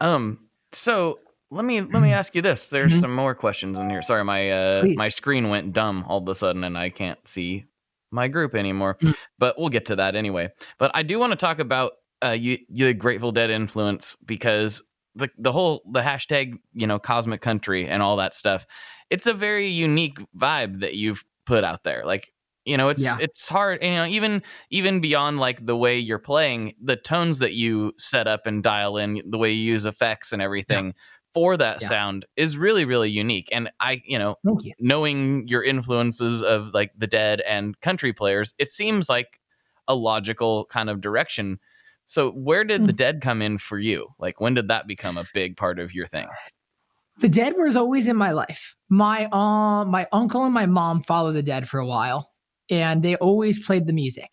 Um. 0.00 0.48
So 0.72 1.20
let 1.50 1.64
me 1.64 1.80
let 1.80 2.02
me 2.02 2.12
ask 2.12 2.34
you 2.34 2.42
this. 2.42 2.68
There's 2.68 2.92
Mhm. 2.94 3.00
some 3.00 3.14
more 3.14 3.34
questions 3.34 3.78
in 3.78 3.88
here. 3.88 4.02
Sorry, 4.02 4.24
my 4.24 4.50
uh 4.50 4.80
Please. 4.80 4.96
my 4.96 5.08
screen 5.08 5.48
went 5.48 5.72
dumb 5.72 6.04
all 6.08 6.18
of 6.18 6.28
a 6.28 6.34
sudden, 6.34 6.64
and 6.64 6.76
I 6.76 6.90
can't 6.90 7.18
see 7.26 7.64
my 8.10 8.28
group 8.28 8.54
anymore. 8.54 8.96
Mm. 9.00 9.14
But 9.38 9.58
we'll 9.58 9.68
get 9.68 9.86
to 9.86 9.96
that 9.96 10.14
anyway. 10.16 10.50
But 10.78 10.90
I 10.94 11.02
do 11.02 11.18
want 11.18 11.30
to 11.32 11.36
talk 11.36 11.58
about 11.58 11.92
uh 12.24 12.30
you 12.30 12.58
the 12.68 12.92
Grateful 12.94 13.32
Dead 13.32 13.50
influence 13.50 14.16
because 14.26 14.82
the 15.18 15.28
the 15.38 15.52
whole 15.52 15.82
the 15.92 16.00
hashtag 16.00 16.54
you 16.72 16.86
know 16.86 16.98
cosmic 16.98 17.40
country 17.40 17.86
and 17.88 18.02
all 18.02 18.16
that 18.16 18.34
stuff. 18.34 18.66
It's 19.10 19.26
a 19.26 19.34
very 19.34 19.68
unique 19.68 20.18
vibe 20.36 20.80
that 20.80 20.94
you've 20.94 21.24
put 21.46 21.64
out 21.64 21.84
there. 21.84 22.02
Like 22.04 22.32
you 22.64 22.76
know 22.76 22.88
it's 22.90 23.02
Yeah. 23.02 23.16
it's 23.20 23.48
hard 23.48 23.82
you 23.82 23.90
know 23.90 24.06
even 24.06 24.42
even 24.70 25.00
beyond 25.00 25.38
like 25.38 25.64
the 25.64 25.76
way 25.76 25.98
you're 25.98 26.18
playing 26.18 26.74
the 26.82 26.96
tones 26.96 27.38
that 27.38 27.54
you 27.54 27.92
set 27.96 28.26
up 28.28 28.46
and 28.46 28.62
dial 28.62 28.96
in 28.98 29.22
the 29.28 29.38
way 29.38 29.50
you 29.50 29.72
use 29.72 29.84
effects 29.86 30.32
and 30.32 30.42
everything 30.42 30.92
for 31.32 31.56
that 31.56 31.80
Yeah. 31.80 31.88
sound 31.88 32.26
is 32.36 32.58
really 32.58 32.84
really 32.84 33.08
unique 33.10 33.48
and 33.52 33.70
i 33.80 34.02
you 34.04 34.18
know 34.18 34.36
you. 34.60 34.72
knowing 34.80 35.48
your 35.48 35.62
influences 35.62 36.42
of 36.42 36.74
like 36.74 36.90
the 36.98 37.06
dead 37.06 37.40
and 37.42 37.80
country 37.80 38.12
players 38.12 38.52
it 38.58 38.70
seems 38.70 39.08
like 39.08 39.40
a 39.86 39.94
logical 39.94 40.66
kind 40.66 40.90
of 40.90 41.00
direction 41.00 41.58
so 42.08 42.30
where 42.30 42.64
did 42.64 42.86
the 42.86 42.92
Mm. 42.92 42.96
dead 42.96 43.20
come 43.20 43.42
in 43.42 43.58
for 43.58 43.78
you 43.78 44.08
like 44.18 44.40
when 44.40 44.54
did 44.54 44.68
that 44.68 44.86
become 44.86 45.18
a 45.18 45.24
big 45.34 45.56
part 45.56 45.78
of 45.78 45.92
your 45.94 46.06
thing 46.06 46.26
The 47.20 47.28
Dead 47.28 47.54
was 47.56 47.76
always 47.76 48.06
in 48.06 48.16
my 48.16 48.30
life. 48.30 48.76
My 48.88 49.26
um, 49.32 49.90
my 49.90 50.06
uncle 50.12 50.44
and 50.44 50.54
my 50.54 50.66
mom 50.66 51.02
followed 51.02 51.32
the 51.32 51.42
Dead 51.42 51.68
for 51.68 51.80
a 51.80 51.86
while, 51.86 52.30
and 52.70 53.02
they 53.02 53.16
always 53.16 53.58
played 53.66 53.86
the 53.88 53.92
music. 53.92 54.30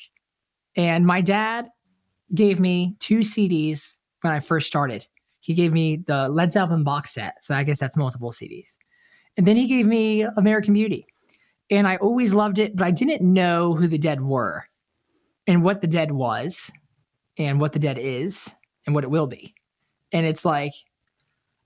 And 0.76 1.04
my 1.04 1.20
dad 1.22 1.66
gave 2.36 2.60
me 2.60 2.96
two 3.00 3.20
CDs 3.32 3.96
when 4.22 4.34
I 4.34 4.40
first 4.40 4.68
started. 4.68 5.08
He 5.40 5.56
gave 5.56 5.74
me 5.74 5.98
the 5.98 6.30
Led 6.30 6.52
Zeppelin 6.54 6.84
box 6.84 7.12
set, 7.12 7.42
so 7.44 7.56
I 7.56 7.64
guess 7.64 7.80
that's 7.80 7.98
multiple 7.98 8.32
CDs. 8.32 8.78
And 9.36 9.48
then 9.48 9.56
he 9.58 9.66
gave 9.68 9.88
me 9.88 10.22
American 10.38 10.76
Beauty, 10.76 11.08
and 11.72 11.88
I 11.88 11.96
always 11.98 12.36
loved 12.36 12.60
it, 12.60 12.76
but 12.76 12.86
I 12.86 12.92
didn't 12.92 13.22
know 13.22 13.74
who 13.74 13.88
the 13.88 13.98
Dead 13.98 14.22
were, 14.22 14.66
and 15.48 15.66
what 15.66 15.82
the 15.82 15.88
Dead 15.88 16.12
was, 16.12 16.72
and 17.38 17.60
what 17.60 17.74
the 17.74 17.80
Dead 17.80 17.98
is, 18.00 18.54
and 18.86 18.96
what 18.96 19.04
it 19.04 19.10
will 19.10 19.28
be. 19.28 19.54
And 20.12 20.26
it's 20.26 20.46
like 20.46 20.74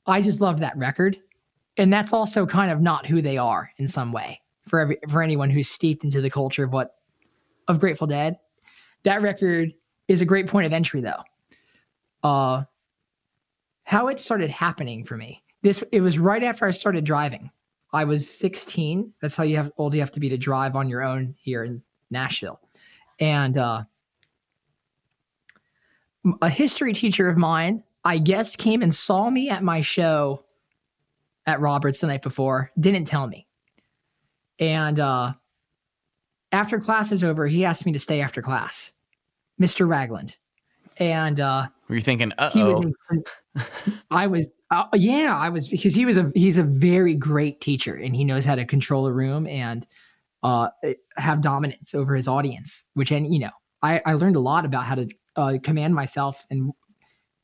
I 0.05 0.21
just 0.21 0.41
loved 0.41 0.59
that 0.59 0.77
record. 0.77 1.17
And 1.77 1.93
that's 1.93 2.13
also 2.13 2.45
kind 2.45 2.71
of 2.71 2.81
not 2.81 3.05
who 3.05 3.21
they 3.21 3.37
are 3.37 3.71
in 3.77 3.87
some 3.87 4.11
way 4.11 4.41
for 4.67 4.79
every 4.79 4.97
for 5.07 5.21
anyone 5.21 5.49
who's 5.49 5.69
steeped 5.69 6.03
into 6.03 6.21
the 6.21 6.29
culture 6.29 6.63
of 6.63 6.73
what 6.73 6.95
of 7.67 7.79
Grateful 7.79 8.07
Dead. 8.07 8.37
That 9.03 9.21
record 9.21 9.73
is 10.07 10.21
a 10.21 10.25
great 10.25 10.47
point 10.47 10.65
of 10.65 10.73
entry 10.73 11.01
though. 11.01 11.21
Uh 12.23 12.63
how 13.83 14.07
it 14.07 14.19
started 14.19 14.49
happening 14.51 15.03
for 15.03 15.15
me. 15.15 15.43
This 15.61 15.83
it 15.91 16.01
was 16.01 16.19
right 16.19 16.43
after 16.43 16.65
I 16.65 16.71
started 16.71 17.05
driving. 17.05 17.49
I 17.91 18.03
was 18.03 18.29
16. 18.29 19.13
That's 19.21 19.35
how 19.35 19.43
you 19.43 19.57
have 19.57 19.71
old 19.77 19.93
you 19.93 19.99
have 19.99 20.11
to 20.11 20.19
be 20.19 20.29
to 20.29 20.37
drive 20.37 20.75
on 20.75 20.89
your 20.89 21.01
own 21.01 21.35
here 21.39 21.63
in 21.63 21.81
Nashville. 22.09 22.59
And 23.19 23.57
uh 23.57 23.83
a 26.41 26.49
history 26.49 26.93
teacher 26.93 27.29
of 27.29 27.37
mine 27.37 27.83
I 28.03 28.17
guess 28.17 28.55
came 28.55 28.81
and 28.81 28.93
saw 28.93 29.29
me 29.29 29.49
at 29.49 29.63
my 29.63 29.81
show 29.81 30.43
at 31.45 31.59
Roberts 31.59 31.99
the 31.99 32.07
night 32.07 32.21
before, 32.21 32.71
didn't 32.79 33.05
tell 33.05 33.27
me. 33.27 33.47
And 34.59 34.99
uh, 34.99 35.33
after 36.51 36.79
class 36.79 37.11
is 37.11 37.23
over, 37.23 37.47
he 37.47 37.65
asked 37.65 37.85
me 37.85 37.93
to 37.93 37.99
stay 37.99 38.21
after 38.21 38.41
class, 38.41 38.91
Mr. 39.59 39.87
Ragland. 39.87 40.37
And 40.97 41.39
uh, 41.39 41.67
were 41.87 41.95
you 41.95 42.01
thinking 42.01 42.33
uh-oh 42.37 42.83
I 44.11 44.27
was, 44.27 44.53
uh, 44.69 44.85
yeah, 44.93 45.35
I 45.35 45.49
was, 45.49 45.67
because 45.67 45.95
he 45.95 46.05
was 46.05 46.17
a, 46.17 46.31
he's 46.35 46.57
a 46.57 46.63
very 46.63 47.15
great 47.15 47.61
teacher 47.61 47.95
and 47.95 48.15
he 48.15 48.23
knows 48.23 48.45
how 48.45 48.55
to 48.55 48.65
control 48.65 49.07
a 49.07 49.13
room 49.13 49.47
and 49.47 49.87
uh, 50.43 50.69
have 51.17 51.41
dominance 51.41 51.93
over 51.93 52.15
his 52.15 52.27
audience, 52.27 52.85
which, 52.93 53.11
and 53.11 53.33
you 53.33 53.39
know, 53.39 53.51
I, 53.81 54.01
I 54.05 54.13
learned 54.13 54.35
a 54.35 54.41
lot 54.41 54.65
about 54.65 54.83
how 54.83 54.95
to 54.95 55.07
uh, 55.39 55.57
command 55.63 55.95
myself 55.95 56.45
and 56.49 56.71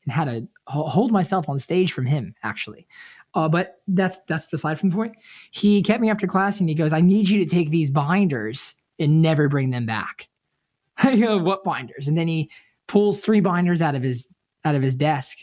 and 0.03 0.11
how 0.11 0.23
to 0.23 0.47
hold 0.67 1.11
myself 1.11 1.49
on 1.49 1.57
stage 1.59 1.91
from 1.91 2.05
him 2.05 2.35
actually 2.43 2.85
uh, 3.33 3.49
but 3.49 3.81
that's 3.87 4.19
that's 4.27 4.47
beside 4.49 4.77
from 4.79 4.89
the 4.89 4.95
point 4.95 5.13
he 5.51 5.81
kept 5.81 6.01
me 6.01 6.09
after 6.09 6.27
class 6.27 6.59
and 6.59 6.69
he 6.69 6.75
goes 6.75 6.93
i 6.93 7.01
need 7.01 7.27
you 7.29 7.43
to 7.43 7.49
take 7.49 7.69
these 7.71 7.89
binders 7.89 8.75
and 8.99 9.21
never 9.21 9.49
bring 9.49 9.69
them 9.71 9.85
back. 9.85 10.29
I 10.97 11.17
go, 11.17 11.37
what 11.37 11.63
binders? 11.63 12.07
And 12.07 12.17
then 12.17 12.27
he 12.27 12.49
pulls 12.87 13.19
three 13.21 13.41
binders 13.41 13.81
out 13.81 13.95
of 13.95 14.03
his 14.03 14.27
out 14.63 14.75
of 14.75 14.81
his 14.81 14.95
desk, 14.95 15.39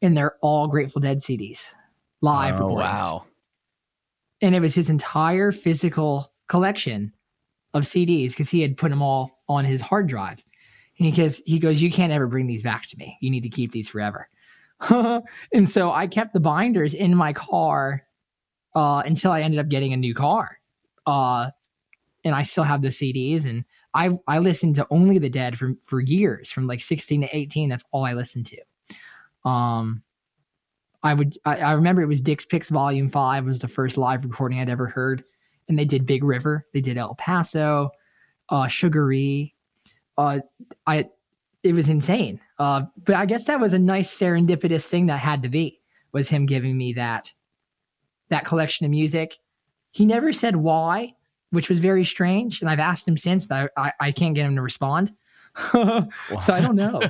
and 0.00 0.16
they're 0.16 0.36
all 0.40 0.68
Grateful 0.68 1.00
Dead 1.00 1.18
CDs, 1.18 1.70
live 2.20 2.54
Oh, 2.60 2.68
recordings. 2.68 2.80
wow. 2.92 3.24
And 4.40 4.54
it 4.54 4.60
was 4.60 4.74
his 4.74 4.90
entire 4.90 5.52
physical 5.52 6.32
collection 6.48 7.12
of 7.74 7.82
CDs 7.82 8.30
because 8.30 8.48
he 8.48 8.60
had 8.60 8.76
put 8.76 8.90
them 8.90 9.02
all 9.02 9.42
on 9.48 9.64
his 9.64 9.80
hard 9.80 10.06
drive. 10.06 10.44
And 10.98 11.06
he 11.06 11.12
goes, 11.12 11.40
he 11.44 11.58
goes, 11.58 11.82
you 11.82 11.90
can't 11.90 12.12
ever 12.12 12.26
bring 12.26 12.46
these 12.46 12.62
back 12.62 12.86
to 12.88 12.96
me. 12.96 13.16
You 13.20 13.30
need 13.30 13.42
to 13.42 13.48
keep 13.48 13.72
these 13.72 13.88
forever. 13.88 14.28
and 14.90 15.68
so 15.68 15.90
I 15.92 16.06
kept 16.06 16.34
the 16.34 16.40
binders 16.40 16.94
in 16.94 17.14
my 17.14 17.32
car 17.32 18.04
uh, 18.74 19.02
until 19.04 19.32
I 19.32 19.40
ended 19.40 19.60
up 19.60 19.68
getting 19.68 19.92
a 19.92 19.96
new 19.96 20.14
car. 20.14 20.58
Uh, 21.06 21.50
and 22.24 22.34
I 22.34 22.42
still 22.42 22.64
have 22.64 22.82
the 22.82 22.88
CDs, 22.88 23.44
and 23.44 23.64
I 23.92 24.10
I 24.26 24.38
listened 24.38 24.76
to 24.76 24.86
only 24.90 25.18
the 25.18 25.28
Dead 25.28 25.58
for 25.58 25.74
for 25.84 26.00
years, 26.00 26.50
from 26.50 26.66
like 26.66 26.80
16 26.80 27.22
to 27.22 27.36
18. 27.36 27.68
That's 27.68 27.84
all 27.92 28.04
I 28.04 28.14
listened 28.14 28.46
to. 28.46 29.48
Um, 29.48 30.02
I 31.02 31.12
would 31.12 31.36
I, 31.44 31.58
I 31.58 31.72
remember 31.72 32.00
it 32.00 32.06
was 32.06 32.22
Dick's 32.22 32.46
Picks 32.46 32.70
Volume 32.70 33.10
Five 33.10 33.44
was 33.44 33.60
the 33.60 33.68
first 33.68 33.98
live 33.98 34.24
recording 34.24 34.58
I'd 34.58 34.70
ever 34.70 34.86
heard, 34.86 35.22
and 35.68 35.78
they 35.78 35.84
did 35.84 36.06
Big 36.06 36.24
River, 36.24 36.66
they 36.72 36.80
did 36.80 36.96
El 36.96 37.14
Paso, 37.16 37.90
uh, 38.48 38.66
Sugaree, 38.66 39.53
uh, 40.18 40.40
I 40.86 41.08
it 41.62 41.74
was 41.74 41.88
insane. 41.88 42.40
Uh, 42.58 42.82
but 43.04 43.16
I 43.16 43.26
guess 43.26 43.44
that 43.44 43.60
was 43.60 43.72
a 43.72 43.78
nice 43.78 44.14
serendipitous 44.14 44.86
thing 44.86 45.06
that 45.06 45.18
had 45.18 45.42
to 45.42 45.48
be 45.48 45.80
was 46.12 46.28
him 46.28 46.46
giving 46.46 46.76
me 46.76 46.92
that 46.92 47.32
that 48.28 48.44
collection 48.44 48.84
of 48.84 48.90
music. 48.90 49.38
He 49.90 50.04
never 50.04 50.32
said 50.32 50.56
why, 50.56 51.14
which 51.50 51.68
was 51.68 51.78
very 51.78 52.04
strange, 52.04 52.60
and 52.60 52.68
I've 52.68 52.80
asked 52.80 53.08
him 53.08 53.16
since. 53.16 53.46
That 53.46 53.70
I, 53.76 53.92
I 54.00 54.12
can't 54.12 54.34
get 54.34 54.46
him 54.46 54.56
to 54.56 54.62
respond, 54.62 55.12
so 55.72 56.08
I 56.48 56.60
don't 56.60 56.76
know. 56.76 57.00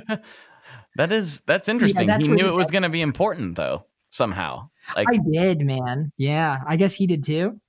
that 0.96 1.12
is 1.12 1.40
that's 1.42 1.68
interesting. 1.68 2.06
that's 2.06 2.26
he 2.26 2.32
knew 2.32 2.46
it 2.46 2.54
was 2.54 2.70
going 2.70 2.82
to 2.82 2.88
be 2.88 3.02
important 3.02 3.56
though 3.56 3.86
somehow. 4.10 4.68
Like 4.94 5.08
I 5.10 5.18
did, 5.18 5.62
man. 5.62 6.12
Yeah, 6.16 6.58
I 6.66 6.76
guess 6.76 6.94
he 6.94 7.06
did 7.06 7.24
too. 7.24 7.60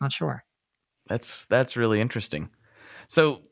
Not 0.00 0.12
sure. 0.12 0.44
That's 1.08 1.44
that's 1.46 1.76
really 1.76 2.00
interesting. 2.00 2.48
So 3.08 3.42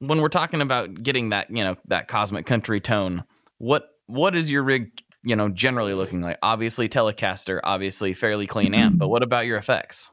when 0.00 0.20
we're 0.20 0.28
talking 0.28 0.60
about 0.60 1.02
getting 1.02 1.30
that, 1.30 1.50
you 1.50 1.64
know, 1.64 1.76
that 1.86 2.08
cosmic 2.08 2.46
country 2.46 2.80
tone, 2.80 3.24
what 3.58 3.88
what 4.06 4.34
is 4.34 4.50
your 4.50 4.62
rig, 4.62 4.90
you 5.22 5.36
know, 5.36 5.48
generally 5.48 5.94
looking 5.94 6.20
like? 6.20 6.38
Obviously 6.42 6.88
Telecaster, 6.88 7.60
obviously 7.64 8.14
fairly 8.14 8.46
clean 8.46 8.74
amp, 8.74 8.98
but 8.98 9.08
what 9.08 9.22
about 9.22 9.46
your 9.46 9.58
effects? 9.58 10.10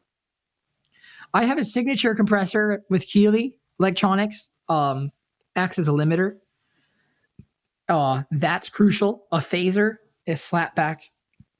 I 1.33 1.45
have 1.45 1.57
a 1.57 1.65
signature 1.65 2.15
compressor 2.15 2.83
with 2.89 3.05
Keeley 3.07 3.57
Electronics. 3.79 4.49
Um, 4.67 5.11
acts 5.55 5.79
as 5.79 5.87
a 5.87 5.91
limiter. 5.91 6.37
Uh, 7.87 8.23
that's 8.31 8.69
crucial. 8.69 9.25
A 9.31 9.37
phaser, 9.37 9.97
a 10.27 10.31
slapback. 10.31 11.01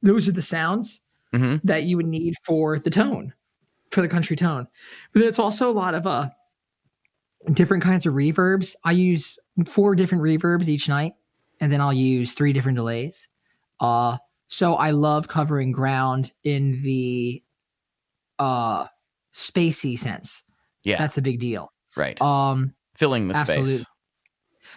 Those 0.02 0.28
are 0.28 0.34
the 0.34 0.42
sounds 0.42 1.02
hmm 1.34 1.58
that 1.64 1.84
you 1.84 1.98
would 1.98 2.06
need 2.06 2.36
for 2.44 2.80
the 2.80 2.90
tone, 2.90 3.34
for 3.92 4.02
the 4.02 4.08
country 4.08 4.36
tone. 4.36 4.68
But 5.14 5.20
then 5.20 5.30
it's 5.30 5.40
also 5.40 5.70
a 5.70 5.74
lot 5.74 5.94
of 5.94 6.08
uh 6.08 6.30
different 7.54 7.84
kinds 7.84 8.06
of 8.06 8.14
reverbs. 8.14 8.76
I 8.84 8.92
use 8.92 9.38
four 9.66 9.96
different 9.96 10.24
reverbs 10.24 10.68
each 10.68 10.88
night, 10.90 11.14
and 11.60 11.72
then 11.72 11.82
I'll 11.82 11.94
use 11.94 12.34
three 12.34 12.54
different 12.54 12.76
delays. 12.78 13.28
Uh 13.80 14.18
so 14.48 14.76
I 14.76 14.92
love 14.92 15.28
covering 15.28 15.72
ground 15.72 16.32
in 16.44 16.82
the 16.84 17.42
uh 18.40 18.86
spacey 19.34 19.98
sense. 19.98 20.44
Yeah, 20.84 20.98
That's 20.98 21.18
a 21.18 21.22
big 21.22 21.40
deal. 21.40 21.72
right. 21.96 22.22
Um 22.22 22.74
Filling 22.96 23.28
the 23.28 23.36
absolutely. 23.36 23.74
space. 23.78 23.86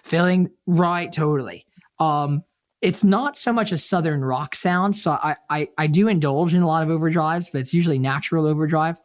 feeling 0.03 0.51
right 0.67 1.13
totally 1.13 1.65
um 2.01 2.43
it's 2.83 3.05
not 3.05 3.37
so 3.37 3.53
much 3.53 3.71
a 3.73 3.79
southern 3.79 4.25
rock 4.25 4.55
sound 4.57 4.97
so 4.97 5.13
I, 5.13 5.37
I 5.49 5.69
i 5.79 5.87
do 5.87 6.09
indulge 6.09 6.53
in 6.55 6.63
a 6.63 6.67
lot 6.67 6.83
of 6.83 6.89
overdrives 6.89 7.47
but 7.53 7.61
it's 7.61 7.73
usually 7.73 7.99
natural 7.99 8.45
overdrive 8.47 8.99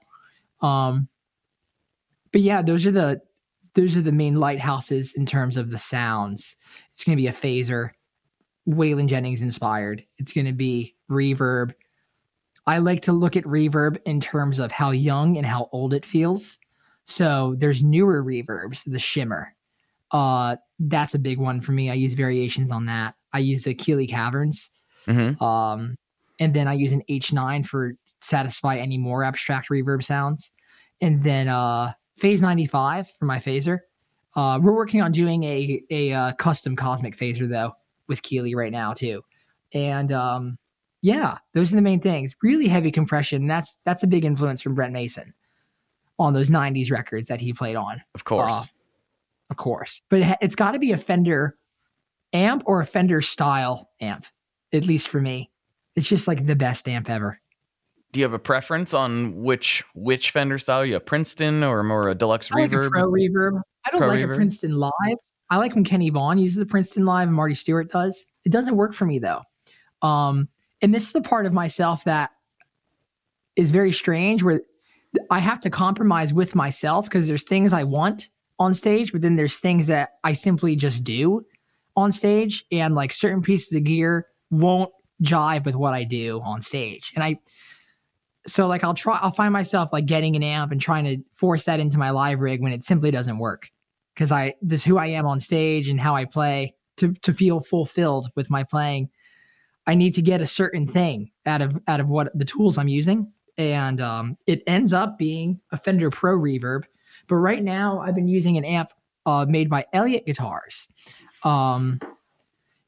um 0.62 1.08
but 2.32 2.42
yeah 2.42 2.62
those 2.64 2.88
are 2.88 2.92
the 2.92 3.22
those 3.76 3.98
are 3.98 4.02
the 4.02 4.12
main 4.12 4.36
lighthouses 4.36 5.14
in 5.14 5.26
terms 5.26 5.58
of 5.58 5.72
the 5.72 5.78
sounds. 5.78 6.56
It's 6.92 7.04
going 7.04 7.18
to 7.18 7.22
be 7.22 7.28
a 7.28 7.32
phaser. 7.34 7.92
Waylon 8.68 9.08
jennings 9.08 9.42
inspired. 9.42 10.06
It's 10.18 10.34
going 10.34 10.46
to 10.46 10.54
be 10.54 10.96
reverb. 11.10 11.74
I 12.66 12.78
like 12.78 13.02
to 13.02 13.12
look 13.12 13.36
at 13.36 13.44
reverb 13.44 13.98
in 14.06 14.22
terms 14.22 14.60
of 14.60 14.72
how 14.72 14.92
young 14.92 15.38
and 15.38 15.46
how 15.46 15.70
old 15.72 15.94
it 15.94 16.06
feels. 16.06 16.60
So 17.06 17.56
there's 17.58 17.84
newer 17.84 18.24
reverbs 18.24 18.84
the 18.86 19.00
shimmer. 19.00 19.54
Uh, 20.12 20.56
that's 20.80 21.16
a 21.16 21.20
big 21.20 21.40
one 21.40 21.60
for 21.60 21.72
me. 21.72 21.90
I 21.90 21.96
use 21.96 22.14
variations 22.14 22.72
on 22.72 22.86
that. 22.86 23.16
I 23.34 23.40
use 23.40 23.64
the 23.64 23.74
Keeley 23.74 24.08
Caverns, 24.08 24.70
hmm 25.06 25.32
um, 25.44 25.98
and 26.40 26.54
then 26.54 26.68
I 26.68 26.74
use 26.74 26.92
an 26.92 27.04
H9 27.10 27.66
for 27.66 27.94
satisfy 28.22 28.78
any 28.78 28.98
more 28.98 29.24
abstract 29.24 29.70
reverb 29.70 30.04
sounds, 30.04 30.52
and 31.02 31.24
then 31.24 31.48
uh, 31.48 31.94
Phase 32.16 32.42
95 32.42 33.10
for 33.12 33.26
my 33.26 33.38
phaser. 33.38 33.80
Uh, 34.36 34.60
we're 34.62 34.76
working 34.76 35.02
on 35.02 35.12
doing 35.12 35.44
a 35.44 35.84
a 35.90 36.12
uh, 36.12 36.34
custom 36.34 36.76
cosmic 36.76 37.16
phaser 37.16 37.48
though 37.48 37.74
with 38.08 38.22
Keeley 38.24 38.56
right 38.56 38.72
now 38.72 38.94
too, 38.94 39.24
and 39.74 40.12
um, 40.12 40.58
yeah, 41.02 41.38
those 41.54 41.72
are 41.72 41.76
the 41.76 41.82
main 41.82 42.00
things. 42.00 42.36
Really 42.42 42.68
heavy 42.68 42.90
compression. 42.90 43.46
That's 43.48 43.78
that's 43.86 44.04
a 44.04 44.08
big 44.08 44.26
influence 44.26 44.62
from 44.62 44.74
Brent 44.74 44.94
Mason 44.94 45.34
on 46.20 46.34
those 46.34 46.50
90s 46.50 46.92
records 46.92 47.28
that 47.28 47.42
he 47.42 47.54
played 47.54 47.76
on 47.76 48.02
Of 48.16 48.24
course. 48.24 48.54
Uh, 48.54 48.64
of 49.50 49.58
course. 49.58 50.02
But 50.10 50.20
it 50.20 50.26
ha- 50.26 50.38
it's 50.42 50.56
got 50.56 50.72
to 50.72 50.80
be 50.80 50.92
a 50.92 50.98
Fender 50.98 51.58
amp 52.32 52.64
or 52.66 52.80
a 52.80 52.86
Fender 52.86 53.22
style 53.22 53.90
amp, 54.00 54.26
at 54.72 54.86
least 54.86 55.10
for 55.10 55.22
me. 55.22 55.52
It's 55.96 56.08
just 56.08 56.28
like 56.28 56.46
the 56.46 56.56
best 56.56 56.88
amp 56.88 57.10
ever. 57.10 57.40
Do 58.14 58.20
you 58.20 58.24
have 58.26 58.34
a 58.34 58.40
preference 58.40 58.94
on 58.94 59.44
which 59.44 59.84
which 59.96 60.32
Fender 60.32 60.60
style? 60.60 60.86
You 60.86 60.94
have 60.94 61.06
Princeton 61.06 61.64
or 61.64 61.84
more 61.84 62.10
a 62.10 62.16
deluxe 62.16 62.50
I 62.54 62.62
like 62.62 62.72
a 62.72 62.76
reverb? 62.76 62.92
pro 62.92 63.12
reverb. 63.12 63.62
I 63.86 63.90
don't 63.90 64.00
Pro 64.00 64.08
like 64.08 64.20
reverb? 64.20 64.34
a 64.34 64.36
Princeton 64.36 64.76
live. 64.76 65.18
I 65.50 65.58
like 65.58 65.76
when 65.76 65.84
Kenny 65.84 66.10
Vaughn 66.12 66.38
uses 66.38 66.58
the 66.58 66.66
Princeton 66.66 67.06
live 67.06 67.28
and 67.28 67.36
Marty 67.36 67.56
Stuart 67.56 67.92
does. 67.92 68.26
It 68.46 68.52
doesn't 68.52 68.78
work 68.78 68.94
for 68.94 69.06
me 69.06 69.20
though. 69.20 69.42
Um, 70.02 70.48
and 70.82 70.94
this 70.94 71.08
is 71.08 71.14
the 71.14 71.22
part 71.22 71.46
of 71.46 71.54
myself 71.54 72.04
that 72.04 72.32
is 73.56 73.72
very 73.72 73.92
strange 73.92 74.44
where 74.44 74.62
I 75.30 75.40
have 75.40 75.60
to 75.62 75.70
compromise 75.70 76.34
with 76.34 76.56
myself 76.56 77.06
because 77.06 77.28
there's 77.28 77.44
things 77.44 77.74
I 77.74 77.84
want 77.84 78.30
on 78.60 78.74
stage, 78.74 79.12
but 79.12 79.22
then 79.22 79.36
there's 79.36 79.60
things 79.60 79.88
that 79.88 80.12
I 80.24 80.34
simply 80.34 80.76
just 80.76 81.04
do 81.04 81.46
on 81.96 82.12
stage. 82.12 82.64
And 82.72 82.96
like 82.96 83.12
certain 83.12 83.42
pieces 83.42 83.74
of 83.74 83.84
gear 83.84 84.28
won't 84.52 84.92
jive 85.24 85.66
with 85.66 85.76
what 85.76 85.94
I 85.94 86.04
do 86.04 86.42
on 86.44 86.62
stage. 86.62 87.12
And 87.16 87.24
I, 87.24 87.40
so 88.46 88.68
like 88.68 88.84
I'll 88.84 88.94
try, 88.94 89.18
I'll 89.22 89.32
find 89.32 89.54
myself 89.54 89.92
like 89.94 90.06
getting 90.06 90.36
an 90.36 90.44
amp 90.44 90.72
and 90.72 90.82
trying 90.82 91.06
to 91.06 91.18
force 91.34 91.66
that 91.66 91.80
into 91.80 91.98
my 91.98 92.10
live 92.10 92.40
rig 92.40 92.62
when 92.62 92.74
it 92.74 92.84
simply 92.84 93.12
doesn't 93.12 93.38
work. 93.38 93.70
Cause 94.16 94.32
I, 94.32 94.54
this 94.62 94.84
who 94.84 94.98
I 94.98 95.08
am 95.08 95.26
on 95.26 95.40
stage 95.40 95.88
and 95.88 96.00
how 96.00 96.16
I 96.16 96.26
play 96.26 96.76
to, 96.98 97.14
to 97.14 97.34
feel 97.34 97.60
fulfilled 97.60 98.28
with 98.36 98.50
my 98.50 98.64
playing. 98.64 99.10
I 99.88 99.96
need 99.96 100.14
to 100.16 100.22
get 100.22 100.42
a 100.42 100.48
certain 100.48 100.88
thing 100.88 101.32
out 101.46 101.62
of, 101.62 101.80
out 101.88 102.00
of 102.00 102.10
what 102.10 102.38
the 102.38 102.46
tools 102.46 102.78
I'm 102.78 102.88
using. 102.88 103.32
And 103.58 104.00
um, 104.02 104.38
it 104.46 104.62
ends 104.68 104.94
up 104.94 105.18
being 105.18 105.60
a 105.72 105.78
Fender 105.78 106.10
Pro 106.10 106.38
Reverb. 106.38 106.84
But 107.28 107.36
right 107.36 107.64
now 107.64 108.00
I've 108.00 108.16
been 108.16 108.28
using 108.28 108.58
an 108.58 108.66
amp 108.66 108.90
uh, 109.26 109.46
made 109.48 109.70
by 109.70 109.86
Elliott 109.94 110.26
Guitars. 110.26 110.88
Um, 111.44 112.00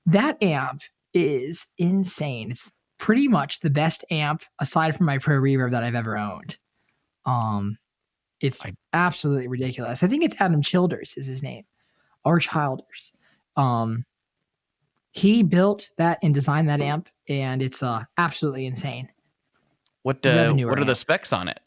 that 0.06 0.42
amp 0.44 0.82
is 1.14 1.68
insane. 1.78 2.52
It's 2.52 2.72
pretty 2.98 3.28
much 3.28 3.60
the 3.60 3.70
best 3.70 4.06
amp 4.12 4.42
aside 4.60 4.96
from 4.96 5.06
my 5.06 5.18
Pro 5.18 5.40
Reverb 5.40 5.72
that 5.72 5.84
I've 5.84 5.96
ever 5.96 6.18
owned. 6.18 6.58
Um, 7.26 7.78
it's 8.42 8.64
I- 8.66 8.76
absolutely 8.94 9.48
ridiculous. 9.48 10.04
I 10.04 10.08
think 10.08 10.24
it's 10.24 10.40
Adam 10.40 10.62
Childers 10.62 11.16
is 11.18 11.28
his 11.28 11.42
name, 11.44 11.64
or 12.24 12.40
Childers. 12.40 13.14
Um, 13.58 14.06
he 15.12 15.44
built 15.44 15.90
that 15.98 16.20
and 16.24 16.34
designed 16.34 16.70
that 16.70 16.82
amp, 16.82 17.10
and 17.30 17.62
it's 17.62 17.82
uh, 17.82 18.04
absolutely 18.18 18.66
insane. 18.66 19.10
What 20.04 20.26
uh, 20.26 20.54
what 20.54 20.78
are 20.80 20.84
the 20.86 20.94
specs 20.96 21.32
on 21.34 21.48
it? 21.48 21.60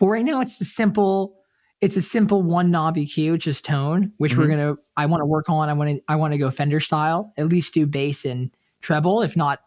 Well, 0.00 0.08
right 0.10 0.24
now 0.24 0.40
it's 0.40 0.58
a 0.60 0.64
simple, 0.64 1.36
it's 1.82 1.96
a 1.96 2.02
simple 2.02 2.42
one 2.42 2.70
knob 2.70 2.96
EQ, 2.96 3.38
just 3.38 3.64
tone, 3.64 4.12
which 4.16 4.34
we're 4.36 4.46
Mhm. 4.46 4.50
gonna. 4.50 4.74
I 4.96 5.04
want 5.06 5.20
to 5.20 5.26
work 5.26 5.48
on. 5.50 5.68
I 5.68 5.74
want 5.74 5.90
to. 5.90 6.02
I 6.08 6.16
want 6.16 6.32
to 6.32 6.38
go 6.38 6.50
Fender 6.50 6.80
style. 6.80 7.32
At 7.36 7.48
least 7.50 7.74
do 7.74 7.86
bass 7.86 8.24
and 8.24 8.50
treble, 8.80 9.20
if 9.22 9.36
not, 9.36 9.60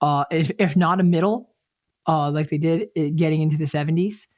uh, 0.00 0.24
if 0.30 0.50
if 0.58 0.76
not 0.76 1.00
a 1.00 1.04
middle, 1.04 1.54
uh, 2.06 2.30
like 2.30 2.48
they 2.48 2.58
did 2.58 2.88
uh, 2.96 3.10
getting 3.14 3.42
into 3.42 3.56
the 3.56 3.66
seventies, 3.66 4.28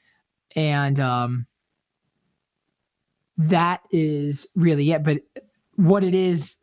and 0.57 0.99
um, 1.01 1.47
that 3.37 3.81
is 3.91 4.47
really 4.55 4.91
it. 4.93 5.03
But 5.03 5.19
what 5.77 6.05
it 6.05 6.15
is 6.15 6.59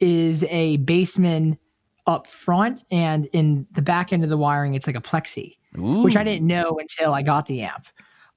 is 0.00 0.44
a 0.50 0.78
bassman 0.78 1.58
up 2.06 2.26
front, 2.26 2.84
and 2.90 3.26
in 3.32 3.66
the 3.72 3.82
back 3.82 4.12
end 4.12 4.24
of 4.24 4.30
the 4.30 4.36
wiring, 4.36 4.74
it's 4.74 4.86
like 4.86 4.96
a 4.96 5.00
plexi 5.00 5.56
which 6.02 6.16
I 6.16 6.24
didn't 6.24 6.46
know 6.46 6.78
until 6.78 7.14
I 7.14 7.22
got 7.22 7.46
the 7.46 7.62
amp. 7.62 7.86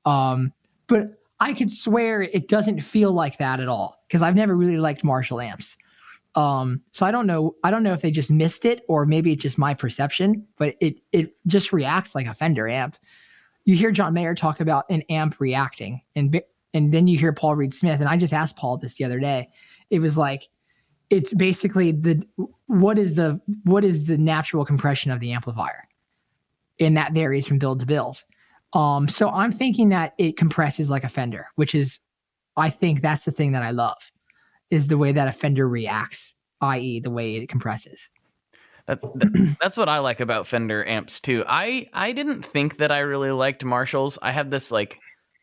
Um, 0.06 0.54
but 0.88 1.20
I 1.40 1.54
could 1.54 1.70
swear 1.70 2.22
it 2.22 2.48
doesn't 2.48 2.82
feel 2.82 3.12
like 3.12 3.38
that 3.40 3.60
at 3.60 3.68
all 3.68 3.98
because 4.08 4.22
I've 4.22 4.36
never 4.36 4.56
really 4.56 4.78
liked 4.78 5.04
Marshall 5.04 5.42
amps. 5.42 5.78
Um, 6.36 6.82
so 6.92 7.06
I 7.06 7.12
don't 7.12 7.28
know. 7.28 7.56
I 7.64 7.72
don't 7.72 7.84
know 7.84 7.94
if 7.94 8.02
they 8.02 8.12
just 8.12 8.30
missed 8.30 8.66
it 8.66 8.84
or 8.88 9.06
maybe 9.06 9.32
it's 9.32 9.42
just 9.42 9.58
my 9.58 9.74
perception, 9.74 10.46
but 10.58 10.76
it 10.82 10.96
it 11.12 11.34
just 11.48 11.72
reacts 11.72 12.14
like 12.14 12.28
a 12.28 12.34
Fender 12.34 12.68
amp. 12.68 12.98
You 13.64 13.76
hear 13.76 13.92
John 13.92 14.14
Mayer 14.14 14.36
talk 14.36 14.60
about 14.60 14.86
an 14.90 15.02
amp 15.10 15.40
reacting, 15.40 16.02
and 16.16 16.42
and 16.74 16.94
then 16.94 17.08
you 17.08 17.18
hear 17.18 17.32
Paul 17.32 17.56
Reed 17.56 17.74
Smith, 17.74 18.02
and 18.02 18.10
I 18.10 18.18
just 18.18 18.34
asked 18.34 18.58
Paul 18.58 18.78
this 18.78 18.98
the 18.98 19.06
other 19.06 19.20
day. 19.20 19.48
It 19.90 20.00
was 20.00 20.18
like 20.18 20.50
it's 21.10 21.34
basically 21.34 21.92
the 21.92 22.22
what 22.68 23.00
is 23.00 23.16
the 23.16 23.40
what 23.64 23.86
is 23.86 24.06
the 24.06 24.18
natural 24.18 24.66
compression 24.66 25.12
of 25.12 25.22
the 25.22 25.32
amplifier, 25.32 25.88
and 26.82 26.98
that 26.98 27.14
varies 27.14 27.48
from 27.48 27.60
build 27.60 27.80
to 27.80 27.86
build. 27.86 28.24
Um, 28.74 29.08
so 29.08 29.30
I'm 29.30 29.54
thinking 29.54 29.88
that 29.90 30.14
it 30.18 30.36
compresses 30.36 30.90
like 30.90 31.06
a 31.06 31.08
Fender, 31.08 31.48
which 31.56 31.74
is, 31.74 31.98
I 32.58 32.70
think 32.70 33.02
that's 33.02 33.24
the 33.24 33.32
thing 33.32 33.54
that 33.54 33.64
I 33.64 33.72
love 33.72 34.12
is 34.72 34.88
the 34.88 34.98
way 34.98 35.12
that 35.12 35.28
a 35.28 35.32
Fender 35.32 35.68
reacts, 35.68 36.34
i.e., 36.62 37.00
the 37.00 37.12
way 37.12 37.36
it 37.36 37.50
compresses. 37.50 38.10
That, 38.88 39.02
that, 39.02 39.58
that's 39.62 39.78
what 39.78 39.90
I 39.90 40.00
like 40.00 40.20
about 40.20 40.48
Fender 40.48 40.86
amps 40.86 41.20
too. 41.20 41.44
I 41.48 41.88
I 41.94 42.12
didn't 42.12 42.46
think 42.46 42.78
that 42.78 42.92
I 42.92 43.00
really 43.00 43.32
liked 43.32 43.64
Marshalls. 43.64 44.18
I 44.22 44.32
have 44.32 44.50
this 44.50 44.72
like 44.72 45.00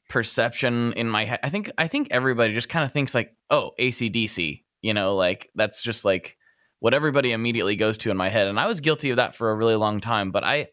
perception 0.08 0.92
in 0.92 1.08
my 1.08 1.24
head. 1.24 1.40
I 1.42 1.48
think 1.48 1.70
I 1.78 1.88
think 1.88 2.08
everybody 2.10 2.54
just 2.54 2.68
kind 2.68 2.84
of 2.84 2.92
thinks 2.92 3.14
like, 3.14 3.34
oh, 3.50 3.72
ACDC. 3.80 4.62
You 4.80 4.94
know, 4.94 5.14
like 5.16 5.50
that's 5.54 5.82
just 5.82 6.04
like 6.04 6.36
what 6.80 6.94
everybody 6.94 7.32
immediately 7.32 7.76
goes 7.76 7.98
to 7.98 8.10
in 8.10 8.16
my 8.16 8.28
head. 8.28 8.48
And 8.48 8.58
I 8.58 8.66
was 8.66 8.80
guilty 8.80 9.10
of 9.10 9.16
that 9.16 9.36
for 9.36 9.50
a 9.50 9.54
really 9.54 9.76
long 9.76 10.00
time. 10.00 10.30
But 10.30 10.44
I 10.44 10.68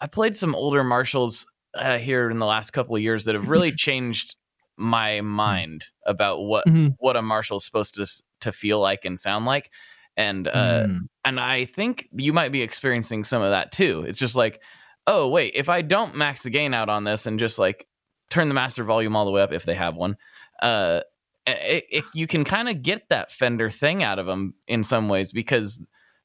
I 0.00 0.06
played 0.06 0.36
some 0.36 0.54
older 0.54 0.82
Marshalls 0.82 1.46
uh, 1.74 1.98
here 1.98 2.30
in 2.30 2.38
the 2.38 2.46
last 2.46 2.72
couple 2.72 2.96
of 2.96 3.02
years 3.02 3.24
that 3.24 3.34
have 3.34 3.48
really 3.48 3.72
changed 3.76 4.36
my 4.76 5.20
mind 5.20 5.84
about 6.06 6.42
what 6.42 6.66
mm-hmm. 6.66 6.88
what 6.98 7.16
a 7.16 7.22
Marshall's 7.22 7.64
supposed 7.64 7.94
to 7.94 8.06
to 8.40 8.52
feel 8.52 8.80
like 8.80 9.04
and 9.04 9.18
sound 9.18 9.46
like. 9.46 9.70
And 10.16 10.46
uh 10.46 10.86
mm. 10.86 10.98
and 11.24 11.40
I 11.40 11.64
think 11.64 12.08
you 12.12 12.32
might 12.32 12.52
be 12.52 12.62
experiencing 12.62 13.24
some 13.24 13.42
of 13.42 13.50
that 13.50 13.72
too. 13.72 14.04
It's 14.06 14.18
just 14.18 14.36
like, 14.36 14.60
oh 15.06 15.28
wait, 15.28 15.52
if 15.54 15.68
I 15.68 15.82
don't 15.82 16.16
max 16.16 16.42
the 16.42 16.50
gain 16.50 16.74
out 16.74 16.88
on 16.88 17.04
this 17.04 17.26
and 17.26 17.38
just 17.38 17.58
like 17.58 17.86
turn 18.30 18.48
the 18.48 18.54
master 18.54 18.84
volume 18.84 19.16
all 19.16 19.24
the 19.24 19.30
way 19.30 19.42
up 19.42 19.52
if 19.52 19.64
they 19.64 19.74
have 19.74 19.96
one, 19.96 20.16
uh 20.60 21.00
it, 21.46 21.84
it, 21.90 22.04
you 22.14 22.26
can 22.26 22.44
kind 22.44 22.68
of 22.68 22.82
get 22.82 23.08
that 23.08 23.32
Fender 23.32 23.68
thing 23.68 24.02
out 24.02 24.18
of 24.18 24.26
them 24.26 24.54
in 24.68 24.84
some 24.84 25.08
ways 25.08 25.32
because 25.32 25.82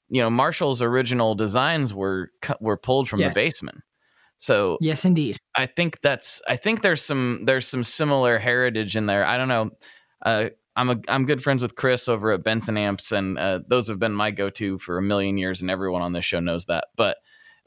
you 0.09 0.21
know 0.21 0.29
Marshall's 0.29 0.81
original 0.81 1.35
designs 1.35 1.93
were 1.93 2.31
were 2.59 2.77
pulled 2.77 3.09
from 3.09 3.21
yes. 3.21 3.35
the 3.35 3.41
Bassman. 3.41 3.79
So 4.37 4.77
yes, 4.81 5.05
indeed. 5.05 5.37
I 5.55 5.65
think 5.65 5.99
that's 6.01 6.41
I 6.47 6.55
think 6.57 6.81
there's 6.81 7.01
some 7.01 7.43
there's 7.45 7.67
some 7.67 7.83
similar 7.83 8.37
heritage 8.37 8.95
in 8.95 9.05
there. 9.05 9.25
I 9.25 9.37
don't 9.37 9.47
know. 9.47 9.71
Uh, 10.23 10.49
I'm 10.75 10.89
a 10.89 10.97
I'm 11.07 11.25
good 11.25 11.41
friends 11.41 11.61
with 11.61 11.75
Chris 11.75 12.07
over 12.07 12.31
at 12.31 12.43
Benson 12.43 12.77
Amps, 12.77 13.11
and 13.11 13.39
uh, 13.39 13.59
those 13.67 13.87
have 13.87 13.99
been 13.99 14.13
my 14.13 14.29
go-to 14.29 14.77
for 14.77 14.97
a 14.97 15.01
million 15.01 15.37
years, 15.37 15.61
and 15.61 15.71
everyone 15.71 16.03
on 16.03 16.13
this 16.13 16.25
show 16.25 16.39
knows 16.39 16.65
that. 16.65 16.85
But 16.95 17.17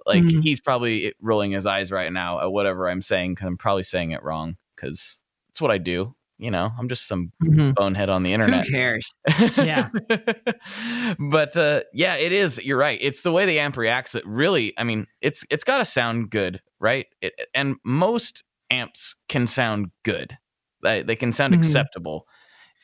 like 0.06 0.22
mm-hmm. 0.22 0.40
he's 0.40 0.60
probably 0.60 1.12
rolling 1.20 1.52
his 1.52 1.66
eyes 1.66 1.90
right 1.90 2.12
now 2.12 2.40
at 2.40 2.52
whatever 2.52 2.88
I'm 2.88 3.02
saying 3.02 3.34
because 3.34 3.46
I'm 3.46 3.56
probably 3.56 3.82
saying 3.82 4.12
it 4.12 4.22
wrong 4.22 4.56
because 4.76 5.18
it's 5.50 5.60
what 5.60 5.70
I 5.70 5.78
do 5.78 6.14
you 6.40 6.50
know, 6.50 6.72
I'm 6.78 6.88
just 6.88 7.06
some 7.06 7.32
mm-hmm. 7.44 7.72
bonehead 7.72 8.08
on 8.08 8.22
the 8.22 8.32
internet. 8.32 8.64
Who 8.64 8.72
cares? 8.72 9.12
Yeah. 9.56 9.90
but 11.18 11.54
uh, 11.54 11.82
yeah, 11.92 12.14
it 12.14 12.32
is. 12.32 12.58
You're 12.58 12.78
right. 12.78 12.98
It's 13.00 13.20
the 13.22 13.30
way 13.30 13.44
the 13.44 13.58
amp 13.58 13.76
reacts. 13.76 14.14
It 14.14 14.26
really, 14.26 14.72
I 14.78 14.84
mean, 14.84 15.06
it's 15.20 15.44
it's 15.50 15.64
got 15.64 15.78
to 15.78 15.84
sound 15.84 16.30
good, 16.30 16.62
right? 16.80 17.06
It, 17.20 17.34
and 17.54 17.76
most 17.84 18.42
amps 18.70 19.16
can 19.28 19.46
sound 19.46 19.90
good. 20.02 20.38
They, 20.82 21.02
they 21.02 21.14
can 21.14 21.30
sound 21.30 21.52
mm-hmm. 21.52 21.60
acceptable, 21.60 22.26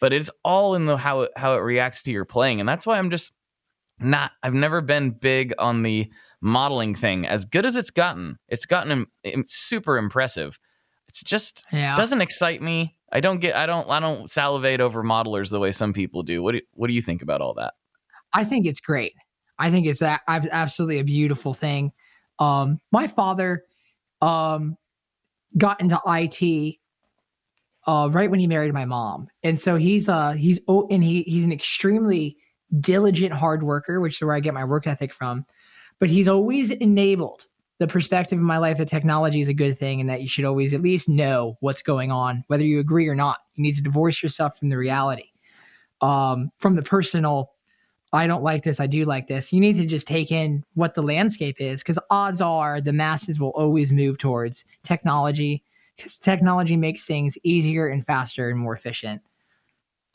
but 0.02 0.12
it's 0.12 0.30
all 0.44 0.74
in 0.74 0.84
the 0.84 0.98
how 0.98 1.22
it, 1.22 1.32
how 1.34 1.54
it 1.54 1.60
reacts 1.60 2.02
to 2.02 2.12
your 2.12 2.26
playing, 2.26 2.60
and 2.60 2.68
that's 2.68 2.86
why 2.86 2.98
I'm 2.98 3.10
just 3.10 3.32
not. 3.98 4.32
I've 4.42 4.54
never 4.54 4.82
been 4.82 5.12
big 5.12 5.54
on 5.58 5.82
the 5.82 6.10
modeling 6.42 6.94
thing. 6.94 7.26
As 7.26 7.46
good 7.46 7.64
as 7.64 7.74
it's 7.74 7.90
gotten, 7.90 8.38
it's 8.48 8.66
gotten 8.66 9.06
super 9.46 9.96
impressive. 9.96 10.58
It's 11.08 11.22
just 11.22 11.64
yeah. 11.72 11.94
doesn't 11.94 12.20
excite 12.20 12.60
me 12.60 12.95
I 13.16 13.20
don't 13.20 13.38
get 13.38 13.56
I 13.56 13.64
don't 13.64 13.88
I 13.88 13.98
don't 13.98 14.28
salivate 14.30 14.78
over 14.82 15.02
modelers 15.02 15.50
the 15.50 15.58
way 15.58 15.72
some 15.72 15.94
people 15.94 16.22
do. 16.22 16.42
What 16.42 16.52
do, 16.52 16.60
what 16.74 16.88
do 16.88 16.92
you 16.92 17.00
think 17.00 17.22
about 17.22 17.40
all 17.40 17.54
that? 17.54 17.72
I 18.34 18.44
think 18.44 18.66
it's 18.66 18.78
great. 18.78 19.14
I 19.58 19.70
think 19.70 19.86
it's 19.86 20.02
a, 20.02 20.20
absolutely 20.28 20.98
a 20.98 21.04
beautiful 21.04 21.54
thing. 21.54 21.92
Um, 22.38 22.78
my 22.92 23.06
father 23.06 23.64
um, 24.20 24.76
got 25.56 25.80
into 25.80 25.98
IT 26.06 26.76
uh, 27.86 28.10
right 28.12 28.30
when 28.30 28.38
he 28.38 28.46
married 28.46 28.74
my 28.74 28.84
mom, 28.84 29.28
and 29.42 29.58
so 29.58 29.76
he's 29.76 30.10
uh 30.10 30.32
he's 30.32 30.60
oh, 30.68 30.86
and 30.90 31.02
he 31.02 31.22
he's 31.22 31.44
an 31.44 31.52
extremely 31.52 32.36
diligent 32.80 33.32
hard 33.32 33.62
worker, 33.62 33.98
which 33.98 34.16
is 34.16 34.26
where 34.26 34.34
I 34.34 34.40
get 34.40 34.52
my 34.52 34.64
work 34.64 34.86
ethic 34.86 35.14
from. 35.14 35.46
But 36.00 36.10
he's 36.10 36.28
always 36.28 36.70
enabled 36.70 37.46
the 37.78 37.86
perspective 37.86 38.38
of 38.38 38.44
my 38.44 38.58
life 38.58 38.78
that 38.78 38.88
technology 38.88 39.40
is 39.40 39.48
a 39.48 39.54
good 39.54 39.76
thing 39.76 40.00
and 40.00 40.08
that 40.08 40.22
you 40.22 40.28
should 40.28 40.44
always 40.44 40.72
at 40.72 40.80
least 40.80 41.08
know 41.08 41.56
what's 41.60 41.82
going 41.82 42.10
on, 42.10 42.42
whether 42.46 42.64
you 42.64 42.80
agree 42.80 43.06
or 43.06 43.14
not. 43.14 43.38
You 43.54 43.62
need 43.62 43.76
to 43.76 43.82
divorce 43.82 44.22
yourself 44.22 44.58
from 44.58 44.70
the 44.70 44.78
reality, 44.78 45.30
um, 46.00 46.50
from 46.58 46.76
the 46.76 46.82
personal. 46.82 47.52
I 48.12 48.26
don't 48.26 48.42
like 48.42 48.62
this. 48.62 48.80
I 48.80 48.86
do 48.86 49.04
like 49.04 49.26
this. 49.26 49.52
You 49.52 49.60
need 49.60 49.76
to 49.76 49.84
just 49.84 50.06
take 50.06 50.32
in 50.32 50.64
what 50.74 50.94
the 50.94 51.02
landscape 51.02 51.56
is 51.60 51.82
because 51.82 51.98
odds 52.08 52.40
are 52.40 52.80
the 52.80 52.92
masses 52.92 53.38
will 53.38 53.50
always 53.50 53.92
move 53.92 54.16
towards 54.16 54.64
technology 54.82 55.62
because 55.96 56.18
technology 56.18 56.76
makes 56.76 57.04
things 57.04 57.36
easier 57.42 57.88
and 57.88 58.04
faster 58.04 58.48
and 58.48 58.58
more 58.58 58.74
efficient. 58.74 59.22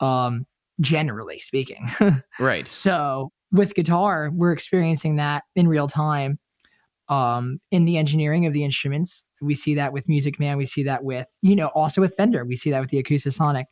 Um, 0.00 0.46
generally 0.80 1.38
speaking. 1.38 1.86
right. 2.40 2.66
So 2.66 3.30
with 3.52 3.74
guitar, 3.74 4.30
we're 4.32 4.52
experiencing 4.52 5.16
that 5.16 5.44
in 5.54 5.68
real 5.68 5.86
time 5.86 6.38
um, 7.12 7.60
in 7.70 7.84
the 7.84 7.98
engineering 7.98 8.46
of 8.46 8.54
the 8.54 8.64
instruments. 8.64 9.22
We 9.42 9.54
see 9.54 9.74
that 9.74 9.92
with 9.92 10.08
Music 10.08 10.40
Man. 10.40 10.56
We 10.56 10.64
see 10.64 10.82
that 10.84 11.04
with, 11.04 11.26
you 11.42 11.54
know, 11.54 11.66
also 11.74 12.00
with 12.00 12.14
Fender. 12.14 12.46
We 12.46 12.56
see 12.56 12.70
that 12.70 12.80
with 12.80 12.88
the 12.88 13.02
Acoustasonic. 13.02 13.66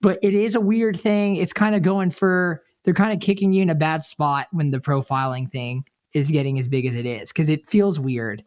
But 0.00 0.18
it 0.22 0.34
is 0.34 0.54
a 0.54 0.60
weird 0.60 0.98
thing. 0.98 1.36
It's 1.36 1.52
kind 1.52 1.74
of 1.74 1.82
going 1.82 2.10
for, 2.10 2.62
they're 2.84 2.94
kind 2.94 3.12
of 3.12 3.20
kicking 3.20 3.52
you 3.52 3.60
in 3.60 3.68
a 3.68 3.74
bad 3.74 4.02
spot 4.04 4.46
when 4.52 4.70
the 4.70 4.78
profiling 4.78 5.52
thing 5.52 5.84
is 6.14 6.30
getting 6.30 6.58
as 6.58 6.66
big 6.66 6.86
as 6.86 6.96
it 6.96 7.04
is 7.04 7.28
because 7.28 7.50
it 7.50 7.68
feels 7.68 8.00
weird. 8.00 8.42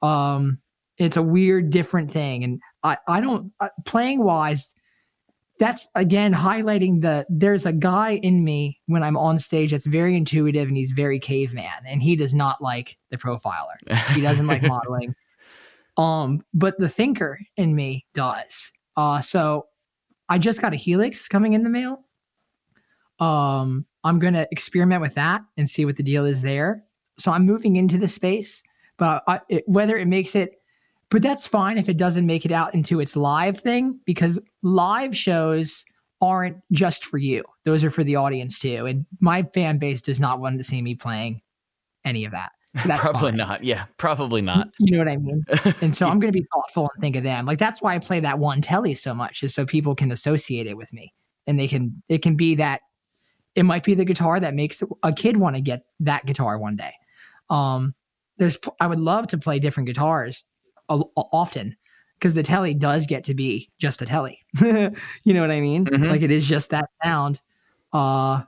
Um, 0.00 0.58
it's 0.98 1.16
a 1.16 1.22
weird, 1.22 1.70
different 1.70 2.08
thing. 2.08 2.44
And 2.44 2.60
I, 2.84 2.98
I 3.08 3.20
don't, 3.20 3.50
uh, 3.58 3.70
playing 3.84 4.22
wise, 4.22 4.72
that's 5.62 5.86
again 5.94 6.34
highlighting 6.34 7.02
the 7.02 7.24
there's 7.28 7.66
a 7.66 7.72
guy 7.72 8.18
in 8.24 8.42
me 8.42 8.80
when 8.86 9.04
I'm 9.04 9.16
on 9.16 9.38
stage 9.38 9.70
that's 9.70 9.86
very 9.86 10.16
intuitive 10.16 10.66
and 10.66 10.76
he's 10.76 10.90
very 10.90 11.20
caveman 11.20 11.86
and 11.86 12.02
he 12.02 12.16
does 12.16 12.34
not 12.34 12.60
like 12.60 12.98
the 13.10 13.16
profiler. 13.16 13.76
He 14.08 14.20
doesn't 14.20 14.48
like 14.48 14.62
modeling. 14.64 15.14
Um, 15.96 16.44
but 16.52 16.76
the 16.80 16.88
thinker 16.88 17.38
in 17.56 17.76
me 17.76 18.04
does. 18.12 18.72
Uh, 18.96 19.20
so 19.20 19.66
I 20.28 20.38
just 20.38 20.60
got 20.60 20.72
a 20.72 20.76
Helix 20.76 21.28
coming 21.28 21.52
in 21.52 21.62
the 21.62 21.70
mail. 21.70 22.06
Um, 23.20 23.86
I'm 24.02 24.18
gonna 24.18 24.48
experiment 24.50 25.00
with 25.00 25.14
that 25.14 25.42
and 25.56 25.70
see 25.70 25.84
what 25.84 25.94
the 25.94 26.02
deal 26.02 26.26
is 26.26 26.42
there. 26.42 26.82
So 27.18 27.30
I'm 27.30 27.46
moving 27.46 27.76
into 27.76 27.98
the 27.98 28.08
space, 28.08 28.64
but 28.96 29.22
I, 29.28 29.40
it, 29.48 29.62
whether 29.68 29.96
it 29.96 30.08
makes 30.08 30.34
it 30.34 30.60
but 31.12 31.20
that's 31.20 31.46
fine 31.46 31.76
if 31.76 31.90
it 31.90 31.98
doesn't 31.98 32.24
make 32.24 32.46
it 32.46 32.52
out 32.52 32.74
into 32.74 32.98
its 32.98 33.16
live 33.16 33.60
thing 33.60 34.00
because 34.06 34.38
live 34.62 35.14
shows 35.14 35.84
aren't 36.22 36.56
just 36.72 37.04
for 37.04 37.18
you. 37.18 37.44
Those 37.66 37.84
are 37.84 37.90
for 37.90 38.02
the 38.02 38.16
audience 38.16 38.58
too. 38.58 38.86
And 38.86 39.04
my 39.20 39.42
fan 39.42 39.76
base 39.76 40.00
does 40.00 40.18
not 40.18 40.40
want 40.40 40.56
to 40.56 40.64
see 40.64 40.80
me 40.80 40.94
playing 40.94 41.42
any 42.06 42.24
of 42.24 42.32
that. 42.32 42.52
So 42.78 42.88
that's 42.88 43.06
probably 43.06 43.32
fine. 43.32 43.36
not. 43.36 43.62
Yeah, 43.62 43.84
probably 43.98 44.40
not. 44.40 44.68
You 44.78 44.92
know 44.92 44.98
what 45.04 45.08
I 45.08 45.18
mean? 45.18 45.44
And 45.82 45.94
so 45.94 46.06
I'm 46.06 46.18
going 46.18 46.32
to 46.32 46.38
be 46.38 46.46
thoughtful 46.54 46.88
and 46.94 47.02
think 47.02 47.16
of 47.16 47.24
them. 47.24 47.44
Like 47.44 47.58
that's 47.58 47.82
why 47.82 47.94
I 47.94 47.98
play 47.98 48.20
that 48.20 48.38
one 48.38 48.62
telly 48.62 48.94
so 48.94 49.12
much 49.12 49.42
is 49.42 49.52
so 49.52 49.66
people 49.66 49.94
can 49.94 50.10
associate 50.10 50.66
it 50.66 50.78
with 50.78 50.90
me 50.94 51.12
and 51.46 51.60
they 51.60 51.68
can 51.68 52.02
it 52.08 52.22
can 52.22 52.36
be 52.36 52.54
that 52.54 52.80
it 53.54 53.64
might 53.64 53.84
be 53.84 53.92
the 53.92 54.06
guitar 54.06 54.40
that 54.40 54.54
makes 54.54 54.82
a 55.02 55.12
kid 55.12 55.36
want 55.36 55.56
to 55.56 55.60
get 55.60 55.82
that 56.00 56.24
guitar 56.24 56.58
one 56.58 56.76
day. 56.76 56.92
Um 57.50 57.94
there's 58.38 58.56
I 58.80 58.86
would 58.86 59.00
love 59.00 59.26
to 59.28 59.38
play 59.38 59.58
different 59.58 59.88
guitars 59.88 60.42
often 60.88 61.76
because 62.22 62.34
the 62.34 62.42
telly 62.44 62.72
does 62.72 63.06
get 63.06 63.24
to 63.24 63.34
be 63.34 63.68
just 63.78 64.00
a 64.00 64.06
telly. 64.06 64.38
you 64.60 65.34
know 65.34 65.40
what 65.40 65.50
I 65.50 65.60
mean? 65.60 65.86
Mm-hmm. 65.86 66.04
Like 66.04 66.22
it 66.22 66.30
is 66.30 66.46
just 66.46 66.70
that 66.70 66.88
sound. 67.02 67.40
Uh 67.92 68.42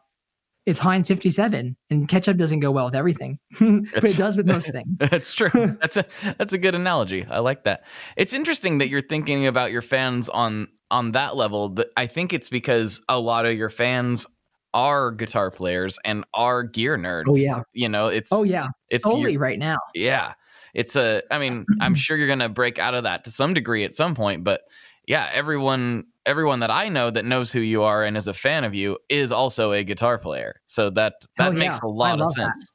it's 0.64 0.78
Heinz 0.78 1.08
57 1.08 1.76
and 1.90 2.08
ketchup 2.08 2.38
doesn't 2.38 2.60
go 2.60 2.70
well 2.70 2.86
with 2.86 2.94
everything, 2.94 3.38
but 3.60 4.04
it 4.04 4.16
does 4.16 4.36
with 4.36 4.46
most 4.46 4.70
things. 4.72 4.96
That's 4.98 5.34
true. 5.34 5.76
That's 5.80 5.96
a 5.96 6.06
that's 6.38 6.52
a 6.52 6.58
good 6.58 6.74
analogy. 6.76 7.26
I 7.28 7.40
like 7.40 7.64
that. 7.64 7.82
It's 8.16 8.32
interesting 8.32 8.78
that 8.78 8.88
you're 8.88 9.02
thinking 9.02 9.46
about 9.46 9.72
your 9.72 9.82
fans 9.82 10.28
on 10.28 10.68
on 10.90 11.12
that 11.12 11.34
level. 11.34 11.76
I 11.96 12.06
think 12.06 12.32
it's 12.32 12.48
because 12.48 13.02
a 13.08 13.18
lot 13.18 13.44
of 13.44 13.54
your 13.56 13.70
fans 13.70 14.26
are 14.72 15.10
guitar 15.10 15.50
players 15.50 15.98
and 16.04 16.24
are 16.32 16.62
gear 16.62 16.96
nerds. 16.96 17.24
Oh 17.28 17.36
yeah. 17.36 17.62
You 17.72 17.88
know, 17.88 18.06
it's 18.06 18.32
Oh 18.32 18.44
yeah. 18.44 18.68
It's 18.88 19.02
solely 19.02 19.36
right 19.36 19.58
now. 19.58 19.78
Yeah 19.94 20.34
it's 20.74 20.96
a 20.96 21.22
i 21.30 21.38
mean 21.38 21.64
i'm 21.80 21.94
sure 21.94 22.16
you're 22.16 22.28
gonna 22.28 22.48
break 22.48 22.78
out 22.78 22.94
of 22.94 23.04
that 23.04 23.24
to 23.24 23.30
some 23.30 23.54
degree 23.54 23.84
at 23.84 23.94
some 23.94 24.14
point 24.14 24.44
but 24.44 24.62
yeah, 25.06 25.28
everyone 25.34 26.04
everyone 26.24 26.60
that 26.60 26.70
I 26.70 26.88
know 26.88 27.10
that 27.10 27.26
knows 27.26 27.52
who 27.52 27.60
you 27.60 27.82
are 27.82 28.04
and 28.04 28.16
is 28.16 28.26
a 28.26 28.32
fan 28.32 28.64
of 28.64 28.74
you 28.74 28.96
is 29.10 29.32
also 29.32 29.72
a 29.72 29.84
guitar 29.84 30.16
player. 30.16 30.62
So 30.64 30.88
that 30.90 31.14
that 31.36 31.52
makes 31.52 31.78
a 31.80 31.86
lot 31.86 32.14
of 32.18 32.20
that. 32.20 32.32
sense. 32.32 32.72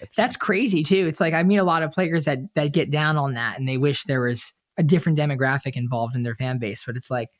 It's- 0.00 0.14
That's 0.14 0.36
crazy 0.36 0.84
too. 0.84 1.06
It's 1.08 1.20
like 1.20 1.34
I 1.34 1.42
meet 1.42 1.56
a 1.56 1.64
lot 1.64 1.82
of 1.82 1.90
players 1.90 2.24
that 2.26 2.38
that 2.54 2.72
get 2.72 2.90
down 2.92 3.16
on 3.16 3.34
that 3.34 3.58
and 3.58 3.68
they 3.68 3.78
wish 3.78 4.04
there 4.04 4.20
was 4.20 4.52
a 4.78 4.84
different 4.84 5.18
demographic 5.18 5.74
involved 5.74 6.14
in 6.14 6.22
their 6.22 6.36
fan 6.36 6.58
base. 6.58 6.84
But 6.86 6.96
it's 6.96 7.10
like 7.10 7.30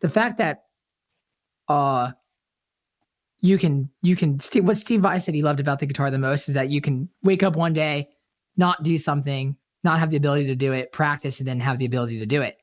the 0.00 0.08
fact 0.08 0.38
that 0.38 0.64
uh 1.68 2.10
you 3.40 3.58
can 3.58 3.90
you 4.02 4.16
can 4.16 4.38
what 4.64 4.76
Steve 4.76 5.02
Vai 5.02 5.20
said 5.20 5.34
he 5.34 5.42
loved 5.42 5.60
about 5.60 5.78
the 5.78 5.86
guitar 5.86 6.10
the 6.10 6.18
most 6.18 6.48
is 6.48 6.54
that 6.54 6.68
you 6.68 6.80
can 6.80 7.08
wake 7.22 7.44
up 7.44 7.54
one 7.54 7.72
day, 7.72 8.08
not 8.56 8.82
do 8.82 8.98
something, 8.98 9.56
not 9.84 9.98
have 9.98 10.10
the 10.10 10.16
ability 10.16 10.46
to 10.46 10.54
do 10.54 10.72
it, 10.72 10.92
practice, 10.92 11.38
and 11.38 11.48
then 11.48 11.60
have 11.60 11.78
the 11.78 11.86
ability 11.86 12.18
to 12.18 12.26
do 12.26 12.42
it. 12.42 12.56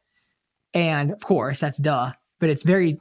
And 0.74 1.12
of 1.12 1.22
course, 1.22 1.60
that's 1.60 1.78
duh. 1.78 2.12
But 2.40 2.50
it's 2.50 2.64
very 2.64 3.00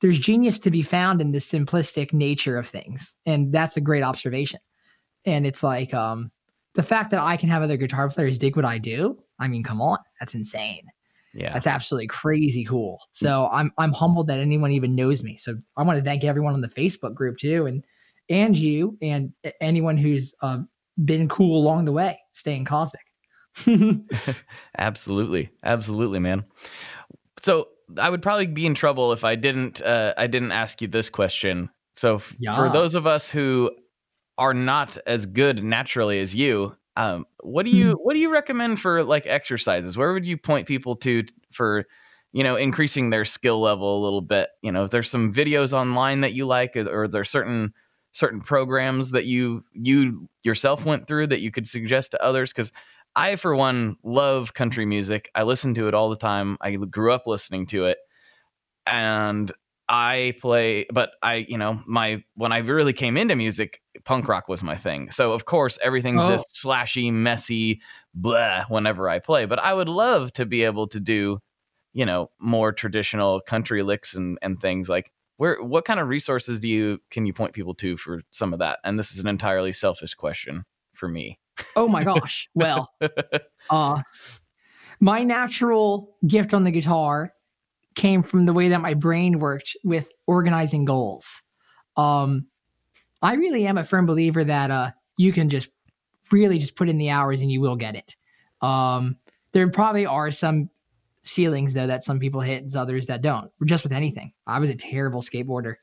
there's 0.00 0.18
genius 0.18 0.60
to 0.60 0.70
be 0.70 0.82
found 0.82 1.20
in 1.20 1.32
the 1.32 1.38
simplistic 1.38 2.12
nature 2.12 2.56
of 2.56 2.68
things, 2.68 3.14
and 3.26 3.52
that's 3.52 3.76
a 3.76 3.80
great 3.80 4.02
observation 4.02 4.60
and 5.24 5.46
it's 5.46 5.62
like 5.62 5.92
um 5.94 6.30
the 6.74 6.82
fact 6.82 7.10
that 7.10 7.20
I 7.20 7.36
can 7.36 7.48
have 7.48 7.62
other 7.62 7.76
guitar 7.76 8.08
players 8.08 8.38
dig 8.38 8.54
what 8.54 8.64
I 8.64 8.78
do. 8.78 9.18
I 9.40 9.48
mean, 9.48 9.64
come 9.64 9.80
on, 9.80 9.98
that's 10.20 10.34
insane. 10.34 10.86
yeah. 11.34 11.52
That's 11.52 11.66
absolutely 11.66 12.06
crazy 12.06 12.64
cool. 12.64 13.00
So 13.12 13.48
I'm 13.52 13.72
I'm 13.78 13.92
humbled 13.92 14.28
that 14.28 14.38
anyone 14.38 14.72
even 14.72 14.94
knows 14.94 15.22
me. 15.22 15.36
So 15.36 15.56
I 15.76 15.82
want 15.82 15.98
to 15.98 16.04
thank 16.04 16.24
everyone 16.24 16.54
on 16.54 16.60
the 16.60 16.68
Facebook 16.68 17.14
group 17.14 17.38
too, 17.38 17.66
and 17.66 17.84
and 18.28 18.56
you 18.56 18.96
and 19.02 19.32
anyone 19.60 19.96
who's 19.96 20.32
uh, 20.42 20.58
been 21.04 21.28
cool 21.28 21.58
along 21.60 21.84
the 21.84 21.92
way, 21.92 22.18
staying 22.32 22.64
cosmic. 22.64 23.02
Absolutely, 24.78 25.50
absolutely, 25.64 26.18
man. 26.18 26.44
So 27.42 27.68
I 27.96 28.10
would 28.10 28.22
probably 28.22 28.46
be 28.46 28.66
in 28.66 28.74
trouble 28.74 29.12
if 29.12 29.24
I 29.24 29.34
didn't 29.34 29.80
uh, 29.82 30.14
I 30.16 30.26
didn't 30.26 30.52
ask 30.52 30.82
you 30.82 30.88
this 30.88 31.08
question. 31.08 31.70
So 31.94 32.16
f- 32.16 32.34
for 32.54 32.68
those 32.68 32.94
of 32.94 33.06
us 33.06 33.30
who 33.30 33.70
are 34.36 34.54
not 34.54 34.98
as 35.06 35.26
good 35.26 35.64
naturally 35.64 36.20
as 36.20 36.34
you, 36.34 36.76
um, 36.96 37.26
what 37.42 37.64
do 37.64 37.70
you 37.70 37.98
what 38.02 38.14
do 38.14 38.20
you 38.20 38.30
recommend 38.30 38.80
for 38.80 39.02
like 39.04 39.26
exercises? 39.26 39.96
Where 39.96 40.12
would 40.12 40.26
you 40.26 40.36
point 40.36 40.68
people 40.68 40.96
to 40.96 41.24
for 41.52 41.84
you 42.32 42.44
know 42.44 42.56
increasing 42.56 43.10
their 43.10 43.24
skill 43.24 43.60
level 43.60 43.98
a 43.98 44.02
little 44.02 44.20
bit? 44.20 44.48
You 44.62 44.72
know, 44.72 44.84
if 44.84 44.90
there's 44.90 45.10
some 45.10 45.32
videos 45.32 45.72
online 45.72 46.20
that 46.20 46.34
you 46.34 46.46
like, 46.46 46.76
or, 46.76 46.88
or 46.88 47.04
is 47.04 47.12
there 47.12 47.24
certain 47.24 47.72
certain 48.18 48.40
programs 48.40 49.12
that 49.12 49.26
you 49.26 49.64
you 49.72 50.28
yourself 50.42 50.84
went 50.84 51.06
through 51.06 51.28
that 51.28 51.40
you 51.40 51.50
could 51.50 51.68
suggest 51.68 52.10
to 52.10 52.22
others? 52.22 52.52
Because 52.52 52.72
I, 53.16 53.36
for 53.36 53.54
one, 53.56 53.96
love 54.02 54.54
country 54.54 54.86
music. 54.86 55.30
I 55.34 55.42
listen 55.42 55.74
to 55.74 55.88
it 55.88 55.94
all 55.94 56.10
the 56.10 56.16
time. 56.16 56.56
I 56.60 56.72
grew 56.76 57.12
up 57.12 57.26
listening 57.26 57.66
to 57.68 57.86
it. 57.86 57.98
And 58.86 59.52
I 59.88 60.34
play, 60.40 60.86
but 60.92 61.10
I, 61.22 61.46
you 61.48 61.58
know, 61.58 61.80
my, 61.86 62.22
when 62.34 62.52
I 62.52 62.58
really 62.58 62.92
came 62.92 63.16
into 63.16 63.36
music, 63.36 63.80
punk 64.04 64.28
rock 64.28 64.48
was 64.48 64.62
my 64.62 64.76
thing. 64.76 65.10
So, 65.10 65.32
of 65.32 65.44
course, 65.46 65.78
everything's 65.82 66.22
Oh. 66.24 66.28
just 66.28 66.62
slashy, 66.62 67.12
messy, 67.12 67.80
blah, 68.14 68.64
whenever 68.68 69.08
I 69.08 69.18
play. 69.18 69.46
But 69.46 69.58
I 69.58 69.72
would 69.74 69.88
love 69.88 70.32
to 70.34 70.46
be 70.46 70.62
able 70.64 70.86
to 70.88 71.00
do, 71.00 71.40
you 71.92 72.06
know, 72.06 72.30
more 72.38 72.72
traditional 72.72 73.40
country 73.40 73.82
licks 73.82 74.14
and, 74.14 74.38
and 74.42 74.60
things 74.60 74.88
like, 74.88 75.10
where, 75.38 75.62
what 75.62 75.84
kind 75.84 75.98
of 75.98 76.08
resources 76.08 76.60
do 76.60 76.68
you, 76.68 77.00
can 77.10 77.24
you 77.24 77.32
point 77.32 77.54
people 77.54 77.74
to 77.76 77.96
for 77.96 78.22
some 78.30 78.52
of 78.52 78.58
that? 78.58 78.80
And 78.84 78.98
this 78.98 79.12
is 79.12 79.20
an 79.20 79.26
entirely 79.26 79.72
selfish 79.72 80.14
question 80.14 80.64
for 80.92 81.08
me. 81.08 81.38
Oh 81.74 81.88
my 81.88 82.04
gosh. 82.04 82.48
Well, 82.54 82.92
uh, 83.70 84.02
my 85.00 85.24
natural 85.24 86.16
gift 86.26 86.52
on 86.54 86.64
the 86.64 86.70
guitar 86.70 87.32
came 87.94 88.22
from 88.22 88.46
the 88.46 88.52
way 88.52 88.68
that 88.68 88.80
my 88.80 88.94
brain 88.94 89.38
worked 89.38 89.76
with 89.84 90.10
organizing 90.26 90.84
goals. 90.84 91.42
Um, 91.96 92.46
I 93.22 93.34
really 93.34 93.66
am 93.66 93.78
a 93.78 93.84
firm 93.84 94.06
believer 94.06 94.44
that 94.44 94.70
uh, 94.70 94.90
you 95.16 95.32
can 95.32 95.48
just 95.48 95.68
really 96.30 96.58
just 96.58 96.76
put 96.76 96.88
in 96.88 96.98
the 96.98 97.10
hours 97.10 97.40
and 97.40 97.50
you 97.50 97.60
will 97.60 97.76
get 97.76 97.96
it. 97.96 98.16
Um, 98.60 99.16
there 99.52 99.68
probably 99.70 100.06
are 100.06 100.30
some 100.30 100.70
ceilings 101.22 101.74
though 101.74 101.86
that 101.86 102.04
some 102.04 102.18
people 102.18 102.40
hit 102.40 102.62
and 102.62 102.74
others 102.76 103.06
that 103.06 103.22
don't. 103.22 103.50
Just 103.64 103.84
with 103.84 103.92
anything, 103.92 104.32
I 104.46 104.58
was 104.58 104.70
a 104.70 104.74
terrible 104.74 105.22
skateboarder. 105.22 105.74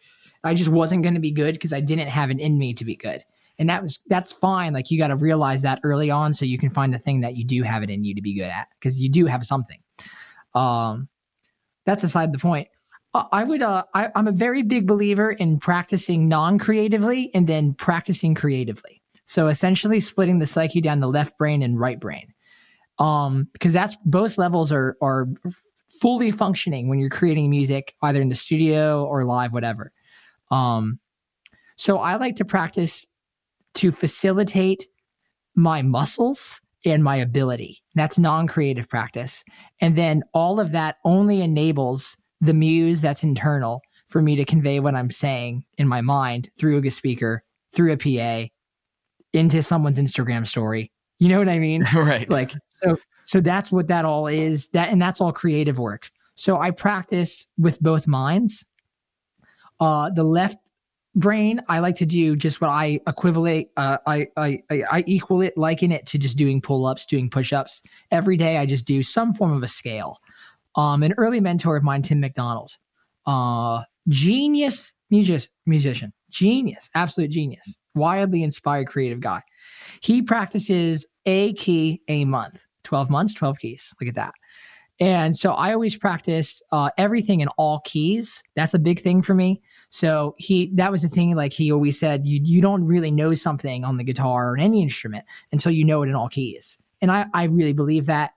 I 0.44 0.54
just 0.54 0.70
wasn't 0.70 1.04
going 1.04 1.16
to 1.16 1.20
be 1.20 1.32
good 1.32 1.56
because 1.56 1.74
I 1.74 1.80
didn't 1.80 2.08
have 2.08 2.30
it 2.30 2.40
in 2.40 2.58
me 2.58 2.74
to 2.76 2.86
be 2.86 2.96
good. 2.96 3.24
And 3.58 3.70
that 3.70 3.84
was 3.84 4.00
that's 4.08 4.32
fine. 4.32 4.74
Like 4.74 4.92
you 4.92 4.98
got 4.98 5.08
to 5.08 5.16
realize 5.16 5.62
that 5.62 5.80
early 5.84 6.12
on 6.12 6.34
so 6.34 6.46
you 6.46 6.58
can 6.58 6.70
find 6.70 6.94
the 6.94 7.00
thing 7.00 7.22
that 7.22 7.36
you 7.36 7.46
do 7.46 7.64
have 7.64 7.84
it 7.84 7.90
in 7.90 8.04
you 8.04 8.14
to 8.14 8.22
be 8.22 8.36
good 8.36 8.50
at 8.50 8.68
because 8.80 9.02
you 9.02 9.10
do 9.10 9.26
have 9.26 9.46
something. 9.46 9.80
Um 10.54 11.08
that's 11.86 12.04
aside 12.04 12.34
the 12.34 12.40
point. 12.40 12.68
I 13.14 13.46
would 13.46 13.62
uh 13.62 13.84
I, 13.94 14.10
i'm 14.16 14.28
a 14.28 14.34
very 14.34 14.62
big 14.62 14.86
believer 14.86 15.32
in 15.32 15.58
practicing 15.58 16.28
non-creatively 16.28 17.32
and 17.34 17.48
then 17.48 17.74
practicing 17.74 18.36
creatively. 18.36 19.02
So 19.26 19.48
essentially 19.48 20.00
splitting 20.02 20.40
the 20.40 20.48
psyche 20.48 20.82
down 20.82 21.00
the 21.00 21.08
left 21.08 21.38
brain 21.38 21.62
and 21.62 21.80
right 21.80 22.00
brain 22.00 22.35
um 23.00 23.48
because 23.54 23.74
that's 23.74 23.98
both 24.06 24.38
levels 24.38 24.72
are 24.72 24.98
are 25.02 25.28
fully 26.02 26.32
functioning 26.32 26.90
when 26.90 27.00
you're 27.00 27.10
creating 27.10 27.50
music 27.50 27.94
either 28.04 28.22
in 28.22 28.30
the 28.30 28.36
studio 28.36 29.06
or 29.06 29.26
live 29.26 29.54
whatever 29.54 29.92
um 30.52 31.00
so 31.78 32.00
i 32.00 32.16
like 32.16 32.36
to 32.36 32.46
practice 32.46 33.06
to 33.74 33.92
facilitate 33.92 34.88
my 35.56 35.82
muscles 35.82 36.60
and 36.86 37.04
my 37.04 37.16
ability. 37.16 37.82
That's 37.96 38.20
non 38.20 38.48
creative 38.48 38.88
practice. 38.88 39.44
And 39.82 39.98
then 39.98 40.24
all 40.34 40.60
of 40.60 40.72
that 40.72 40.98
only 41.04 41.42
enables 41.42 42.16
the 42.42 42.54
muse 42.54 43.02
that's 43.02 43.24
internal 43.24 43.82
for 44.08 44.22
me 44.22 44.36
to 44.36 44.46
convey 44.46 44.80
what 44.80 44.96
I'm 44.96 45.12
saying 45.12 45.66
in 45.78 45.88
my 45.88 46.02
mind 46.02 46.50
through 46.58 46.86
a 46.86 46.92
speaker, 46.92 47.44
through 47.74 47.94
a 47.94 47.98
PA, 47.98 48.48
into 49.34 49.64
someone's 49.64 49.98
Instagram 49.98 50.46
story. 50.46 50.92
You 51.26 51.30
know 51.30 51.40
what 51.40 51.50
I 51.50 51.58
mean? 51.58 51.88
right. 51.96 52.30
like 52.30 52.54
so 52.70 52.98
so 53.24 53.42
that's 53.42 53.72
what 53.72 53.88
that 53.88 54.06
all 54.06 54.28
is 54.28 54.68
that 54.74 54.90
and 54.90 55.02
that's 55.02 55.20
all 55.20 55.34
creative 55.34 55.80
work. 55.80 56.12
So 56.36 56.60
i 56.60 56.70
practice 56.70 57.48
with 57.58 57.82
both 57.82 58.06
minds. 58.06 58.64
Uh 59.80 60.12
the 60.12 60.24
left 60.24 60.60
brain 61.16 61.64
i 61.68 61.80
like 61.80 61.96
to 61.96 62.06
do 62.06 62.36
just 62.36 62.60
what 62.60 62.70
i 62.70 63.00
equivalent 63.08 63.70
uh, 63.78 63.98
I, 64.06 64.28
I 64.36 64.60
i 64.70 64.84
i 64.92 65.04
equal 65.08 65.42
it 65.42 65.58
liken 65.58 65.94
it 65.94 66.06
to 66.08 66.18
just 66.18 66.38
doing 66.38 66.62
pull-ups 66.62 67.08
doing 67.08 67.28
push-ups. 67.32 67.82
Every 68.12 68.38
day 68.38 68.58
i 68.58 68.68
just 68.68 68.86
do 68.86 69.02
some 69.02 69.34
form 69.34 69.54
of 69.54 69.64
a 69.64 69.68
scale. 69.68 70.20
Um 70.76 71.02
an 71.02 71.16
early 71.18 71.40
mentor 71.40 71.76
of 71.76 71.84
mine 71.84 72.04
tim 72.04 72.20
mcdonald. 72.20 72.78
Uh 73.26 73.82
genius 74.10 74.94
music, 75.10 75.50
musician. 75.66 76.14
Genius. 76.30 76.92
Absolute 76.94 77.32
genius. 77.32 77.78
Wildly 77.96 78.44
inspired 78.44 78.88
creative 78.88 79.22
guy. 79.22 79.42
He 80.02 80.22
practices 80.22 81.08
a 81.26 81.54
key 81.54 82.02
a 82.08 82.26
month. 82.26 82.60
12 82.84 83.10
months 83.10 83.34
12 83.34 83.60
keys. 83.60 83.94
Look 84.00 84.08
at 84.08 84.16
that. 84.16 84.34
And 85.00 85.36
so 85.36 85.52
i 85.54 85.74
always 85.74 85.98
practice 85.98 86.62
uh, 86.72 86.90
everything 86.98 87.42
in 87.42 87.50
all 87.58 87.82
keys. 87.84 88.42
That's 88.56 88.74
a 88.74 88.80
big 88.80 89.02
thing 89.02 89.22
for 89.22 89.34
me. 89.34 89.62
So 89.90 90.36
he 90.38 90.72
that 90.76 90.92
was 90.92 91.02
the 91.02 91.10
thing 91.10 91.36
like 91.36 91.52
he 91.52 91.72
always 91.72 92.00
said 92.00 92.26
you 92.26 92.40
you 92.44 92.62
don't 92.62 92.84
really 92.86 93.12
know 93.12 93.34
something 93.34 93.84
on 93.84 93.98
the 93.98 94.04
guitar 94.04 94.52
or 94.52 94.58
any 94.58 94.82
instrument 94.82 95.26
until 95.52 95.72
you 95.72 95.84
know 95.84 96.02
it 96.04 96.10
in 96.10 96.16
all 96.16 96.30
keys. 96.30 96.78
And 97.02 97.12
i 97.12 97.26
i 97.34 97.44
really 97.46 97.74
believe 97.74 98.06
that. 98.06 98.32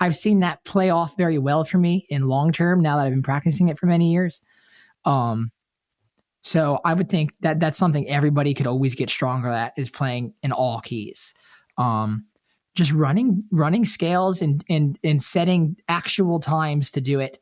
I've 0.00 0.16
seen 0.16 0.40
that 0.40 0.64
play 0.64 0.90
off 0.90 1.16
very 1.16 1.38
well 1.38 1.64
for 1.64 1.78
me 1.78 2.04
in 2.10 2.26
long 2.26 2.50
term 2.50 2.82
now 2.82 2.96
that 2.96 3.06
i've 3.06 3.12
been 3.12 3.22
practicing 3.22 3.68
it 3.68 3.78
for 3.78 3.86
many 3.86 4.12
years. 4.12 4.42
Um 5.04 5.50
so 6.42 6.78
i 6.84 6.94
would 6.94 7.08
think 7.08 7.32
that 7.40 7.58
that's 7.58 7.78
something 7.78 8.08
everybody 8.08 8.54
could 8.54 8.66
always 8.66 8.94
get 8.94 9.08
stronger 9.08 9.48
at 9.48 9.72
is 9.76 9.90
playing 9.90 10.34
in 10.42 10.52
all 10.52 10.80
keys. 10.80 11.34
Um 11.76 12.26
just 12.74 12.92
running 12.92 13.44
running 13.50 13.84
scales 13.84 14.42
and 14.42 14.64
and 14.68 14.98
and 15.04 15.22
setting 15.22 15.76
actual 15.88 16.40
times 16.40 16.90
to 16.92 17.00
do 17.00 17.20
it. 17.20 17.38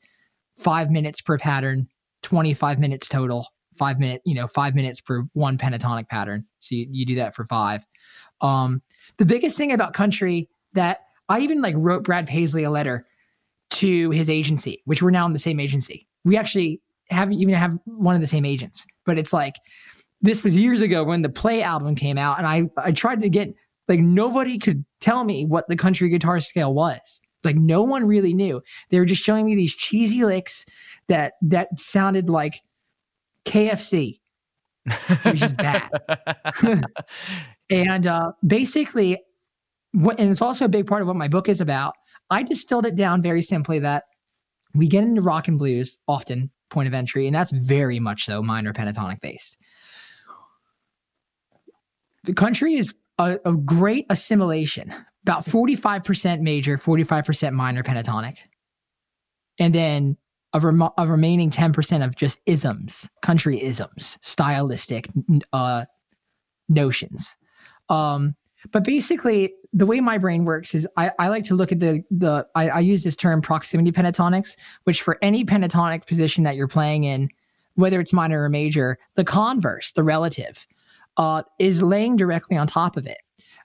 Five 0.57 0.91
minutes 0.91 1.20
per 1.20 1.39
pattern 1.39 1.89
25 2.22 2.78
minutes 2.78 3.09
total. 3.09 3.49
Five 3.74 3.99
minute 3.99 4.20
you 4.24 4.35
know 4.35 4.47
five 4.47 4.74
minutes 4.74 5.01
per 5.01 5.24
one 5.33 5.57
pentatonic 5.59 6.09
pattern. 6.09 6.45
So 6.61 6.74
you, 6.74 6.87
you 6.91 7.07
do 7.07 7.14
that 7.16 7.35
for 7.35 7.45
five. 7.45 7.87
Um 8.41 8.83
the 9.16 9.24
biggest 9.24 9.57
thing 9.57 9.72
about 9.72 9.95
country 9.95 10.49
that 10.74 11.01
i 11.28 11.41
even 11.41 11.61
like 11.61 11.74
wrote 11.76 12.03
brad 12.03 12.26
paisley 12.26 12.64
a 12.64 12.70
letter 12.70 13.07
to 13.70 14.11
his 14.11 14.30
agency 14.30 14.83
which 14.85 15.03
we're 15.03 15.11
now 15.11 15.26
in 15.26 15.33
the 15.33 15.39
same 15.39 15.61
agency. 15.61 16.07
We 16.24 16.37
actually 16.37 16.80
haven't 17.11 17.35
even 17.35 17.55
have 17.55 17.78
one 17.85 18.14
of 18.14 18.20
the 18.20 18.26
same 18.26 18.45
agents 18.45 18.87
but 19.05 19.18
it's 19.18 19.33
like 19.33 19.57
this 20.20 20.45
was 20.45 20.57
years 20.57 20.83
ago 20.83 21.05
when 21.05 21.22
the 21.22 21.28
play 21.28 21.62
album 21.62 21.95
came 21.95 22.16
out 22.16 22.39
and 22.39 22.47
i 22.47 22.62
i 22.76 22.93
tried 22.93 23.20
to 23.20 23.28
get 23.28 23.55
like 23.89 24.01
nobody 24.01 24.59
could 24.59 24.85
tell 25.01 25.24
me 25.24 25.45
what 25.45 25.68
the 25.68 25.76
country 25.76 26.09
guitar 26.09 26.41
scale 26.41 26.72
was. 26.72 27.20
Like 27.45 27.57
no 27.57 27.83
one 27.83 28.07
really 28.07 28.35
knew. 28.35 28.62
They 28.91 28.99
were 28.99 29.05
just 29.05 29.22
showing 29.22 29.47
me 29.47 29.55
these 29.55 29.74
cheesy 29.74 30.24
licks 30.24 30.64
that 31.09 31.35
that 31.43 31.78
sounded 31.78 32.30
like 32.30 32.61
kfc 33.45 34.20
which 35.24 35.43
is 35.43 35.53
bad. 35.53 35.91
And 37.70 38.07
uh 38.07 38.33
basically 38.47 39.18
what 39.93 40.20
and 40.20 40.30
it's 40.30 40.43
also 40.43 40.66
a 40.66 40.68
big 40.68 40.87
part 40.87 41.01
of 41.01 41.09
what 41.09 41.16
my 41.16 41.28
book 41.28 41.49
is 41.49 41.61
about 41.61 41.95
i 42.28 42.43
distilled 42.43 42.85
it 42.85 42.97
down 42.97 43.22
very 43.22 43.41
simply 43.41 43.78
that 43.78 44.05
we 44.74 44.89
get 44.89 45.05
into 45.05 45.22
rock 45.22 45.49
and 45.49 45.59
blues 45.59 45.99
often 46.07 46.51
point 46.72 46.89
of 46.89 46.95
entry, 46.95 47.26
and 47.26 47.35
that's 47.35 47.53
very 47.53 48.01
much 48.01 48.24
so 48.24 48.43
minor 48.43 48.72
pentatonic 48.72 49.20
based. 49.20 49.57
The 52.24 52.33
country 52.33 52.74
is 52.74 52.93
a, 53.27 53.39
a 53.45 53.57
great 53.57 54.07
assimilation, 54.11 54.93
about 55.23 55.45
45% 55.45 56.41
major, 56.41 56.77
45% 56.77 57.53
minor 57.53 57.83
pentatonic. 57.83 58.39
And 59.59 59.75
then 59.75 60.16
a, 60.53 60.61
rem- 60.61 60.91
a 60.99 61.07
remaining 61.07 61.51
10% 61.51 62.05
of 62.05 62.16
just 62.16 62.41
isms, 62.47 63.09
country 63.23 63.62
isms, 63.62 64.18
stylistic 64.20 65.09
uh, 65.53 65.85
notions. 66.68 67.37
Um, 67.89 68.35
but 68.70 68.85
basically, 68.85 69.55
the 69.73 69.87
way 69.87 70.01
my 70.01 70.18
brain 70.18 70.45
works 70.45 70.75
is 70.75 70.87
I, 70.97 71.12
I 71.18 71.29
like 71.29 71.45
to 71.45 71.55
look 71.55 71.73
at 71.73 71.81
the 71.81 72.05
the 72.11 72.47
I, 72.55 72.68
I, 72.68 72.81
use 72.81 73.03
this 73.03 73.16
term 73.16 73.41
proximity 73.41 73.91
pentatonics, 73.91 74.57
which 74.85 75.03
for 75.03 75.18
any 75.20 75.45
pentatonic 75.45 76.07
position 76.07 76.45
that 76.45 76.55
you're 76.55 76.68
playing 76.68 77.05
in, 77.05 77.29
whether 77.75 77.99
it's 77.99 78.12
minor 78.12 78.45
or 78.45 78.49
major, 78.49 78.99
the 79.16 79.25
converse, 79.25 79.93
the 79.93 80.05
relative, 80.05 80.66
uh, 81.17 81.43
is 81.59 81.83
laying 81.83 82.17
directly 82.17 82.57
on 82.57 82.67
top 82.67 82.97
of 82.97 83.07
it. 83.07 83.19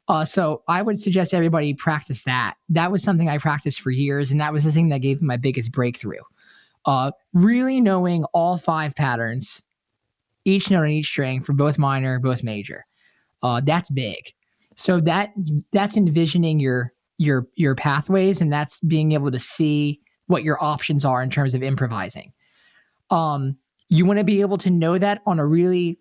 Uh, 0.07 0.23
so 0.23 0.63
I 0.67 0.81
would 0.81 0.99
suggest 0.99 1.33
everybody 1.33 1.73
practice 1.73 2.23
that. 2.23 2.55
That 2.69 2.91
was 2.91 3.03
something 3.03 3.27
I 3.27 3.37
practiced 3.37 3.81
for 3.81 3.91
years, 3.91 4.31
and 4.31 4.39
that 4.39 4.53
was 4.53 4.63
the 4.63 4.71
thing 4.71 4.89
that 4.89 5.01
gave 5.01 5.21
me 5.21 5.27
my 5.27 5.37
biggest 5.37 5.71
breakthrough. 5.71 6.21
Uh, 6.85 7.11
really 7.33 7.81
knowing 7.81 8.23
all 8.33 8.57
five 8.57 8.95
patterns, 8.95 9.61
each 10.45 10.71
note 10.71 10.83
on 10.83 10.89
each 10.89 11.07
string 11.07 11.41
for 11.41 11.51
both 11.51 11.77
minor, 11.77 12.19
both 12.19 12.41
major. 12.41 12.85
Uh, 13.43 13.59
that's 13.61 13.89
big. 13.89 14.33
So 14.75 15.01
that 15.01 15.33
that's 15.73 15.97
envisioning 15.97 16.59
your 16.59 16.93
your 17.17 17.47
your 17.55 17.75
pathways, 17.75 18.39
and 18.39 18.53
that's 18.53 18.79
being 18.81 19.11
able 19.11 19.31
to 19.31 19.39
see 19.39 19.99
what 20.27 20.43
your 20.43 20.63
options 20.63 21.03
are 21.03 21.21
in 21.21 21.29
terms 21.29 21.53
of 21.53 21.63
improvising. 21.63 22.31
Um, 23.09 23.57
you 23.89 24.05
want 24.05 24.19
to 24.19 24.23
be 24.23 24.41
able 24.41 24.57
to 24.59 24.69
know 24.69 24.97
that 24.97 25.21
on 25.25 25.39
a 25.39 25.45
really 25.45 25.97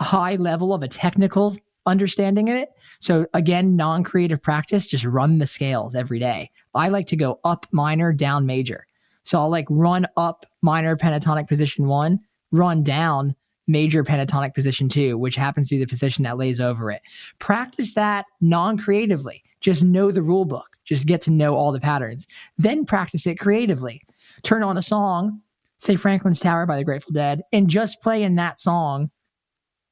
high 0.00 0.36
level 0.36 0.72
of 0.72 0.82
a 0.82 0.88
technical 0.88 1.56
understanding 1.86 2.48
of 2.50 2.56
it. 2.56 2.70
So 2.98 3.26
again, 3.34 3.76
non-creative 3.76 4.42
practice, 4.42 4.86
just 4.86 5.04
run 5.04 5.38
the 5.38 5.46
scales 5.46 5.94
every 5.94 6.18
day. 6.18 6.50
I 6.74 6.88
like 6.88 7.06
to 7.08 7.16
go 7.16 7.40
up 7.44 7.66
minor, 7.72 8.12
down 8.12 8.46
major. 8.46 8.86
So 9.22 9.38
I'll 9.38 9.50
like 9.50 9.66
run 9.70 10.06
up 10.16 10.46
minor 10.62 10.96
pentatonic 10.96 11.48
position 11.48 11.86
one, 11.86 12.20
run 12.52 12.82
down 12.82 13.34
major 13.66 14.02
pentatonic 14.02 14.54
position 14.54 14.88
two, 14.88 15.16
which 15.16 15.36
happens 15.36 15.68
to 15.68 15.76
be 15.76 15.80
the 15.80 15.86
position 15.86 16.24
that 16.24 16.38
lays 16.38 16.60
over 16.60 16.90
it. 16.90 17.02
Practice 17.38 17.94
that 17.94 18.26
non-creatively. 18.40 19.42
Just 19.60 19.82
know 19.82 20.10
the 20.10 20.22
rule 20.22 20.44
book. 20.44 20.76
Just 20.84 21.06
get 21.06 21.20
to 21.22 21.30
know 21.30 21.54
all 21.54 21.70
the 21.70 21.80
patterns. 21.80 22.26
Then 22.58 22.84
practice 22.84 23.26
it 23.26 23.38
creatively. 23.38 24.02
Turn 24.42 24.62
on 24.62 24.76
a 24.76 24.82
song, 24.82 25.40
say 25.78 25.96
Franklin's 25.96 26.40
Tower 26.40 26.66
by 26.66 26.76
the 26.76 26.84
Grateful 26.84 27.12
Dead, 27.12 27.42
and 27.52 27.68
just 27.68 28.02
play 28.02 28.22
in 28.22 28.34
that 28.36 28.58
song 28.58 29.10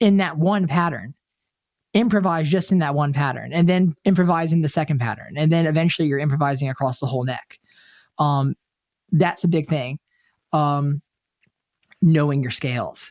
in 0.01 0.19
that 0.19 0.37
one 0.39 0.67
pattern. 0.67 1.15
Improvise 1.95 2.49
just 2.49 2.71
in 2.71 2.79
that 2.79 2.95
one 2.95 3.13
pattern 3.13 3.53
and 3.53 3.67
then 3.67 3.97
improvise 4.05 4.53
in 4.53 4.61
the 4.61 4.69
second 4.69 4.99
pattern 4.99 5.35
and 5.39 5.51
then 5.51 5.67
eventually 5.67 6.07
you're 6.07 6.19
improvising 6.19 6.69
across 6.69 7.01
the 7.01 7.07
whole 7.07 7.25
neck. 7.25 7.59
Um, 8.19 8.57
that's 9.11 9.43
a 9.43 9.49
big 9.49 9.67
thing. 9.67 9.99
Um, 10.53 11.01
knowing 12.03 12.43
your 12.43 12.51
scales 12.51 13.11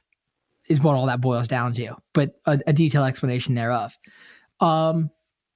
is 0.70 0.80
what 0.80 0.96
all 0.96 1.08
that 1.08 1.22
boils 1.22 1.48
down 1.48 1.74
to 1.74 1.96
but 2.14 2.36
a, 2.46 2.60
a 2.68 2.74
detailed 2.74 3.08
explanation 3.08 3.56
thereof. 3.56 3.98
Um, 4.60 5.10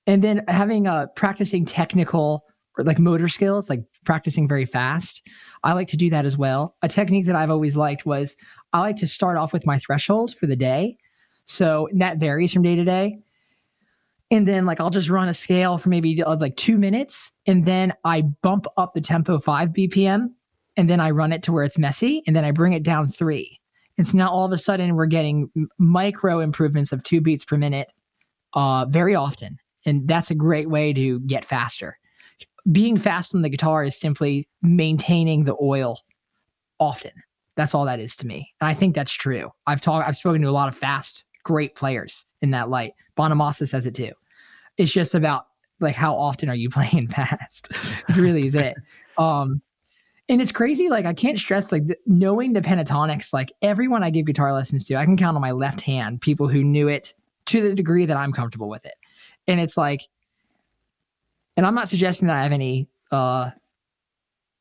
and 0.07 0.21
then 0.23 0.43
having 0.47 0.87
a 0.87 0.91
uh, 0.91 1.05
practicing 1.07 1.63
technical 1.63 2.43
or 2.77 2.83
like 2.83 2.99
motor 2.99 3.27
skills 3.27 3.69
like 3.69 3.83
practicing 4.03 4.47
very 4.47 4.65
fast 4.65 5.21
i 5.63 5.73
like 5.73 5.87
to 5.89 5.97
do 5.97 6.09
that 6.09 6.25
as 6.25 6.37
well. 6.37 6.75
A 6.81 6.87
technique 6.87 7.25
that 7.27 7.35
i've 7.35 7.51
always 7.51 7.75
liked 7.75 8.05
was 8.05 8.35
i 8.73 8.79
like 8.79 8.97
to 8.97 9.07
start 9.07 9.37
off 9.37 9.53
with 9.53 9.65
my 9.65 9.77
threshold 9.77 10.35
for 10.35 10.47
the 10.47 10.55
day 10.55 10.97
so 11.51 11.89
that 11.93 12.17
varies 12.17 12.53
from 12.53 12.63
day 12.63 12.75
to 12.75 12.83
day. 12.83 13.19
And 14.31 14.47
then 14.47 14.65
like 14.65 14.79
I'll 14.79 14.89
just 14.89 15.09
run 15.09 15.27
a 15.27 15.33
scale 15.33 15.77
for 15.77 15.89
maybe 15.89 16.23
uh, 16.23 16.37
like 16.37 16.55
two 16.55 16.77
minutes, 16.77 17.31
and 17.45 17.65
then 17.65 17.91
I 18.05 18.21
bump 18.21 18.65
up 18.77 18.93
the 18.93 19.01
tempo 19.01 19.39
five 19.39 19.69
BPM, 19.69 20.29
and 20.77 20.89
then 20.89 21.01
I 21.01 21.11
run 21.11 21.33
it 21.33 21.43
to 21.43 21.51
where 21.51 21.65
it's 21.65 21.77
messy, 21.77 22.23
and 22.25 22.35
then 22.35 22.45
I 22.45 22.51
bring 22.51 22.71
it 22.71 22.83
down 22.83 23.09
three. 23.09 23.59
And 23.97 24.07
so 24.07 24.17
now 24.17 24.29
all 24.29 24.45
of 24.45 24.53
a 24.53 24.57
sudden 24.57 24.95
we're 24.95 25.05
getting 25.05 25.51
micro 25.77 26.39
improvements 26.39 26.93
of 26.93 27.03
two 27.03 27.19
beats 27.19 27.43
per 27.43 27.57
minute, 27.57 27.91
uh, 28.53 28.85
very 28.85 29.15
often, 29.15 29.57
and 29.85 30.07
that's 30.07 30.31
a 30.31 30.35
great 30.35 30.69
way 30.69 30.93
to 30.93 31.19
get 31.21 31.43
faster. 31.43 31.97
Being 32.71 32.97
fast 32.97 33.35
on 33.35 33.41
the 33.41 33.49
guitar 33.49 33.83
is 33.83 33.99
simply 33.99 34.47
maintaining 34.61 35.43
the 35.43 35.57
oil 35.61 35.99
often. 36.79 37.11
That's 37.57 37.75
all 37.75 37.83
that 37.83 37.99
is 37.99 38.15
to 38.17 38.27
me, 38.27 38.53
and 38.61 38.69
I 38.69 38.73
think 38.73 38.95
that's 38.95 39.11
true. 39.11 39.51
I've 39.67 39.81
talked, 39.81 40.07
I've 40.07 40.15
spoken 40.15 40.41
to 40.43 40.47
a 40.47 40.51
lot 40.51 40.69
of 40.69 40.77
fast 40.77 41.25
great 41.43 41.75
players 41.75 42.25
in 42.41 42.51
that 42.51 42.69
light. 42.69 42.93
Bonamassa 43.17 43.67
says 43.67 43.85
it 43.85 43.95
too. 43.95 44.11
It's 44.77 44.91
just 44.91 45.15
about 45.15 45.47
like 45.79 45.95
how 45.95 46.15
often 46.15 46.49
are 46.49 46.55
you 46.55 46.69
playing 46.71 47.07
fast? 47.07 47.69
it 48.09 48.17
really 48.17 48.45
is 48.45 48.55
it. 48.55 48.75
Um, 49.17 49.61
and 50.29 50.41
it's 50.41 50.53
crazy. 50.53 50.87
Like 50.87 51.05
I 51.05 51.13
can't 51.13 51.37
stress 51.37 51.71
like 51.71 51.85
the, 51.85 51.97
knowing 52.07 52.53
the 52.53 52.61
pentatonics. 52.61 53.33
Like 53.33 53.51
everyone 53.61 54.03
I 54.03 54.09
give 54.09 54.25
guitar 54.25 54.53
lessons 54.53 54.87
to, 54.87 54.95
I 54.95 55.03
can 55.03 55.17
count 55.17 55.35
on 55.35 55.41
my 55.41 55.51
left 55.51 55.81
hand 55.81 56.21
people 56.21 56.47
who 56.47 56.63
knew 56.63 56.87
it 56.87 57.13
to 57.47 57.61
the 57.61 57.75
degree 57.75 58.05
that 58.05 58.15
I'm 58.15 58.31
comfortable 58.31 58.69
with 58.69 58.85
it. 58.85 58.93
And 59.47 59.59
it's 59.59 59.75
like, 59.75 60.07
and 61.57 61.65
I'm 61.65 61.75
not 61.75 61.89
suggesting 61.89 62.29
that 62.29 62.37
I 62.37 62.43
have 62.43 62.53
any 62.53 62.87
uh 63.11 63.51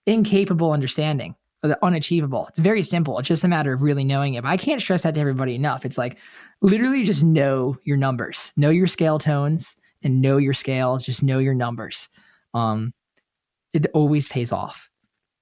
incapable 0.04 0.72
understanding 0.72 1.36
unachievable. 1.82 2.46
It's 2.48 2.58
very 2.58 2.82
simple. 2.82 3.18
It's 3.18 3.28
just 3.28 3.44
a 3.44 3.48
matter 3.48 3.72
of 3.72 3.82
really 3.82 4.04
knowing 4.04 4.34
it. 4.34 4.42
But 4.42 4.50
I 4.50 4.56
can't 4.56 4.80
stress 4.80 5.02
that 5.02 5.14
to 5.14 5.20
everybody 5.20 5.54
enough. 5.54 5.84
It's 5.84 5.98
like 5.98 6.18
literally 6.60 7.04
just 7.04 7.22
know 7.22 7.76
your 7.84 7.96
numbers, 7.96 8.52
know 8.56 8.70
your 8.70 8.86
scale 8.86 9.18
tones, 9.18 9.76
and 10.02 10.22
know 10.22 10.38
your 10.38 10.54
scales. 10.54 11.04
Just 11.04 11.22
know 11.22 11.38
your 11.38 11.54
numbers. 11.54 12.08
Um, 12.54 12.92
it 13.72 13.86
always 13.94 14.28
pays 14.28 14.52
off. 14.52 14.90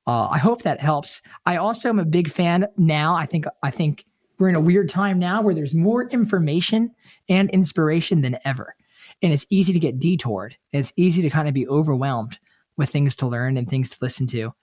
Uh, 0.06 0.28
I 0.28 0.38
hope 0.38 0.62
that 0.62 0.80
helps. 0.80 1.22
I 1.46 1.56
also 1.56 1.88
am 1.88 1.98
a 1.98 2.04
big 2.04 2.30
fan 2.30 2.66
now. 2.76 3.14
I 3.14 3.26
think 3.26 3.46
I 3.62 3.70
think 3.70 4.04
we're 4.38 4.48
in 4.48 4.54
a 4.54 4.60
weird 4.60 4.88
time 4.88 5.18
now 5.18 5.42
where 5.42 5.54
there's 5.54 5.74
more 5.74 6.08
information 6.08 6.90
and 7.28 7.50
inspiration 7.50 8.22
than 8.22 8.36
ever, 8.44 8.74
and 9.22 9.32
it's 9.32 9.46
easy 9.50 9.72
to 9.72 9.78
get 9.78 9.98
detoured. 9.98 10.56
It's 10.72 10.92
easy 10.96 11.22
to 11.22 11.30
kind 11.30 11.46
of 11.46 11.54
be 11.54 11.68
overwhelmed 11.68 12.38
with 12.76 12.88
things 12.88 13.16
to 13.16 13.26
learn 13.26 13.56
and 13.56 13.68
things 13.68 13.90
to 13.90 13.98
listen 14.00 14.26
to. 14.28 14.54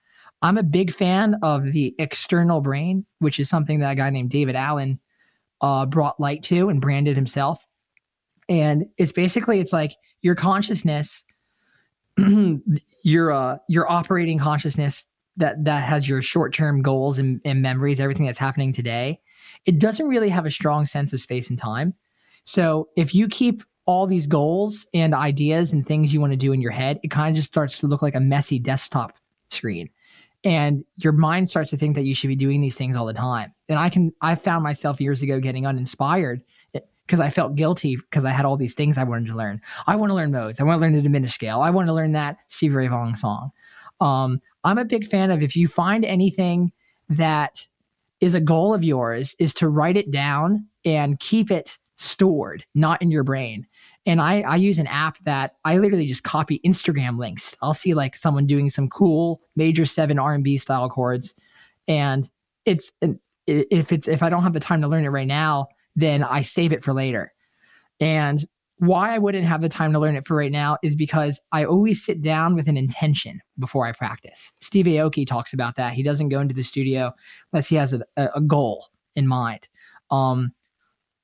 I'm 0.41 0.57
a 0.57 0.63
big 0.63 0.91
fan 0.93 1.37
of 1.41 1.71
the 1.71 1.95
external 1.97 2.61
brain, 2.61 3.05
which 3.19 3.39
is 3.39 3.49
something 3.49 3.79
that 3.79 3.93
a 3.93 3.95
guy 3.95 4.09
named 4.09 4.29
David 4.29 4.55
Allen 4.55 4.99
uh, 5.61 5.85
brought 5.85 6.19
light 6.19 6.43
to 6.43 6.69
and 6.69 6.81
branded 6.81 7.15
himself. 7.15 7.65
And 8.47 8.85
it's 8.97 9.11
basically 9.11 9.59
it's 9.59 9.73
like 9.73 9.93
your 10.21 10.35
consciousness, 10.35 11.23
your 13.03 13.31
uh, 13.31 13.57
your 13.67 13.89
operating 13.91 14.37
consciousness 14.37 15.05
that 15.37 15.63
that 15.65 15.83
has 15.83 16.07
your 16.07 16.21
short 16.21 16.53
term 16.53 16.81
goals 16.81 17.17
and, 17.17 17.41
and 17.43 17.61
memories, 17.61 17.99
everything 17.99 18.25
that's 18.25 18.37
happening 18.37 18.71
today. 18.71 19.19
It 19.65 19.79
doesn't 19.79 20.07
really 20.07 20.29
have 20.29 20.45
a 20.45 20.51
strong 20.51 20.85
sense 20.85 21.11
of 21.11 21.19
space 21.19 21.49
and 21.49 21.57
time. 21.57 21.93
So 22.43 22.89
if 22.95 23.15
you 23.15 23.27
keep 23.27 23.63
all 23.87 24.05
these 24.05 24.27
goals 24.27 24.85
and 24.93 25.13
ideas 25.13 25.71
and 25.71 25.85
things 25.85 26.13
you 26.13 26.21
want 26.21 26.33
to 26.33 26.37
do 26.37 26.53
in 26.53 26.61
your 26.61 26.71
head, 26.71 26.99
it 27.03 27.09
kind 27.09 27.29
of 27.29 27.35
just 27.35 27.47
starts 27.47 27.79
to 27.79 27.87
look 27.87 28.01
like 28.01 28.15
a 28.15 28.19
messy 28.19 28.59
desktop 28.59 29.13
screen 29.49 29.89
and 30.45 30.85
your 30.97 31.11
mind 31.11 31.49
starts 31.49 31.71
to 31.71 31.77
think 31.77 31.95
that 31.95 32.05
you 32.05 32.13
should 32.15 32.27
be 32.27 32.35
doing 32.35 32.61
these 32.61 32.77
things 32.77 32.95
all 32.95 33.05
the 33.05 33.13
time. 33.13 33.51
And 33.67 33.79
i 33.79 33.89
can 33.89 34.13
i 34.21 34.35
found 34.35 34.63
myself 34.63 35.01
years 35.01 35.21
ago 35.21 35.39
getting 35.39 35.65
uninspired 35.65 36.41
because 36.71 37.19
i 37.19 37.29
felt 37.29 37.55
guilty 37.55 37.97
because 37.97 38.23
i 38.23 38.29
had 38.29 38.45
all 38.45 38.55
these 38.55 38.75
things 38.75 38.97
i 38.97 39.03
wanted 39.03 39.27
to 39.27 39.35
learn. 39.35 39.59
I 39.87 39.95
want 39.95 40.11
to 40.11 40.13
learn 40.13 40.31
modes. 40.31 40.59
I 40.59 40.63
want 40.63 40.77
to 40.77 40.81
learn 40.81 40.93
the 40.93 41.01
diminished 41.01 41.35
scale. 41.35 41.61
I 41.61 41.71
want 41.71 41.87
to 41.87 41.93
learn 41.93 42.13
that 42.13 42.37
stevie 42.47 42.75
ray 42.75 42.87
vaughan 42.87 43.15
song. 43.15 43.51
Um, 43.99 44.39
i'm 44.63 44.77
a 44.77 44.85
big 44.85 45.05
fan 45.07 45.31
of 45.31 45.41
if 45.41 45.55
you 45.55 45.67
find 45.67 46.05
anything 46.05 46.71
that 47.09 47.67
is 48.21 48.35
a 48.35 48.39
goal 48.39 48.73
of 48.73 48.83
yours 48.83 49.35
is 49.39 49.53
to 49.55 49.67
write 49.67 49.97
it 49.97 50.11
down 50.11 50.67
and 50.85 51.19
keep 51.19 51.51
it 51.51 51.77
stored, 51.97 52.65
not 52.75 53.01
in 53.01 53.11
your 53.11 53.23
brain. 53.23 53.65
And 54.05 54.21
I, 54.21 54.41
I 54.41 54.55
use 54.57 54.79
an 54.79 54.87
app 54.87 55.17
that 55.19 55.55
I 55.63 55.77
literally 55.77 56.05
just 56.05 56.23
copy 56.23 56.59
Instagram 56.65 57.17
links. 57.17 57.55
I'll 57.61 57.73
see 57.73 57.93
like 57.93 58.15
someone 58.15 58.45
doing 58.45 58.69
some 58.69 58.89
cool 58.89 59.41
major 59.55 59.85
seven 59.85 60.19
R&B 60.19 60.57
style 60.57 60.89
chords, 60.89 61.35
and 61.87 62.29
it's 62.65 62.91
if 63.47 63.91
it's 63.91 64.07
if 64.07 64.23
I 64.23 64.29
don't 64.29 64.43
have 64.43 64.53
the 64.53 64.59
time 64.59 64.81
to 64.81 64.87
learn 64.87 65.05
it 65.05 65.09
right 65.09 65.27
now, 65.27 65.67
then 65.95 66.23
I 66.23 66.41
save 66.41 66.71
it 66.71 66.83
for 66.83 66.93
later. 66.93 67.31
And 67.99 68.45
why 68.79 69.15
I 69.15 69.17
wouldn't 69.19 69.45
have 69.45 69.61
the 69.61 69.69
time 69.69 69.93
to 69.93 69.99
learn 69.99 70.15
it 70.15 70.27
for 70.27 70.35
right 70.35 70.51
now 70.51 70.77
is 70.83 70.95
because 70.95 71.39
I 71.53 71.63
always 71.63 72.03
sit 72.03 72.21
down 72.21 72.55
with 72.55 72.67
an 72.67 72.75
intention 72.75 73.39
before 73.57 73.85
I 73.85 73.93
practice. 73.93 74.51
Steve 74.59 74.85
Aoki 74.85 75.25
talks 75.25 75.53
about 75.53 75.75
that. 75.77 75.93
He 75.93 76.03
doesn't 76.03 76.29
go 76.29 76.41
into 76.41 76.53
the 76.53 76.63
studio 76.63 77.13
unless 77.53 77.67
he 77.69 77.77
has 77.77 77.93
a, 77.93 78.01
a 78.17 78.41
goal 78.41 78.87
in 79.15 79.27
mind. 79.27 79.69
Um, 80.11 80.51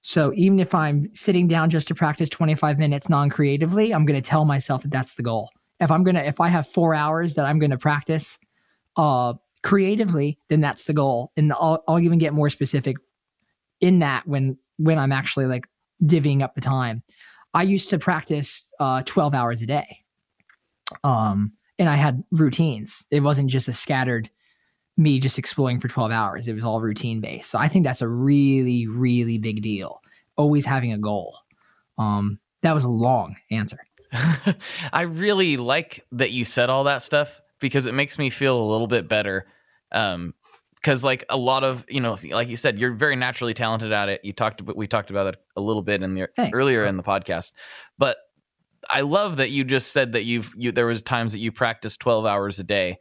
so 0.01 0.33
even 0.35 0.59
if 0.59 0.73
I'm 0.73 1.13
sitting 1.13 1.47
down 1.47 1.69
just 1.69 1.87
to 1.89 1.95
practice 1.95 2.29
25 2.29 2.79
minutes 2.79 3.07
non-creatively, 3.07 3.93
I'm 3.93 4.05
going 4.05 4.21
to 4.21 4.27
tell 4.27 4.45
myself 4.45 4.81
that 4.81 4.91
that's 4.91 5.15
the 5.15 5.23
goal. 5.23 5.49
If 5.79 5.91
I'm 5.91 6.03
going 6.03 6.15
to 6.15 6.25
if 6.25 6.39
I 6.39 6.47
have 6.47 6.67
4 6.67 6.93
hours 6.93 7.35
that 7.35 7.45
I'm 7.45 7.59
going 7.59 7.71
to 7.71 7.77
practice 7.77 8.37
uh 8.97 9.33
creatively, 9.63 10.39
then 10.49 10.59
that's 10.61 10.85
the 10.85 10.93
goal. 10.93 11.31
And 11.37 11.53
I'll, 11.53 11.83
I'll 11.87 11.99
even 11.99 12.17
get 12.17 12.33
more 12.33 12.49
specific 12.49 12.97
in 13.79 13.99
that 13.99 14.27
when 14.27 14.57
when 14.77 14.97
I'm 14.97 15.11
actually 15.11 15.45
like 15.45 15.67
divvying 16.03 16.41
up 16.41 16.55
the 16.55 16.61
time. 16.61 17.03
I 17.53 17.63
used 17.63 17.89
to 17.89 17.99
practice 17.99 18.67
uh, 18.79 19.03
12 19.05 19.33
hours 19.33 19.61
a 19.61 19.65
day. 19.65 19.85
Um, 21.03 21.53
and 21.77 21.89
I 21.89 21.95
had 21.95 22.23
routines. 22.31 23.05
It 23.11 23.21
wasn't 23.21 23.49
just 23.49 23.67
a 23.67 23.73
scattered 23.73 24.29
me 24.97 25.19
just 25.19 25.39
exploring 25.39 25.79
for 25.79 25.87
12 25.87 26.11
hours. 26.11 26.47
It 26.47 26.53
was 26.53 26.65
all 26.65 26.81
routine 26.81 27.21
based. 27.21 27.49
So 27.49 27.57
I 27.57 27.67
think 27.67 27.85
that's 27.85 28.01
a 28.01 28.07
really, 28.07 28.87
really 28.87 29.37
big 29.37 29.61
deal. 29.61 30.01
Always 30.35 30.65
having 30.65 30.93
a 30.93 30.97
goal. 30.97 31.37
Um, 31.97 32.39
that 32.61 32.73
was 32.73 32.83
a 32.83 32.89
long 32.89 33.35
answer. 33.49 33.79
I 34.93 35.03
really 35.03 35.57
like 35.57 36.05
that 36.11 36.31
you 36.31 36.45
said 36.45 36.69
all 36.69 36.85
that 36.85 37.03
stuff 37.03 37.41
because 37.59 37.85
it 37.85 37.93
makes 37.93 38.17
me 38.17 38.29
feel 38.29 38.59
a 38.59 38.69
little 38.69 38.87
bit 38.87 39.07
better. 39.07 39.45
Um, 39.91 40.33
because 40.75 41.03
like 41.03 41.23
a 41.29 41.37
lot 41.37 41.63
of 41.63 41.85
you 41.89 42.01
know, 42.01 42.15
like 42.31 42.47
you 42.47 42.55
said, 42.55 42.79
you're 42.79 42.93
very 42.93 43.15
naturally 43.15 43.53
talented 43.53 43.91
at 43.91 44.09
it. 44.09 44.21
You 44.23 44.33
talked, 44.33 44.63
we 44.63 44.87
talked 44.87 45.11
about 45.11 45.27
it 45.27 45.35
a 45.55 45.61
little 45.61 45.83
bit 45.83 46.01
in 46.01 46.15
the 46.15 46.27
Thanks. 46.35 46.55
earlier 46.55 46.85
in 46.85 46.97
the 46.97 47.03
podcast, 47.03 47.51
but 47.99 48.17
I 48.89 49.01
love 49.01 49.37
that 49.37 49.51
you 49.51 49.63
just 49.63 49.91
said 49.91 50.13
that 50.13 50.23
you've 50.23 50.51
you 50.57 50.71
there 50.71 50.87
was 50.87 51.01
times 51.01 51.33
that 51.33 51.39
you 51.39 51.51
practiced 51.51 51.99
12 51.99 52.25
hours 52.25 52.59
a 52.59 52.63
day 52.63 52.97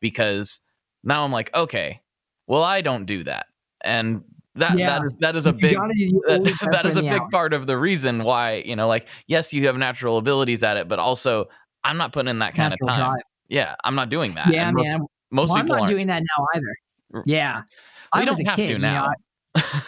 because 0.00 0.60
now 1.04 1.24
I'm 1.24 1.32
like, 1.32 1.54
okay, 1.54 2.00
well 2.46 2.62
I 2.64 2.80
don't 2.80 3.04
do 3.06 3.22
that. 3.24 3.46
And 3.82 4.22
that 4.56 4.78
Yeah. 4.78 4.98
that 4.98 5.06
is 5.06 5.16
that 5.20 5.36
is 5.36 5.46
a 5.46 5.52
big 5.52 5.76
gotta- 5.76 5.94
that, 6.26 6.68
that 6.72 6.86
is 6.86 6.96
a 6.96 7.02
big 7.02 7.12
hours. 7.12 7.28
part 7.30 7.52
of 7.52 7.66
the 7.66 7.76
reason 7.78 8.24
why, 8.24 8.62
you 8.66 8.74
know, 8.76 8.88
like 8.88 9.06
yes, 9.26 9.52
you 9.52 9.66
have 9.66 9.76
natural 9.76 10.18
abilities 10.18 10.62
at 10.62 10.76
it, 10.76 10.88
but 10.88 10.98
also 10.98 11.46
I'm 11.84 11.96
not 11.98 12.12
putting 12.12 12.28
in 12.30 12.38
that 12.40 12.54
kind 12.54 12.70
Natural 12.70 12.90
of 12.90 12.96
time. 12.96 13.10
drive. 13.12 13.22
Yeah, 13.48 13.74
I'm 13.84 13.94
not 13.94 14.08
doing 14.08 14.34
that. 14.34 14.48
Yeah, 14.52 14.68
And 14.68 14.76
most, 14.76 14.84
man. 14.88 15.00
most 15.30 15.48
Well, 15.50 15.58
I'm 15.58 15.66
not 15.66 15.80
aren't. 15.80 15.90
doing 15.90 16.06
that 16.06 16.22
now 16.22 16.46
either. 16.54 17.22
Yeah. 17.26 17.60
We 18.14 18.20
I 18.22 18.24
was 18.24 18.36
don't 18.38 18.46
a 18.46 18.50
have 18.50 18.56
kid, 18.56 18.66
to 18.66 18.72
you 18.72 18.78
know, 18.78 19.08
now. 19.54 19.82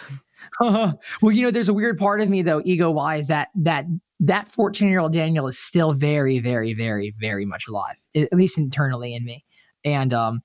well, 1.21 1.31
you 1.31 1.41
know, 1.41 1.51
there's 1.51 1.69
a 1.69 1.73
weird 1.73 1.97
part 1.97 2.21
of 2.21 2.29
me 2.29 2.41
though, 2.41 2.61
ego 2.65 2.89
wise, 2.91 3.27
that 3.27 3.49
that 3.55 3.85
that 4.19 4.47
14 4.49 4.87
year 4.87 4.99
old 4.99 5.13
Daniel 5.13 5.47
is 5.47 5.57
still 5.59 5.93
very, 5.93 6.39
very, 6.39 6.73
very, 6.73 7.13
very 7.19 7.45
much 7.45 7.65
alive, 7.67 7.95
at 8.15 8.33
least 8.33 8.57
internally 8.57 9.13
in 9.15 9.23
me. 9.25 9.43
And 9.85 10.13
um, 10.13 10.41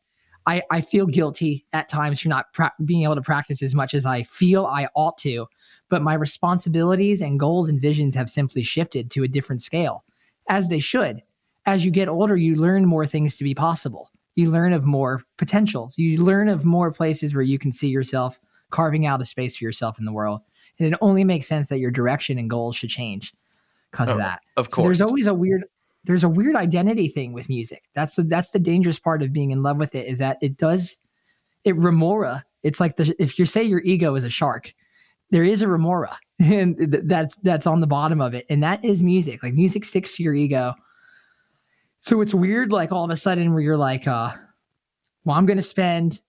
I 0.46 0.62
I 0.70 0.80
feel 0.80 1.06
guilty 1.06 1.64
at 1.72 1.88
times 1.88 2.20
for 2.20 2.28
not 2.28 2.52
pra- 2.52 2.72
being 2.84 3.04
able 3.04 3.14
to 3.14 3.22
practice 3.22 3.62
as 3.62 3.74
much 3.74 3.94
as 3.94 4.04
I 4.06 4.22
feel 4.24 4.66
I 4.66 4.88
ought 4.94 5.18
to, 5.18 5.46
but 5.88 6.02
my 6.02 6.14
responsibilities 6.14 7.20
and 7.20 7.38
goals 7.38 7.68
and 7.68 7.80
visions 7.80 8.14
have 8.14 8.30
simply 8.30 8.62
shifted 8.62 9.10
to 9.12 9.22
a 9.22 9.28
different 9.28 9.62
scale, 9.62 10.04
as 10.48 10.68
they 10.68 10.80
should. 10.80 11.20
As 11.66 11.84
you 11.84 11.90
get 11.90 12.08
older, 12.08 12.36
you 12.36 12.56
learn 12.56 12.84
more 12.86 13.06
things 13.06 13.36
to 13.36 13.44
be 13.44 13.54
possible. 13.54 14.10
You 14.34 14.50
learn 14.50 14.72
of 14.72 14.84
more 14.84 15.22
potentials. 15.36 15.96
You 15.98 16.22
learn 16.24 16.48
of 16.48 16.64
more 16.64 16.90
places 16.90 17.34
where 17.34 17.42
you 17.42 17.58
can 17.58 17.70
see 17.70 17.88
yourself 17.88 18.40
carving 18.70 19.06
out 19.06 19.20
a 19.20 19.24
space 19.24 19.56
for 19.56 19.64
yourself 19.64 19.98
in 19.98 20.04
the 20.06 20.12
world. 20.12 20.40
And 20.78 20.92
it 20.92 20.98
only 21.00 21.22
makes 21.22 21.46
sense 21.46 21.68
that 21.68 21.78
your 21.78 21.90
direction 21.90 22.38
and 22.38 22.48
goals 22.50 22.74
should 22.74 22.88
change 22.88 23.32
because 23.90 24.08
Oh, 24.08 24.12
of 24.12 24.18
that. 24.18 24.40
Of 24.56 24.66
So 24.70 24.76
course. 24.76 24.86
there's 24.86 25.00
always 25.02 25.26
a 25.26 25.34
weird 25.34 25.64
there's 26.04 26.24
a 26.24 26.28
weird 26.28 26.56
identity 26.56 27.08
thing 27.08 27.32
with 27.32 27.48
music. 27.48 27.84
That's 27.94 28.16
the, 28.16 28.24
that's 28.24 28.50
the 28.50 28.58
dangerous 28.58 28.98
part 28.98 29.22
of 29.22 29.32
being 29.32 29.50
in 29.50 29.62
love 29.62 29.76
with 29.76 29.94
it 29.94 30.06
is 30.06 30.18
that 30.18 30.38
it 30.42 30.56
does 30.56 30.98
it 31.64 31.76
remora. 31.76 32.44
It's 32.62 32.80
like 32.80 32.96
the 32.96 33.14
if 33.18 33.38
you 33.38 33.46
say 33.46 33.62
your 33.62 33.80
ego 33.82 34.14
is 34.14 34.24
a 34.24 34.30
shark, 34.30 34.72
there 35.30 35.44
is 35.44 35.62
a 35.62 35.68
remora, 35.68 36.18
and 36.40 36.76
th- 36.76 37.04
that's 37.06 37.36
that's 37.42 37.66
on 37.66 37.80
the 37.80 37.86
bottom 37.86 38.20
of 38.20 38.34
it, 38.34 38.46
and 38.50 38.62
that 38.62 38.84
is 38.84 39.02
music. 39.02 39.42
Like 39.42 39.54
music 39.54 39.84
sticks 39.84 40.16
to 40.16 40.22
your 40.22 40.34
ego. 40.34 40.74
So 42.00 42.20
it's 42.20 42.34
weird, 42.34 42.72
like 42.72 42.90
all 42.90 43.04
of 43.04 43.10
a 43.10 43.16
sudden, 43.16 43.52
where 43.52 43.62
you're 43.62 43.76
like, 43.76 44.08
uh, 44.08 44.32
well, 45.24 45.36
I'm 45.36 45.46
going 45.46 45.56
to 45.56 45.62
spend 45.62 46.20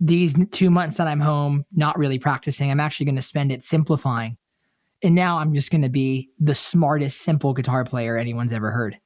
these 0.00 0.36
two 0.50 0.68
months 0.68 0.96
that 0.96 1.06
I'm 1.06 1.20
home 1.20 1.64
not 1.72 1.96
really 1.96 2.18
practicing. 2.18 2.72
I'm 2.72 2.80
actually 2.80 3.06
going 3.06 3.16
to 3.16 3.22
spend 3.22 3.52
it 3.52 3.62
simplifying. 3.62 4.36
And 5.04 5.14
now 5.14 5.38
I'm 5.38 5.54
just 5.54 5.70
going 5.70 5.82
to 5.82 5.88
be 5.88 6.28
the 6.40 6.56
smartest, 6.56 7.22
simple 7.22 7.54
guitar 7.54 7.84
player 7.84 8.16
anyone's 8.16 8.52
ever 8.52 8.72
heard. 8.72 8.98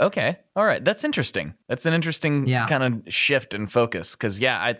Okay. 0.00 0.36
All 0.56 0.64
right. 0.64 0.84
That's 0.84 1.04
interesting. 1.04 1.54
That's 1.68 1.86
an 1.86 1.92
interesting 1.94 2.46
Yeah. 2.46 2.66
kind 2.66 2.82
of 3.06 3.12
shift 3.14 3.54
and 3.54 3.70
focus 3.70 4.14
cuz 4.16 4.38
yeah, 4.40 4.58
I 4.60 4.76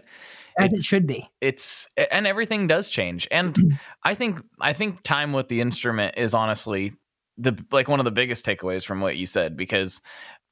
As 0.59 0.73
it 0.73 0.83
should 0.83 1.07
be. 1.07 1.29
it's 1.41 1.87
and 2.11 2.27
everything 2.27 2.67
does 2.67 2.91
change 2.91 3.27
and 3.31 3.57
i 4.05 4.15
think 4.15 4.41
i 4.61 4.73
think 4.73 5.03
time 5.03 5.33
with 5.33 5.49
the 5.49 5.61
instrument 5.61 6.15
is 6.19 6.35
honestly 6.35 6.93
the 7.39 7.57
like 7.71 7.89
one 7.89 8.01
of 8.01 8.05
the 8.05 8.11
biggest 8.11 8.45
takeaways 8.45 8.85
from 8.85 9.01
what 9.01 9.17
you 9.17 9.27
said 9.27 9.57
because 9.57 10.01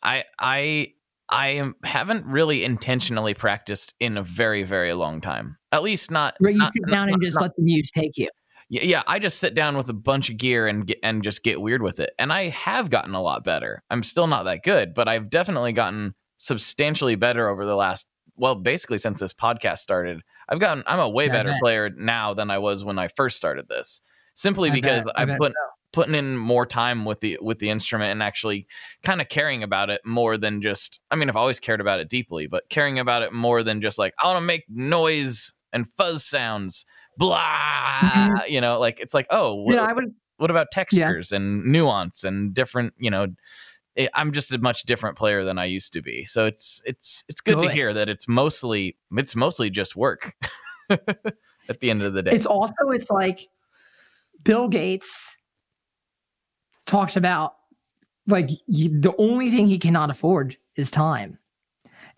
i 0.02 0.24
i 0.38 0.92
i 1.28 1.48
am, 1.48 1.74
haven't 1.84 2.24
really 2.24 2.64
intentionally 2.64 3.34
practiced 3.34 3.92
in 4.00 4.16
a 4.16 4.22
very 4.22 4.62
very 4.62 4.94
long 4.94 5.20
time 5.20 5.58
at 5.72 5.82
least 5.82 6.10
not 6.10 6.34
Where 6.38 6.52
you 6.52 6.58
not- 6.58 6.72
sit 6.72 6.86
down 6.88 7.08
and 7.10 7.20
just 7.20 7.34
not- 7.34 7.42
let 7.42 7.56
the 7.56 7.62
muse 7.62 7.90
take 7.90 8.16
you. 8.16 8.28
Yeah, 8.68 8.82
yeah, 8.82 9.02
I 9.06 9.18
just 9.18 9.38
sit 9.38 9.54
down 9.54 9.76
with 9.76 9.88
a 9.88 9.94
bunch 9.94 10.30
of 10.30 10.36
gear 10.36 10.66
and 10.66 10.86
get, 10.86 10.98
and 11.02 11.22
just 11.22 11.42
get 11.42 11.60
weird 11.60 11.82
with 11.82 12.00
it. 12.00 12.10
And 12.18 12.32
I 12.32 12.48
have 12.50 12.90
gotten 12.90 13.14
a 13.14 13.22
lot 13.22 13.44
better. 13.44 13.82
I'm 13.90 14.02
still 14.02 14.26
not 14.26 14.44
that 14.44 14.62
good, 14.62 14.94
but 14.94 15.08
I've 15.08 15.30
definitely 15.30 15.72
gotten 15.72 16.14
substantially 16.36 17.14
better 17.16 17.48
over 17.48 17.64
the 17.64 17.74
last 17.76 18.06
well, 18.36 18.54
basically 18.54 18.98
since 18.98 19.18
this 19.18 19.32
podcast 19.32 19.78
started. 19.78 20.20
I've 20.48 20.60
gotten 20.60 20.84
I'm 20.86 21.00
a 21.00 21.08
way 21.08 21.26
Yeah, 21.26 21.32
better 21.32 21.54
player 21.60 21.90
now 21.90 22.34
than 22.34 22.50
I 22.50 22.58
was 22.58 22.84
when 22.84 22.98
I 22.98 23.08
first 23.08 23.36
started 23.36 23.68
this. 23.68 24.00
Simply 24.34 24.70
I 24.70 24.74
because 24.74 25.04
bet- 25.06 25.14
I 25.16 25.22
I've 25.22 25.36
put 25.38 25.52
so. 25.52 25.58
putting 25.92 26.14
in 26.14 26.36
more 26.36 26.64
time 26.66 27.04
with 27.04 27.20
the 27.20 27.38
with 27.40 27.58
the 27.58 27.70
instrument 27.70 28.12
and 28.12 28.22
actually 28.22 28.66
kind 29.02 29.20
of 29.20 29.28
caring 29.28 29.62
about 29.64 29.90
it 29.90 30.02
more 30.04 30.36
than 30.38 30.62
just 30.62 31.00
I 31.10 31.16
mean 31.16 31.28
I've 31.28 31.36
always 31.36 31.58
cared 31.58 31.80
about 31.80 32.00
it 32.00 32.08
deeply, 32.08 32.46
but 32.46 32.68
caring 32.68 32.98
about 33.00 33.22
it 33.22 33.32
more 33.32 33.62
than 33.62 33.80
just 33.80 33.98
like 33.98 34.14
I 34.22 34.26
want 34.28 34.36
to 34.36 34.42
make 34.46 34.64
noise 34.68 35.52
and 35.72 35.88
fuzz 35.96 36.24
sounds 36.24 36.84
blah 37.18 37.98
mm-hmm. 38.00 38.36
you 38.48 38.60
know 38.60 38.78
like 38.78 39.00
it's 39.00 39.12
like 39.12 39.26
oh 39.30 39.54
what, 39.54 39.74
Yeah, 39.74 39.82
I 39.82 39.92
would. 39.92 40.14
what 40.38 40.50
about 40.50 40.68
textures 40.72 41.32
and 41.32 41.64
nuance 41.66 42.24
and 42.24 42.54
different 42.54 42.94
you 42.96 43.10
know 43.10 43.26
it, 43.96 44.10
i'm 44.14 44.32
just 44.32 44.52
a 44.52 44.58
much 44.58 44.84
different 44.84 45.18
player 45.18 45.44
than 45.44 45.58
i 45.58 45.64
used 45.64 45.92
to 45.92 46.00
be. 46.00 46.24
So 46.24 46.46
it's 46.46 46.80
it's 46.86 47.24
it's 47.28 47.40
good, 47.40 47.60
to 47.60 47.70
hear 47.70 47.92
that 47.92 48.08
it's 48.08 48.26
mostly 48.28 48.96
it's 49.12 49.36
mostly 49.36 49.68
just 49.68 49.96
work 49.96 50.34
at 50.90 51.80
the 51.80 51.90
end 51.90 52.02
of 52.02 52.14
the 52.14 52.22
day. 52.22 52.30
It's 52.32 52.46
also 52.46 52.74
it's 52.90 53.10
like 53.10 53.48
Bill 54.42 54.68
Gates 54.68 55.36
talks 56.86 57.16
about 57.16 57.54
like 58.26 58.48
the 58.68 59.14
only 59.18 59.50
thing 59.50 59.66
he 59.66 59.78
cannot 59.78 60.10
afford 60.10 60.56
is 60.76 60.90
time, 60.90 61.38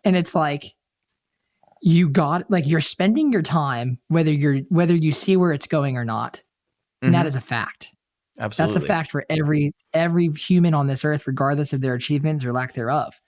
and 0.05 0.17
it's 0.17 0.35
like 0.35 0.75
you 1.81 2.09
got 2.09 2.51
like 2.51 2.67
you're 2.67 2.81
spending 2.81 3.33
your 3.33 3.43
time 3.43 3.99
whether 4.09 4.33
you're 4.33 4.59
whether 4.69 4.95
you 4.95 5.13
see 5.13 5.37
where 5.37 5.53
it's 5.53 5.67
going 5.67 5.97
or 5.97 6.05
not, 6.05 6.43
and 7.03 7.15
that 7.15 7.25
Mhm. 7.25 7.29
is 7.29 7.37
a 7.37 7.41
fact. 7.41 7.95
absolutely 8.39 8.75
That's 8.75 8.85
a 8.85 8.87
fact 8.87 9.11
for 9.11 9.25
every 9.31 9.73
every 9.93 10.29
human 10.29 10.75
on 10.75 10.87
this 10.87 11.05
earth, 11.05 11.27
regardless 11.27 11.73
of 11.73 11.81
their 11.81 11.95
achievements 11.95 12.45
or 12.45 12.53
lack 12.53 12.75
thereof. 12.75 13.21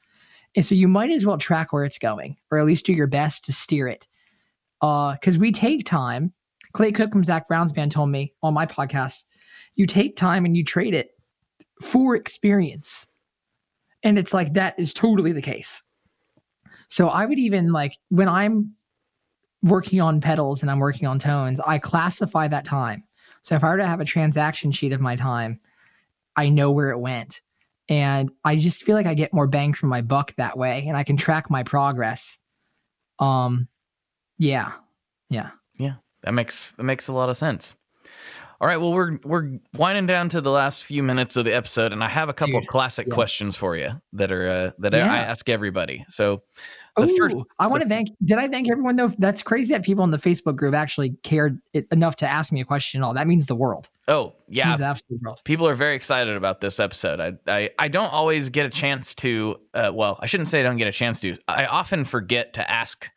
And 0.54 0.64
so 0.64 0.74
you 0.74 0.86
might 0.88 1.10
as 1.10 1.24
well 1.24 1.38
track 1.38 1.72
where 1.72 1.84
it's 1.84 1.98
going, 1.98 2.36
or 2.50 2.58
at 2.58 2.66
least 2.66 2.84
do 2.86 2.92
your 2.92 3.06
best 3.06 3.44
to 3.46 3.52
steer 3.52 3.88
it. 3.88 4.06
Uh, 4.82 5.12
because 5.12 5.38
we 5.38 5.50
take 5.52 5.86
time. 5.86 6.32
Clay 6.72 6.92
Cook 6.92 7.12
from 7.12 7.24
Zac 7.24 7.48
Brown's 7.48 7.72
band 7.72 7.92
told 7.92 8.10
me 8.10 8.34
on 8.42 8.52
my 8.54 8.66
podcast, 8.66 9.24
you 9.76 9.86
take 9.86 10.16
time 10.16 10.44
and 10.44 10.56
you 10.56 10.64
trade 10.64 10.94
it 10.94 11.10
for 11.82 12.14
experience. 12.16 13.06
And 14.02 14.18
it's 14.18 14.34
like 14.34 14.54
that 14.54 14.78
is 14.78 14.92
totally 14.92 15.32
the 15.32 15.42
case. 15.42 15.82
So 16.92 17.08
I 17.08 17.24
would 17.24 17.38
even 17.38 17.72
like 17.72 17.96
when 18.10 18.28
I'm 18.28 18.74
working 19.62 20.02
on 20.02 20.20
pedals 20.20 20.60
and 20.60 20.70
I'm 20.70 20.78
working 20.78 21.08
on 21.08 21.18
tones, 21.18 21.58
I 21.58 21.78
classify 21.78 22.48
that 22.48 22.66
time. 22.66 23.02
So 23.40 23.54
if 23.54 23.64
I 23.64 23.70
were 23.70 23.78
to 23.78 23.86
have 23.86 24.00
a 24.00 24.04
transaction 24.04 24.72
sheet 24.72 24.92
of 24.92 25.00
my 25.00 25.16
time, 25.16 25.58
I 26.36 26.50
know 26.50 26.70
where 26.70 26.90
it 26.90 26.98
went. 26.98 27.40
And 27.88 28.30
I 28.44 28.56
just 28.56 28.82
feel 28.82 28.94
like 28.94 29.06
I 29.06 29.14
get 29.14 29.32
more 29.32 29.46
bang 29.46 29.72
for 29.72 29.86
my 29.86 30.02
buck 30.02 30.34
that 30.36 30.58
way 30.58 30.84
and 30.86 30.94
I 30.94 31.02
can 31.02 31.16
track 31.16 31.48
my 31.48 31.62
progress. 31.62 32.36
Um 33.18 33.68
yeah. 34.38 34.72
Yeah. 35.30 35.50
Yeah. 35.78 35.94
That 36.24 36.34
makes 36.34 36.72
that 36.72 36.84
makes 36.84 37.08
a 37.08 37.14
lot 37.14 37.30
of 37.30 37.38
sense. 37.38 37.74
All 38.60 38.68
right, 38.68 38.76
well 38.76 38.92
we're 38.92 39.18
we're 39.24 39.58
winding 39.74 40.06
down 40.06 40.28
to 40.28 40.40
the 40.40 40.52
last 40.52 40.84
few 40.84 41.02
minutes 41.02 41.36
of 41.36 41.44
the 41.44 41.52
episode, 41.52 41.92
and 41.92 42.04
I 42.04 42.08
have 42.08 42.28
a 42.28 42.32
couple 42.32 42.60
Dude, 42.60 42.62
of 42.62 42.68
classic 42.68 43.08
yeah. 43.08 43.14
questions 43.14 43.56
for 43.56 43.76
you 43.76 44.00
that 44.12 44.30
are 44.30 44.48
uh, 44.48 44.70
that 44.78 44.94
I 44.94 44.98
Yeah. 44.98 45.14
ask 45.14 45.48
everybody. 45.48 46.04
So 46.08 46.44
Ooh, 47.00 47.16
first, 47.16 47.36
I 47.58 47.66
want 47.68 47.82
to 47.82 47.88
thank 47.88 48.08
did 48.24 48.38
I 48.38 48.48
thank 48.48 48.70
everyone 48.70 48.96
though? 48.96 49.08
That's 49.18 49.42
crazy 49.42 49.72
that 49.72 49.82
people 49.82 50.04
in 50.04 50.10
the 50.10 50.18
Facebook 50.18 50.56
group 50.56 50.74
actually 50.74 51.16
cared 51.22 51.60
it, 51.72 51.86
enough 51.90 52.16
to 52.16 52.28
ask 52.28 52.52
me 52.52 52.60
a 52.60 52.64
question 52.64 52.98
and 52.98 53.04
all. 53.04 53.14
That 53.14 53.26
means 53.26 53.46
the 53.46 53.56
world. 53.56 53.88
oh 54.08 54.34
yeah, 54.48 54.68
means 54.68 54.80
the 54.80 54.86
absolute 54.86 55.22
world. 55.22 55.40
people 55.44 55.66
are 55.66 55.74
very 55.74 55.96
excited 55.96 56.36
about 56.36 56.60
this 56.60 56.78
episode. 56.78 57.20
I 57.20 57.32
I, 57.46 57.70
I 57.78 57.88
don't 57.88 58.12
always 58.12 58.50
get 58.50 58.66
a 58.66 58.70
chance 58.70 59.14
to. 59.16 59.56
Uh, 59.72 59.90
well, 59.94 60.18
I 60.20 60.26
shouldn't 60.26 60.48
say 60.48 60.60
I 60.60 60.62
don't 60.62 60.76
get 60.76 60.88
a 60.88 60.92
chance 60.92 61.20
to. 61.20 61.36
I 61.48 61.64
often 61.66 62.04
forget 62.04 62.52
to 62.54 62.70
ask 62.70 63.08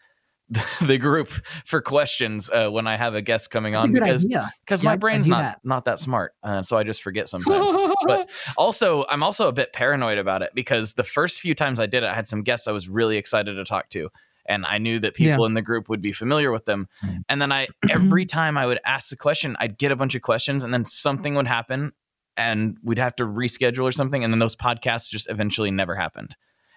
the 0.81 0.97
group 0.97 1.31
for 1.65 1.81
questions 1.81 2.49
uh, 2.49 2.69
when 2.69 2.85
I 2.85 2.97
have 2.97 3.15
a 3.15 3.21
guest 3.21 3.49
coming 3.49 3.75
on 3.75 3.91
because 3.91 4.25
because 4.25 4.83
Yeah, 4.83 4.89
my 4.89 4.95
brain's 4.95 5.27
not 5.27 5.41
that. 5.41 5.59
not 5.63 5.85
that 5.85 5.99
smart, 5.99 6.33
uh, 6.43 6.61
so 6.61 6.77
I 6.77 6.83
just 6.83 7.01
forget 7.01 7.27
sometimes. 7.29 7.95
but 8.05 8.29
also, 8.55 9.05
I'm 9.09 9.23
also 9.23 9.47
a 9.47 9.51
bit 9.51 9.73
paranoid 9.73 10.19
about 10.19 10.43
it 10.43 10.51
because 10.53 10.93
the 10.93 11.03
first 11.03 11.39
few 11.39 11.55
times 11.55 11.79
I 11.79 11.87
did 11.87 12.03
it, 12.03 12.07
I 12.07 12.13
had 12.13 12.27
some 12.27 12.43
guests 12.43 12.67
I 12.67 12.71
was 12.71 12.87
really 12.87 13.17
excited 13.17 13.55
to 13.55 13.65
talk 13.65 13.89
to, 13.91 14.09
and 14.45 14.67
I 14.67 14.77
knew 14.77 14.99
that 14.99 15.15
people 15.15 15.45
in 15.45 15.55
the 15.55 15.63
group 15.63 15.89
would 15.89 16.01
be 16.01 16.11
familiar 16.11 16.51
with 16.51 16.65
them. 16.65 16.87
And 17.27 17.41
then 17.41 17.51
I 17.51 17.67
every 17.89 18.25
time 18.27 18.55
I 18.55 18.67
would 18.67 18.79
ask 18.85 19.11
a 19.11 19.17
question, 19.17 19.55
I'd 19.59 19.79
get 19.79 19.91
a 19.91 19.95
bunch 19.95 20.13
of 20.13 20.21
questions, 20.21 20.63
and 20.63 20.71
then 20.71 20.85
something 20.85 21.33
would 21.33 21.47
happen, 21.47 21.91
and 22.37 22.77
we'd 22.83 22.99
have 22.99 23.15
to 23.15 23.23
reschedule 23.23 23.83
or 23.83 23.91
something, 23.91 24.23
and 24.23 24.31
then 24.31 24.39
those 24.39 24.55
podcasts 24.55 25.09
just 25.09 25.27
eventually 25.27 25.71
never 25.71 25.95
happened. 25.95 26.35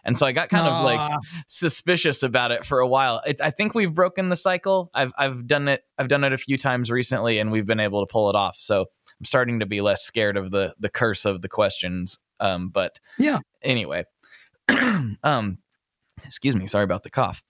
And 0.09 0.17
so 0.17 0.25
I 0.25 0.33
got 0.33 0.49
kind 0.49 0.67
of 0.67 0.85
like 0.85 1.19
suspicious 1.49 2.23
about 2.23 2.51
it 2.51 2.65
for 2.65 2.79
a 2.79 2.89
while. 2.89 3.21
It, 3.27 3.43
I 3.43 3.51
think 3.51 3.75
we've 3.75 3.93
broken 3.93 4.31
the 4.31 4.37
cycle. 4.37 4.91
I've 4.95 5.13
I've 5.19 5.47
done 5.47 5.69
it. 5.69 5.83
I've 5.99 6.09
done 6.09 6.25
it 6.25 6.33
a 6.33 6.39
few 6.39 6.57
times 6.57 6.91
recently, 6.91 7.39
and 7.39 7.53
we've 7.53 7.67
been 7.67 7.79
able 7.79 8.01
to 8.01 8.11
pull 8.11 8.31
it 8.31 8.35
off. 8.35 8.57
So 8.59 8.87
I'm 9.21 9.25
starting 9.27 9.61
to 9.61 9.67
be 9.67 9.83
less 9.83 10.03
scared 10.03 10.39
of 10.39 10.51
the 10.51 10.75
the 10.79 10.89
curse 10.89 11.27
of 11.27 11.43
the 11.43 11.49
questions. 11.51 12.19
Um, 12.41 12.71
but 12.71 12.99
Yeah. 13.19 13.41
Anyway, 13.61 14.05
um, 15.23 15.59
excuse 16.25 16.57
me. 16.57 16.67
Sorry 16.67 16.85
about 16.85 17.03
the 17.03 17.11
cough. 17.11 17.43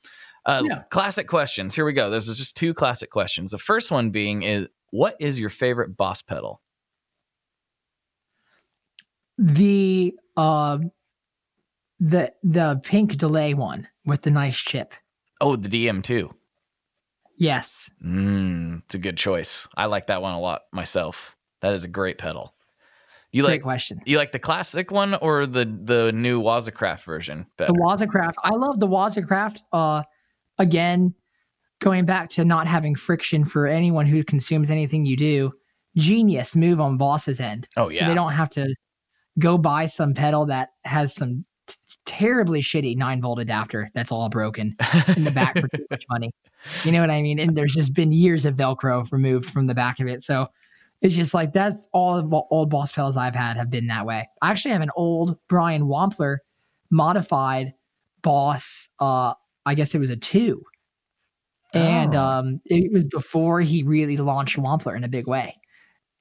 Uh, 0.44 0.64
Yeah. 0.66 0.82
Classic 0.90 1.28
questions. 1.28 1.76
Here 1.76 1.84
we 1.84 1.92
go. 1.92 2.10
This 2.10 2.26
is 2.26 2.38
just 2.38 2.56
two 2.56 2.74
classic 2.74 3.10
questions. 3.10 3.52
The 3.52 3.58
first 3.58 3.92
one 3.92 4.10
being 4.10 4.42
is, 4.42 4.66
what 4.90 5.14
is 5.20 5.38
your 5.38 5.50
favorite 5.50 5.96
boss 5.96 6.22
pedal? 6.22 6.60
the 9.38 10.14
uh, 10.36 10.78
the 12.00 12.32
the 12.42 12.80
pink 12.84 13.16
delay 13.16 13.54
one 13.54 13.88
with 14.04 14.22
the 14.22 14.30
nice 14.30 14.56
chip. 14.56 14.94
Oh, 15.40 15.56
the 15.56 15.68
DM2. 15.68 16.30
Yes. 17.36 17.88
Mm, 18.04 18.82
it's 18.84 18.94
a 18.94 18.98
good 18.98 19.16
choice. 19.16 19.68
I 19.76 19.86
like 19.86 20.08
that 20.08 20.22
one 20.22 20.34
a 20.34 20.40
lot 20.40 20.62
myself. 20.72 21.36
That 21.60 21.74
is 21.74 21.84
a 21.84 21.88
great 21.88 22.18
pedal. 22.18 22.54
You 23.30 23.42
Great 23.42 23.54
like 23.56 23.62
question. 23.62 24.00
you 24.06 24.16
like 24.16 24.32
the 24.32 24.38
classic 24.38 24.90
one 24.90 25.14
or 25.14 25.44
the 25.44 25.66
the 25.66 26.12
new 26.12 26.40
Waza 26.40 26.72
Craft 26.72 27.04
version 27.04 27.46
better? 27.58 27.72
The 27.72 27.78
Waza 27.78 28.08
Craft. 28.08 28.38
I 28.42 28.54
love 28.54 28.80
the 28.80 28.88
Waza 28.88 29.26
Craft. 29.26 29.62
Uh, 29.70 30.02
again, 30.58 31.14
going 31.80 32.06
back 32.06 32.30
to 32.30 32.44
not 32.44 32.66
having 32.66 32.94
friction 32.94 33.44
for 33.44 33.66
anyone 33.66 34.06
who 34.06 34.24
consumes 34.24 34.70
anything 34.70 35.04
you 35.04 35.16
do. 35.16 35.52
Genius 35.96 36.56
move 36.56 36.80
on 36.80 36.96
boss's 36.96 37.38
end. 37.38 37.68
oh 37.76 37.90
So 37.90 37.96
yeah. 37.98 38.08
they 38.08 38.14
don't 38.14 38.32
have 38.32 38.48
to 38.50 38.74
go 39.38 39.58
buy 39.58 39.86
some 39.86 40.14
pedal 40.14 40.46
that 40.46 40.70
has 40.84 41.14
some 41.14 41.44
terribly 42.08 42.60
shitty 42.62 42.96
nine 42.96 43.20
volt 43.20 43.38
adapter 43.38 43.88
that's 43.94 44.10
all 44.10 44.28
broken 44.30 44.74
in 45.16 45.24
the 45.24 45.30
back 45.30 45.58
for 45.58 45.68
too 45.68 45.84
much 45.90 46.04
money. 46.10 46.30
You 46.84 46.90
know 46.92 47.00
what 47.00 47.10
I 47.10 47.20
mean? 47.22 47.38
And 47.38 47.54
there's 47.56 47.74
just 47.74 47.92
been 47.92 48.10
years 48.12 48.46
of 48.46 48.56
Velcro 48.56 49.10
removed 49.12 49.50
from 49.50 49.66
the 49.66 49.74
back 49.74 50.00
of 50.00 50.08
it. 50.08 50.22
So 50.22 50.48
it's 51.02 51.14
just 51.14 51.34
like 51.34 51.52
that's 51.52 51.86
all 51.92 52.16
of 52.16 52.30
the 52.30 52.40
old 52.50 52.70
boss 52.70 52.90
pedals 52.92 53.16
I've 53.16 53.34
had 53.34 53.56
have 53.58 53.70
been 53.70 53.86
that 53.88 54.06
way. 54.06 54.26
I 54.42 54.50
actually 54.50 54.70
have 54.72 54.80
an 54.80 54.90
old 54.96 55.36
Brian 55.48 55.82
Wampler 55.82 56.38
modified 56.90 57.74
boss. 58.22 58.88
Uh, 58.98 59.34
I 59.66 59.74
guess 59.74 59.94
it 59.94 59.98
was 59.98 60.10
a 60.10 60.16
two. 60.16 60.62
And 61.74 62.14
Oh. 62.14 62.18
um, 62.20 62.60
it 62.64 62.90
was 62.90 63.04
before 63.04 63.60
he 63.60 63.82
really 63.82 64.16
launched 64.16 64.56
Wampler 64.56 64.96
in 64.96 65.04
a 65.04 65.08
big 65.08 65.26
way. 65.26 65.54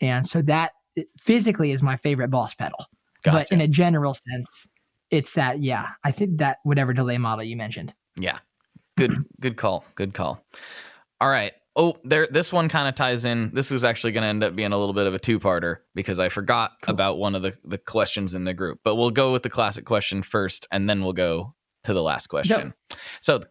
And 0.02 0.28
so 0.28 0.42
that 0.44 0.74
physically 1.20 1.72
is 1.72 1.82
my 1.82 1.96
favorite 1.96 2.30
boss 2.30 2.54
pedal. 2.54 2.78
But 3.24 3.52
in 3.52 3.62
a 3.62 3.68
general 3.68 4.14
sense, 4.14 4.68
it's 5.12 5.34
that, 5.34 5.60
yeah, 5.60 5.90
I 6.04 6.12
think 6.12 6.38
that 6.38 6.58
whatever 6.64 6.94
delay 6.94 7.18
model 7.18 7.44
you 7.44 7.56
mentioned. 7.58 7.94
Yeah. 8.18 8.40
Good 8.98 9.12
good 9.42 9.58
call. 9.58 9.86
Good 9.96 10.14
call. 10.14 10.44
All 11.22 11.30
right. 11.30 11.54
Oh, 11.76 11.96
there 12.04 12.26
this 12.26 12.52
one 12.52 12.70
kind 12.70 12.88
of 12.88 12.96
ties 12.96 13.24
in. 13.24 13.52
This 13.54 13.72
is 13.72 13.84
actually 13.84 14.12
going 14.14 14.24
to 14.24 14.28
end 14.30 14.44
up 14.44 14.56
being 14.56 14.72
a 14.74 14.78
little 14.78 14.96
bit 14.96 15.06
of 15.06 15.14
a 15.14 15.20
two-parter 15.20 15.78
because 15.94 16.18
I 16.18 16.30
forgot 16.30 16.72
Cool. 16.82 16.94
about 16.94 17.18
one 17.20 17.36
of 17.36 17.44
the 17.44 17.54
the 17.64 17.78
questions 17.78 18.34
in 18.34 18.46
the 18.46 18.54
group. 18.56 18.80
But 18.84 18.96
we'll 18.96 19.12
go 19.12 19.32
with 19.32 19.44
the 19.44 19.50
classic 19.52 19.86
question 19.86 20.24
first 20.24 20.66
and 20.72 20.90
then 20.90 21.04
we'll 21.04 21.14
go 21.14 21.54
to 21.84 21.94
the 21.94 22.02
last 22.02 22.28
question. 22.28 22.74
So 23.22 23.42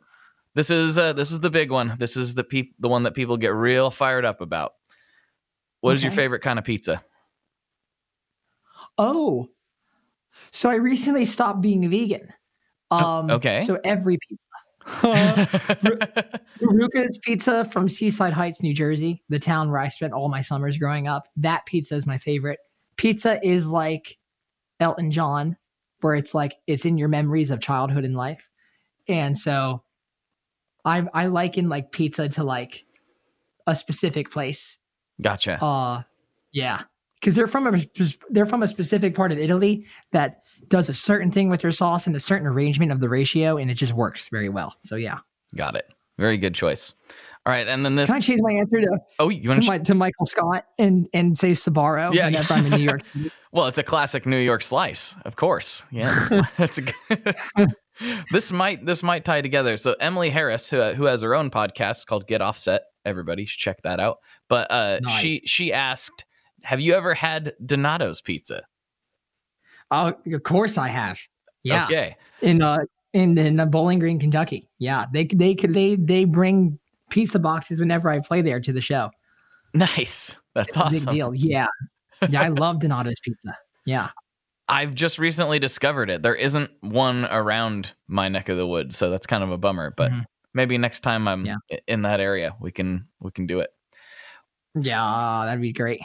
this 0.56 0.70
is 0.70 0.98
uh, 0.98 1.12
this 1.12 1.30
is 1.30 1.38
the 1.38 1.50
big 1.50 1.70
one. 1.70 1.94
This 2.00 2.16
is 2.16 2.34
the 2.34 2.42
peop- 2.42 2.74
the 2.80 2.88
one 2.88 3.04
that 3.04 3.14
people 3.14 3.36
get 3.36 3.54
real 3.54 3.92
fired 3.92 4.24
up 4.24 4.40
about. 4.40 4.72
What 5.80 5.94
is 5.94 6.02
your 6.02 6.10
favorite 6.12 6.42
kind 6.42 6.58
of 6.58 6.64
pizza? 6.64 7.04
Oh, 8.98 9.48
so 10.56 10.70
I 10.70 10.76
recently 10.76 11.24
stopped 11.24 11.60
being 11.60 11.88
vegan. 11.90 12.32
Um, 12.90 13.30
okay. 13.30 13.60
So 13.60 13.78
every 13.84 14.18
pizza. 14.18 14.42
Ruka's 16.60 17.18
Pizza 17.18 17.64
from 17.64 17.88
Seaside 17.88 18.32
Heights, 18.32 18.62
New 18.62 18.72
Jersey, 18.72 19.22
the 19.28 19.40
town 19.40 19.70
where 19.70 19.80
I 19.80 19.88
spent 19.88 20.12
all 20.12 20.28
my 20.28 20.40
summers 20.40 20.78
growing 20.78 21.08
up. 21.08 21.28
That 21.36 21.66
pizza 21.66 21.96
is 21.96 22.06
my 22.06 22.18
favorite. 22.18 22.60
Pizza 22.96 23.40
is 23.44 23.66
like 23.66 24.16
Elton 24.78 25.10
John, 25.10 25.56
where 26.00 26.14
it's 26.14 26.34
like 26.34 26.54
it's 26.66 26.84
in 26.84 26.98
your 26.98 27.08
memories 27.08 27.50
of 27.50 27.60
childhood 27.60 28.04
and 28.04 28.16
life. 28.16 28.48
And 29.08 29.36
so 29.36 29.82
I 30.84 31.06
I 31.12 31.26
liken 31.26 31.68
like 31.68 31.90
pizza 31.90 32.28
to 32.30 32.44
like 32.44 32.84
a 33.66 33.74
specific 33.74 34.30
place. 34.30 34.78
gotcha. 35.20 35.62
Uh 35.62 36.02
yeah. 36.52 36.82
Because 37.20 37.34
they're 37.34 37.46
from 37.48 37.66
a 37.74 37.80
they're 38.30 38.46
from 38.46 38.62
a 38.62 38.68
specific 38.68 39.14
part 39.14 39.32
of 39.32 39.38
Italy 39.38 39.86
that 40.12 40.42
does 40.68 40.88
a 40.88 40.94
certain 40.94 41.30
thing 41.30 41.48
with 41.48 41.62
their 41.62 41.72
sauce 41.72 42.06
and 42.06 42.14
a 42.14 42.20
certain 42.20 42.46
arrangement 42.46 42.92
of 42.92 43.00
the 43.00 43.08
ratio, 43.08 43.56
and 43.56 43.70
it 43.70 43.74
just 43.74 43.92
works 43.94 44.28
very 44.28 44.48
well. 44.48 44.76
So 44.82 44.96
yeah. 44.96 45.18
Got 45.54 45.76
it. 45.76 45.92
Very 46.18 46.36
good 46.38 46.54
choice. 46.54 46.94
All 47.44 47.52
right, 47.52 47.68
and 47.68 47.84
then 47.84 47.94
this. 47.94 48.08
Can 48.08 48.16
I 48.16 48.20
change 48.20 48.40
my 48.42 48.52
answer 48.52 48.80
to 48.80 48.98
Oh, 49.20 49.28
you 49.28 49.50
want 49.50 49.62
to? 49.62 49.68
my, 49.68 49.78
to 49.78 49.94
Michael 49.94 50.26
Scott 50.26 50.66
and 50.78 51.08
and 51.14 51.38
say 51.38 51.52
Sbarro 51.52 52.12
Yeah, 52.12 52.26
whenever 52.26 52.54
I'm 52.54 52.66
in 52.66 52.72
New 52.72 52.84
York. 52.84 53.02
Well, 53.52 53.68
it's 53.68 53.78
a 53.78 53.82
classic 53.82 54.26
New 54.26 54.36
York 54.36 54.60
slice, 54.62 55.14
of 55.24 55.36
course. 55.36 55.82
Yeah, 55.90 56.42
that's 56.58 56.76
a. 56.76 56.82
Good, 56.82 57.34
this 58.30 58.52
might 58.52 58.84
this 58.84 59.02
might 59.02 59.24
tie 59.24 59.40
together. 59.40 59.78
So 59.78 59.94
Emily 59.98 60.28
Harris, 60.28 60.68
who 60.68 60.82
who 60.92 61.04
has 61.04 61.22
her 61.22 61.34
own 61.34 61.50
podcast 61.50 62.04
called 62.04 62.26
Get 62.26 62.42
Offset, 62.42 62.82
everybody 63.06 63.46
should 63.46 63.58
check 63.58 63.80
that 63.82 63.98
out. 63.98 64.18
But 64.50 64.70
uh, 64.70 64.98
she 65.20 65.40
she 65.46 65.72
asked, 65.72 66.26
"Have 66.66 66.80
you 66.80 66.94
ever 66.94 67.14
had 67.14 67.54
Donato's 67.64 68.20
pizza?" 68.20 68.66
Oh, 69.90 70.14
of 70.32 70.42
course 70.42 70.78
I 70.78 70.88
have. 70.88 71.20
Yeah, 71.62 71.84
Okay. 71.86 72.16
in 72.42 72.60
uh 72.62 72.78
in 73.12 73.38
in 73.38 73.58
uh, 73.60 73.66
Bowling 73.66 73.98
Green, 73.98 74.18
Kentucky. 74.18 74.68
Yeah, 74.78 75.06
they 75.12 75.24
they 75.24 75.54
could 75.54 75.74
they 75.74 75.96
they 75.96 76.24
bring 76.24 76.78
pizza 77.10 77.38
boxes 77.38 77.78
whenever 77.80 78.08
I 78.10 78.20
play 78.20 78.42
there 78.42 78.60
to 78.60 78.72
the 78.72 78.80
show. 78.80 79.10
Nice. 79.74 80.36
That's 80.54 80.68
It's 80.68 80.76
a 80.76 80.80
awesome. 80.84 81.04
Big 81.04 81.14
deal. 81.14 81.34
Yeah, 81.34 81.66
yeah, 82.30 82.42
I 82.42 82.48
love 82.48 82.80
Donato's 82.80 83.20
pizza. 83.22 83.56
Yeah. 83.84 84.10
I've 84.68 84.94
just 84.94 85.18
recently 85.20 85.60
discovered 85.60 86.10
it. 86.10 86.22
There 86.22 86.34
isn't 86.34 86.70
one 86.80 87.24
around 87.26 87.92
my 88.08 88.28
neck 88.28 88.48
of 88.48 88.56
the 88.56 88.66
woods, 88.66 88.96
so 88.96 89.10
that's 89.10 89.26
kind 89.26 89.44
of 89.44 89.50
a 89.52 89.58
bummer. 89.58 89.92
But 89.96 90.10
Mhm. 90.10 90.24
maybe 90.54 90.76
next 90.78 91.00
time 91.00 91.28
I'm 91.28 91.46
Yeah. 91.46 91.56
in 91.86 92.02
that 92.02 92.18
area, 92.18 92.56
we 92.60 92.72
can 92.72 93.06
we 93.20 93.30
can 93.30 93.46
do 93.46 93.60
it. 93.60 93.70
Yeah, 94.74 95.42
that'd 95.44 95.60
be 95.62 95.72
great. 95.72 96.00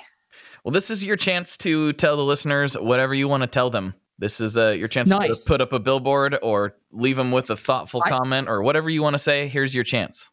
Well, 0.64 0.72
this 0.72 0.90
is 0.92 1.04
your 1.04 1.16
chance 1.18 1.58
to 1.58 1.94
tell 1.94 2.18
the 2.18 2.24
listeners 2.24 2.76
whatever 2.76 3.14
you 3.14 3.28
want 3.28 3.42
to 3.42 3.48
tell 3.48 3.70
them. 3.70 3.96
This 4.20 4.40
is 4.40 4.56
uh, 4.56 4.70
your 4.70 4.88
chance 4.88 5.10
to 5.10 5.18
Nice. 5.18 5.44
put, 5.46 5.48
put 5.48 5.62
up 5.62 5.74
a 5.74 5.80
billboard 5.80 6.38
or 6.44 6.76
leave 6.92 7.16
them 7.18 7.32
with 7.32 7.50
a 7.50 7.58
thoughtful 7.58 8.04
I- 8.06 8.10
comment 8.10 8.48
or 8.48 8.62
whatever 8.62 8.90
you 8.90 9.02
want 9.02 9.16
to 9.16 9.20
say. 9.20 9.48
Here's 9.48 9.74
your 9.74 9.84
chance. 9.84 10.30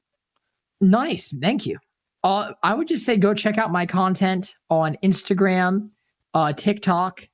Nice. 0.80 1.34
Thank 1.40 1.64
you. 1.66 1.78
Uh, 2.22 2.52
I 2.62 2.74
would 2.74 2.88
just 2.88 3.06
say 3.06 3.16
go 3.16 3.32
check 3.32 3.56
out 3.58 3.70
my 3.72 3.86
content 3.86 4.54
on 4.68 4.96
Instagram, 5.02 5.90
uh, 6.34 6.52
TikTok. 6.52 7.26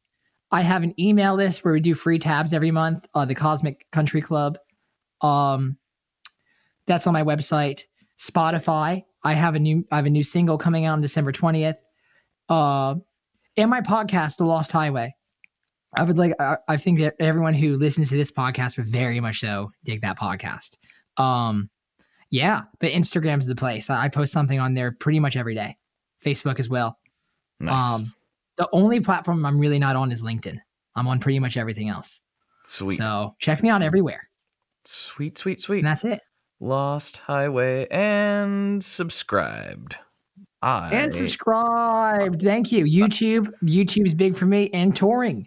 I 0.52 0.62
have 0.62 0.84
an 0.84 0.94
email 1.00 1.34
list 1.34 1.64
where 1.64 1.74
we 1.74 1.80
do 1.80 1.94
free 1.96 2.18
tabs 2.20 2.52
every 2.52 2.70
month. 2.70 3.06
Uh, 3.14 3.24
the 3.24 3.34
Cosmic 3.34 3.86
Country 3.90 4.20
Club. 4.20 4.56
Um, 5.20 5.78
that's 6.86 7.06
on 7.06 7.12
my 7.14 7.24
website. 7.24 7.82
Spotify. 8.20 9.02
I 9.24 9.32
have 9.32 9.54
a 9.56 9.58
new 9.58 9.84
I 9.90 9.96
have 9.96 10.06
a 10.06 10.10
new 10.10 10.22
single 10.22 10.58
coming 10.58 10.84
out 10.84 10.92
on 10.92 11.00
December 11.00 11.32
twentieth. 11.32 11.80
Uh, 12.48 12.96
and 13.56 13.70
my 13.70 13.80
podcast, 13.80 14.36
The 14.36 14.44
Lost 14.44 14.72
Highway. 14.72 15.14
I 15.96 16.02
would 16.02 16.18
like. 16.18 16.32
I, 16.40 16.56
I 16.68 16.76
think 16.76 16.98
that 17.00 17.14
everyone 17.20 17.54
who 17.54 17.74
listens 17.74 18.08
to 18.08 18.16
this 18.16 18.32
podcast 18.32 18.76
would 18.76 18.86
very 18.86 19.20
much 19.20 19.40
so 19.40 19.70
dig 19.84 20.00
that 20.02 20.18
podcast. 20.18 20.76
Um, 21.16 21.70
yeah, 22.30 22.62
but 22.80 22.90
Instagram's 22.90 23.46
the 23.46 23.54
place. 23.54 23.88
I 23.90 24.04
I 24.04 24.08
post 24.08 24.32
something 24.32 24.58
on 24.58 24.74
there 24.74 24.90
pretty 24.92 25.20
much 25.20 25.36
every 25.36 25.54
day. 25.54 25.76
Facebook 26.24 26.58
as 26.58 26.68
well. 26.68 26.98
Nice. 27.60 28.00
Um, 28.00 28.12
the 28.56 28.68
only 28.72 28.98
platform 29.00 29.44
I'm 29.46 29.58
really 29.58 29.78
not 29.78 29.94
on 29.94 30.10
is 30.10 30.22
LinkedIn. 30.22 30.58
I'm 30.96 31.06
on 31.06 31.20
pretty 31.20 31.38
much 31.38 31.56
everything 31.56 31.88
else. 31.88 32.20
sweet. 32.64 32.96
So 32.96 33.34
check 33.38 33.62
me 33.62 33.68
out 33.68 33.82
everywhere. 33.82 34.28
Sweet, 34.84 35.38
sweet, 35.38 35.62
sweet. 35.62 35.78
And 35.78 35.86
that's 35.86 36.04
it. 36.04 36.20
Lost 36.60 37.18
Highway 37.18 37.86
and 37.90 38.84
subscribed. 38.84 39.96
I 40.64 40.88
And 40.94 41.12
subscribe. 41.12 42.40
Thank 42.40 42.72
you. 42.72 42.84
YouTube. 42.86 43.52
YouTube's 43.62 44.14
big 44.14 44.34
for 44.34 44.46
me 44.46 44.70
and 44.72 44.96
touring. 44.96 45.46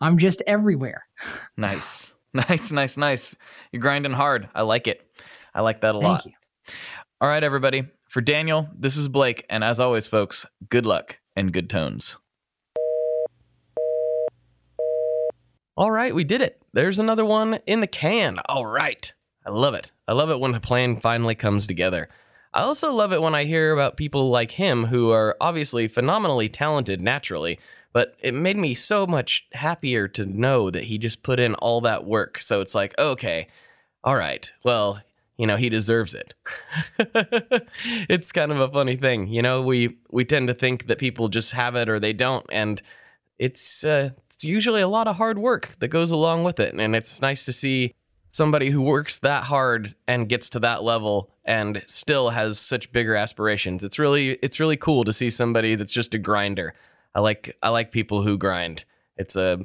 I'm 0.00 0.18
just 0.18 0.42
everywhere. 0.46 1.06
Nice. 1.56 2.12
Nice, 2.34 2.70
nice, 2.70 2.96
nice. 2.98 3.34
You're 3.72 3.80
grinding 3.80 4.12
hard. 4.12 4.48
I 4.54 4.60
like 4.62 4.86
it. 4.86 5.00
I 5.54 5.62
like 5.62 5.80
that 5.80 5.94
a 5.94 6.00
Thank 6.00 6.04
lot. 6.04 6.26
you. 6.26 6.32
All 7.20 7.28
right, 7.28 7.42
everybody. 7.42 7.84
For 8.10 8.20
Daniel, 8.20 8.68
this 8.76 8.98
is 8.98 9.08
Blake. 9.08 9.46
And 9.48 9.64
as 9.64 9.80
always, 9.80 10.06
folks, 10.06 10.44
good 10.68 10.84
luck 10.84 11.18
and 11.34 11.50
good 11.52 11.70
tones. 11.70 12.18
All 15.78 15.90
right, 15.90 16.14
we 16.14 16.24
did 16.24 16.42
it. 16.42 16.60
There's 16.74 16.98
another 16.98 17.24
one 17.24 17.60
in 17.66 17.80
the 17.80 17.86
can. 17.86 18.38
All 18.48 18.66
right. 18.66 19.12
I 19.46 19.50
love 19.50 19.74
it. 19.74 19.92
I 20.08 20.12
love 20.12 20.28
it 20.30 20.40
when 20.40 20.54
a 20.54 20.60
plan 20.60 21.00
finally 21.00 21.34
comes 21.34 21.66
together. 21.66 22.08
I 22.56 22.62
also 22.62 22.90
love 22.90 23.12
it 23.12 23.20
when 23.20 23.34
I 23.34 23.44
hear 23.44 23.70
about 23.70 23.98
people 23.98 24.30
like 24.30 24.52
him 24.52 24.86
who 24.86 25.10
are 25.10 25.36
obviously 25.42 25.88
phenomenally 25.88 26.48
talented 26.48 27.02
naturally, 27.02 27.60
but 27.92 28.16
it 28.22 28.32
made 28.32 28.56
me 28.56 28.72
so 28.72 29.06
much 29.06 29.46
happier 29.52 30.08
to 30.08 30.24
know 30.24 30.70
that 30.70 30.84
he 30.84 30.96
just 30.96 31.22
put 31.22 31.38
in 31.38 31.54
all 31.56 31.82
that 31.82 32.06
work. 32.06 32.40
So 32.40 32.62
it's 32.62 32.74
like, 32.74 32.98
okay, 32.98 33.48
all 34.02 34.16
right, 34.16 34.50
well, 34.64 35.02
you 35.36 35.46
know, 35.46 35.58
he 35.58 35.68
deserves 35.68 36.14
it. 36.14 36.32
it's 38.08 38.32
kind 38.32 38.50
of 38.50 38.58
a 38.58 38.68
funny 38.68 38.96
thing. 38.96 39.26
You 39.26 39.42
know, 39.42 39.60
we 39.60 39.98
we 40.10 40.24
tend 40.24 40.48
to 40.48 40.54
think 40.54 40.86
that 40.86 40.96
people 40.96 41.28
just 41.28 41.52
have 41.52 41.76
it 41.76 41.90
or 41.90 42.00
they 42.00 42.14
don't 42.14 42.46
and 42.48 42.80
it's 43.38 43.84
uh, 43.84 44.10
it's 44.30 44.44
usually 44.44 44.80
a 44.80 44.88
lot 44.88 45.08
of 45.08 45.16
hard 45.16 45.36
work 45.36 45.76
that 45.80 45.88
goes 45.88 46.10
along 46.10 46.44
with 46.44 46.58
it 46.58 46.72
and 46.72 46.96
it's 46.96 47.20
nice 47.20 47.44
to 47.44 47.52
see 47.52 47.94
somebody 48.36 48.68
who 48.68 48.82
works 48.82 49.18
that 49.18 49.44
hard 49.44 49.94
and 50.06 50.28
gets 50.28 50.50
to 50.50 50.60
that 50.60 50.82
level 50.82 51.30
and 51.42 51.82
still 51.86 52.30
has 52.30 52.58
such 52.58 52.92
bigger 52.92 53.14
aspirations. 53.14 53.82
It's 53.82 53.98
really 53.98 54.32
it's 54.42 54.60
really 54.60 54.76
cool 54.76 55.04
to 55.04 55.12
see 55.12 55.30
somebody 55.30 55.74
that's 55.74 55.92
just 55.92 56.12
a 56.12 56.18
grinder. 56.18 56.74
I 57.14 57.20
like 57.20 57.56
I 57.62 57.70
like 57.70 57.90
people 57.90 58.22
who 58.22 58.36
grind. 58.36 58.84
It's 59.16 59.36
a 59.36 59.60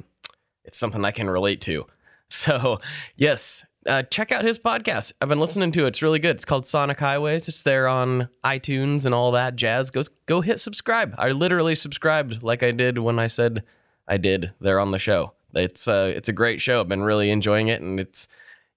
it's 0.64 0.78
something 0.78 1.04
I 1.04 1.10
can 1.10 1.30
relate 1.30 1.60
to. 1.62 1.86
So, 2.34 2.80
yes, 3.14 3.62
uh, 3.86 4.04
check 4.04 4.32
out 4.32 4.42
his 4.42 4.58
podcast. 4.58 5.12
I've 5.20 5.28
been 5.28 5.38
listening 5.38 5.70
to 5.72 5.84
it. 5.84 5.88
It's 5.88 6.00
really 6.00 6.18
good. 6.18 6.36
It's 6.36 6.46
called 6.46 6.66
Sonic 6.66 6.98
Highways. 6.98 7.46
It's 7.46 7.62
there 7.62 7.86
on 7.86 8.30
iTunes 8.42 9.04
and 9.04 9.14
all 9.14 9.32
that 9.32 9.54
jazz. 9.54 9.90
Go 9.90 10.00
go 10.24 10.40
hit 10.40 10.58
subscribe. 10.58 11.14
I 11.18 11.32
literally 11.32 11.74
subscribed 11.74 12.42
like 12.42 12.62
I 12.62 12.70
did 12.70 12.96
when 12.96 13.18
I 13.18 13.26
said 13.26 13.64
I 14.08 14.16
did 14.16 14.52
there 14.62 14.80
on 14.80 14.92
the 14.92 14.98
show. 14.98 15.34
It's 15.52 15.86
uh 15.86 16.10
it's 16.16 16.30
a 16.30 16.32
great 16.32 16.62
show. 16.62 16.80
I've 16.80 16.88
been 16.88 17.02
really 17.02 17.30
enjoying 17.30 17.68
it 17.68 17.82
and 17.82 18.00
it's 18.00 18.28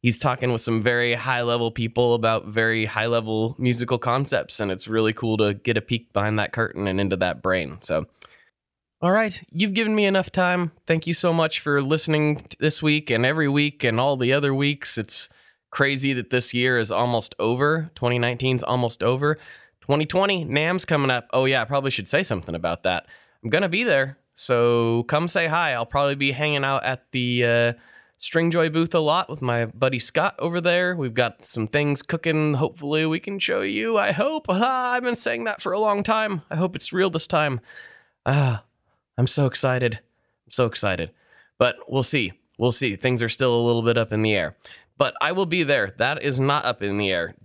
he's 0.06 0.20
talking 0.20 0.52
with 0.52 0.62
some 0.62 0.84
very 0.84 1.16
high 1.16 1.42
level 1.42 1.72
people 1.72 2.14
about 2.14 2.46
very 2.46 2.86
high 2.86 3.08
level 3.08 3.56
musical 3.58 3.98
concepts 3.98 4.60
and 4.60 4.70
it's 4.72 4.88
really 4.88 5.12
cool 5.12 5.36
to 5.36 5.56
get 5.56 5.78
a 5.78 5.82
peek 5.82 6.14
behind 6.14 6.38
that 6.38 6.54
curtain 6.54 6.88
and 6.88 7.02
into 7.02 7.16
that 7.16 7.42
brain. 7.42 7.80
So 7.82 8.06
all 9.02 9.12
right, 9.12 9.42
you've 9.52 9.74
given 9.74 9.96
me 9.96 10.06
enough 10.06 10.32
time. 10.32 10.74
Thank 10.86 11.08
you 11.08 11.16
so 11.16 11.34
much 11.34 11.60
for 11.60 11.82
listening 11.82 12.46
this 12.60 12.84
week 12.84 13.10
and 13.10 13.26
every 13.26 13.50
week 13.50 13.84
and 13.84 14.00
all 14.00 14.16
the 14.16 14.32
other 14.32 14.54
weeks. 14.54 14.96
It's 15.00 15.28
crazy 15.72 16.14
that 16.14 16.30
this 16.30 16.54
year 16.54 16.78
is 16.78 16.92
almost 16.92 17.34
over. 17.40 17.90
2019's 17.96 18.62
almost 18.62 19.02
over. 19.02 19.36
2020, 19.82 20.46
NAMM's 20.46 20.86
coming 20.86 21.10
up. 21.10 21.28
Oh, 21.34 21.46
yeah, 21.46 21.64
I 21.64 21.66
probably 21.66 21.90
should 21.90 22.08
say 22.08 22.22
something 22.22 22.54
about 22.54 22.84
that. 22.84 23.08
I'm 23.44 23.50
to 23.50 23.70
be 23.70 23.84
there. 23.84 24.20
So 24.36 25.04
come 25.04 25.28
say 25.28 25.48
hi. 25.48 25.74
I'll 25.74 25.86
probably 25.88 26.16
be 26.16 26.32
hanging 26.32 26.64
out 26.64 26.84
at 26.84 27.12
the 27.12 27.46
uh, 27.46 27.74
Stringjoy 28.26 28.74
booth 28.74 28.96
a 28.96 29.00
lot 29.00 29.30
with 29.30 29.44
my 29.44 29.68
buddy 29.68 30.00
Scott 30.00 30.34
over 30.40 30.60
there. 30.60 30.96
We've 30.96 31.14
got 31.14 31.46
some 31.46 31.68
things 31.68 32.02
cooking. 32.02 32.56
Hopefully, 32.56 33.06
we 33.06 33.20
can 33.20 33.38
show 33.38 33.62
you. 33.62 34.00
I 34.00 34.14
hope. 34.14 34.48
Ah, 34.50 34.94
I've 34.94 35.04
been 35.04 35.14
saying 35.14 35.44
that 35.44 35.62
for 35.62 35.74
a 35.74 35.80
long 35.80 36.02
time. 36.02 36.42
I 36.50 36.56
hope 36.56 36.76
it's 36.76 36.92
real 36.92 37.12
this 37.12 37.28
time. 37.28 37.62
Ah, 38.26 38.64
I'm 39.16 39.28
so 39.28 39.46
excited. 39.46 40.00
I'm 40.48 40.52
so 40.52 40.66
excited. 40.66 41.12
But 41.60 41.76
we'll 41.88 42.02
see. 42.02 42.34
We'll 42.58 42.72
see. 42.72 42.96
Things 42.96 43.22
are 43.22 43.30
still 43.30 43.54
a 43.54 43.62
little 43.62 43.84
bit 43.84 43.96
up 43.96 44.12
in 44.12 44.24
the 44.24 44.34
air. 44.34 44.58
But 44.98 45.14
I 45.22 45.32
will 45.32 45.46
be 45.46 45.62
there. 45.62 45.94
That 46.00 46.24
is 46.24 46.40
not 46.40 46.66
up 46.66 46.82
in 46.82 46.98
the 46.98 47.12
air. 47.12 47.36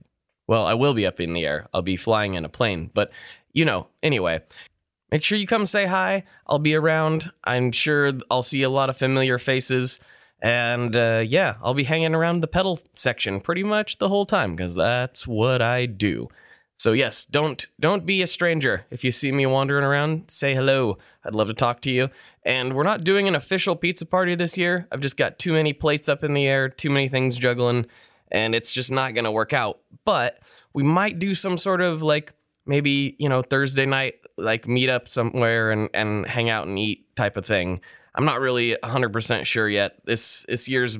Well, 0.46 0.64
I 0.64 0.72
will 0.72 0.94
be 0.94 1.04
up 1.04 1.20
in 1.20 1.34
the 1.34 1.44
air. 1.44 1.68
I'll 1.74 1.82
be 1.82 1.98
flying 1.98 2.34
in 2.34 2.46
a 2.46 2.48
plane. 2.48 2.90
But, 2.94 3.12
you 3.52 3.66
know, 3.66 3.88
anyway, 4.02 4.40
make 5.12 5.24
sure 5.24 5.36
you 5.36 5.46
come 5.46 5.66
say 5.66 5.84
hi. 5.84 6.24
I'll 6.46 6.58
be 6.58 6.74
around. 6.74 7.32
I'm 7.44 7.70
sure 7.70 8.12
I'll 8.30 8.42
see 8.42 8.62
a 8.62 8.70
lot 8.70 8.88
of 8.88 8.96
familiar 8.96 9.38
faces. 9.38 10.00
And 10.42 10.96
uh, 10.96 11.22
yeah, 11.26 11.56
I'll 11.62 11.74
be 11.74 11.84
hanging 11.84 12.14
around 12.14 12.40
the 12.40 12.46
pedal 12.46 12.80
section 12.94 13.40
pretty 13.40 13.62
much 13.62 13.98
the 13.98 14.08
whole 14.08 14.24
time 14.24 14.56
because 14.56 14.74
that's 14.74 15.26
what 15.26 15.60
I 15.60 15.86
do. 15.86 16.28
So 16.78 16.92
yes, 16.92 17.26
don't 17.26 17.66
don't 17.78 18.06
be 18.06 18.22
a 18.22 18.26
stranger. 18.26 18.86
If 18.90 19.04
you 19.04 19.12
see 19.12 19.32
me 19.32 19.44
wandering 19.44 19.84
around, 19.84 20.30
say 20.30 20.54
hello. 20.54 20.96
I'd 21.22 21.34
love 21.34 21.48
to 21.48 21.54
talk 21.54 21.82
to 21.82 21.90
you. 21.90 22.08
And 22.42 22.74
we're 22.74 22.84
not 22.84 23.04
doing 23.04 23.28
an 23.28 23.34
official 23.34 23.76
pizza 23.76 24.06
party 24.06 24.34
this 24.34 24.56
year. 24.56 24.88
I've 24.90 25.00
just 25.02 25.18
got 25.18 25.38
too 25.38 25.52
many 25.52 25.74
plates 25.74 26.08
up 26.08 26.24
in 26.24 26.32
the 26.32 26.46
air, 26.46 26.70
too 26.70 26.88
many 26.88 27.06
things 27.08 27.36
juggling, 27.36 27.84
and 28.32 28.54
it's 28.54 28.72
just 28.72 28.90
not 28.90 29.12
going 29.12 29.26
to 29.26 29.30
work 29.30 29.52
out. 29.52 29.80
But 30.06 30.38
we 30.72 30.82
might 30.82 31.18
do 31.18 31.34
some 31.34 31.58
sort 31.58 31.82
of 31.82 32.00
like 32.00 32.32
maybe, 32.64 33.14
you 33.18 33.28
know, 33.28 33.42
Thursday 33.42 33.84
night 33.84 34.14
like 34.38 34.66
meet 34.66 34.88
up 34.88 35.06
somewhere 35.06 35.70
and 35.70 35.90
and 35.92 36.26
hang 36.26 36.48
out 36.48 36.66
and 36.66 36.78
eat 36.78 37.14
type 37.14 37.36
of 37.36 37.44
thing. 37.44 37.82
I'm 38.14 38.24
not 38.24 38.40
really 38.40 38.76
100% 38.82 39.44
sure 39.44 39.68
yet. 39.68 40.04
This 40.04 40.44
this 40.48 40.68
year's 40.68 40.98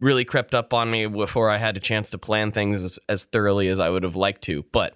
really 0.00 0.24
crept 0.24 0.54
up 0.54 0.74
on 0.74 0.90
me 0.90 1.06
before 1.06 1.48
I 1.48 1.58
had 1.58 1.76
a 1.76 1.80
chance 1.80 2.10
to 2.10 2.18
plan 2.18 2.50
things 2.50 2.82
as, 2.82 2.98
as 3.08 3.24
thoroughly 3.24 3.68
as 3.68 3.78
I 3.78 3.88
would 3.88 4.02
have 4.02 4.16
liked 4.16 4.42
to. 4.42 4.64
But 4.72 4.94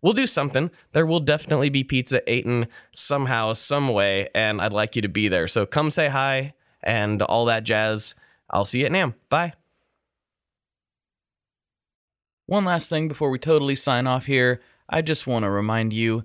we'll 0.00 0.14
do 0.14 0.26
something. 0.26 0.70
There 0.92 1.06
will 1.06 1.20
definitely 1.20 1.68
be 1.68 1.84
pizza 1.84 2.28
eaten 2.30 2.66
somehow, 2.94 3.52
some 3.52 3.88
way, 3.88 4.28
and 4.34 4.60
I'd 4.60 4.72
like 4.72 4.96
you 4.96 5.02
to 5.02 5.08
be 5.08 5.28
there. 5.28 5.46
So 5.46 5.66
come 5.66 5.90
say 5.90 6.08
hi 6.08 6.54
and 6.82 7.20
all 7.22 7.44
that 7.44 7.64
jazz. 7.64 8.14
I'll 8.50 8.64
see 8.64 8.80
you 8.80 8.86
at 8.86 8.92
NAMM. 8.92 9.14
Bye. 9.28 9.52
One 12.46 12.64
last 12.64 12.88
thing 12.88 13.08
before 13.08 13.28
we 13.28 13.38
totally 13.38 13.76
sign 13.76 14.06
off 14.06 14.26
here, 14.26 14.60
I 14.88 15.02
just 15.02 15.26
want 15.26 15.42
to 15.42 15.50
remind 15.50 15.92
you 15.92 16.24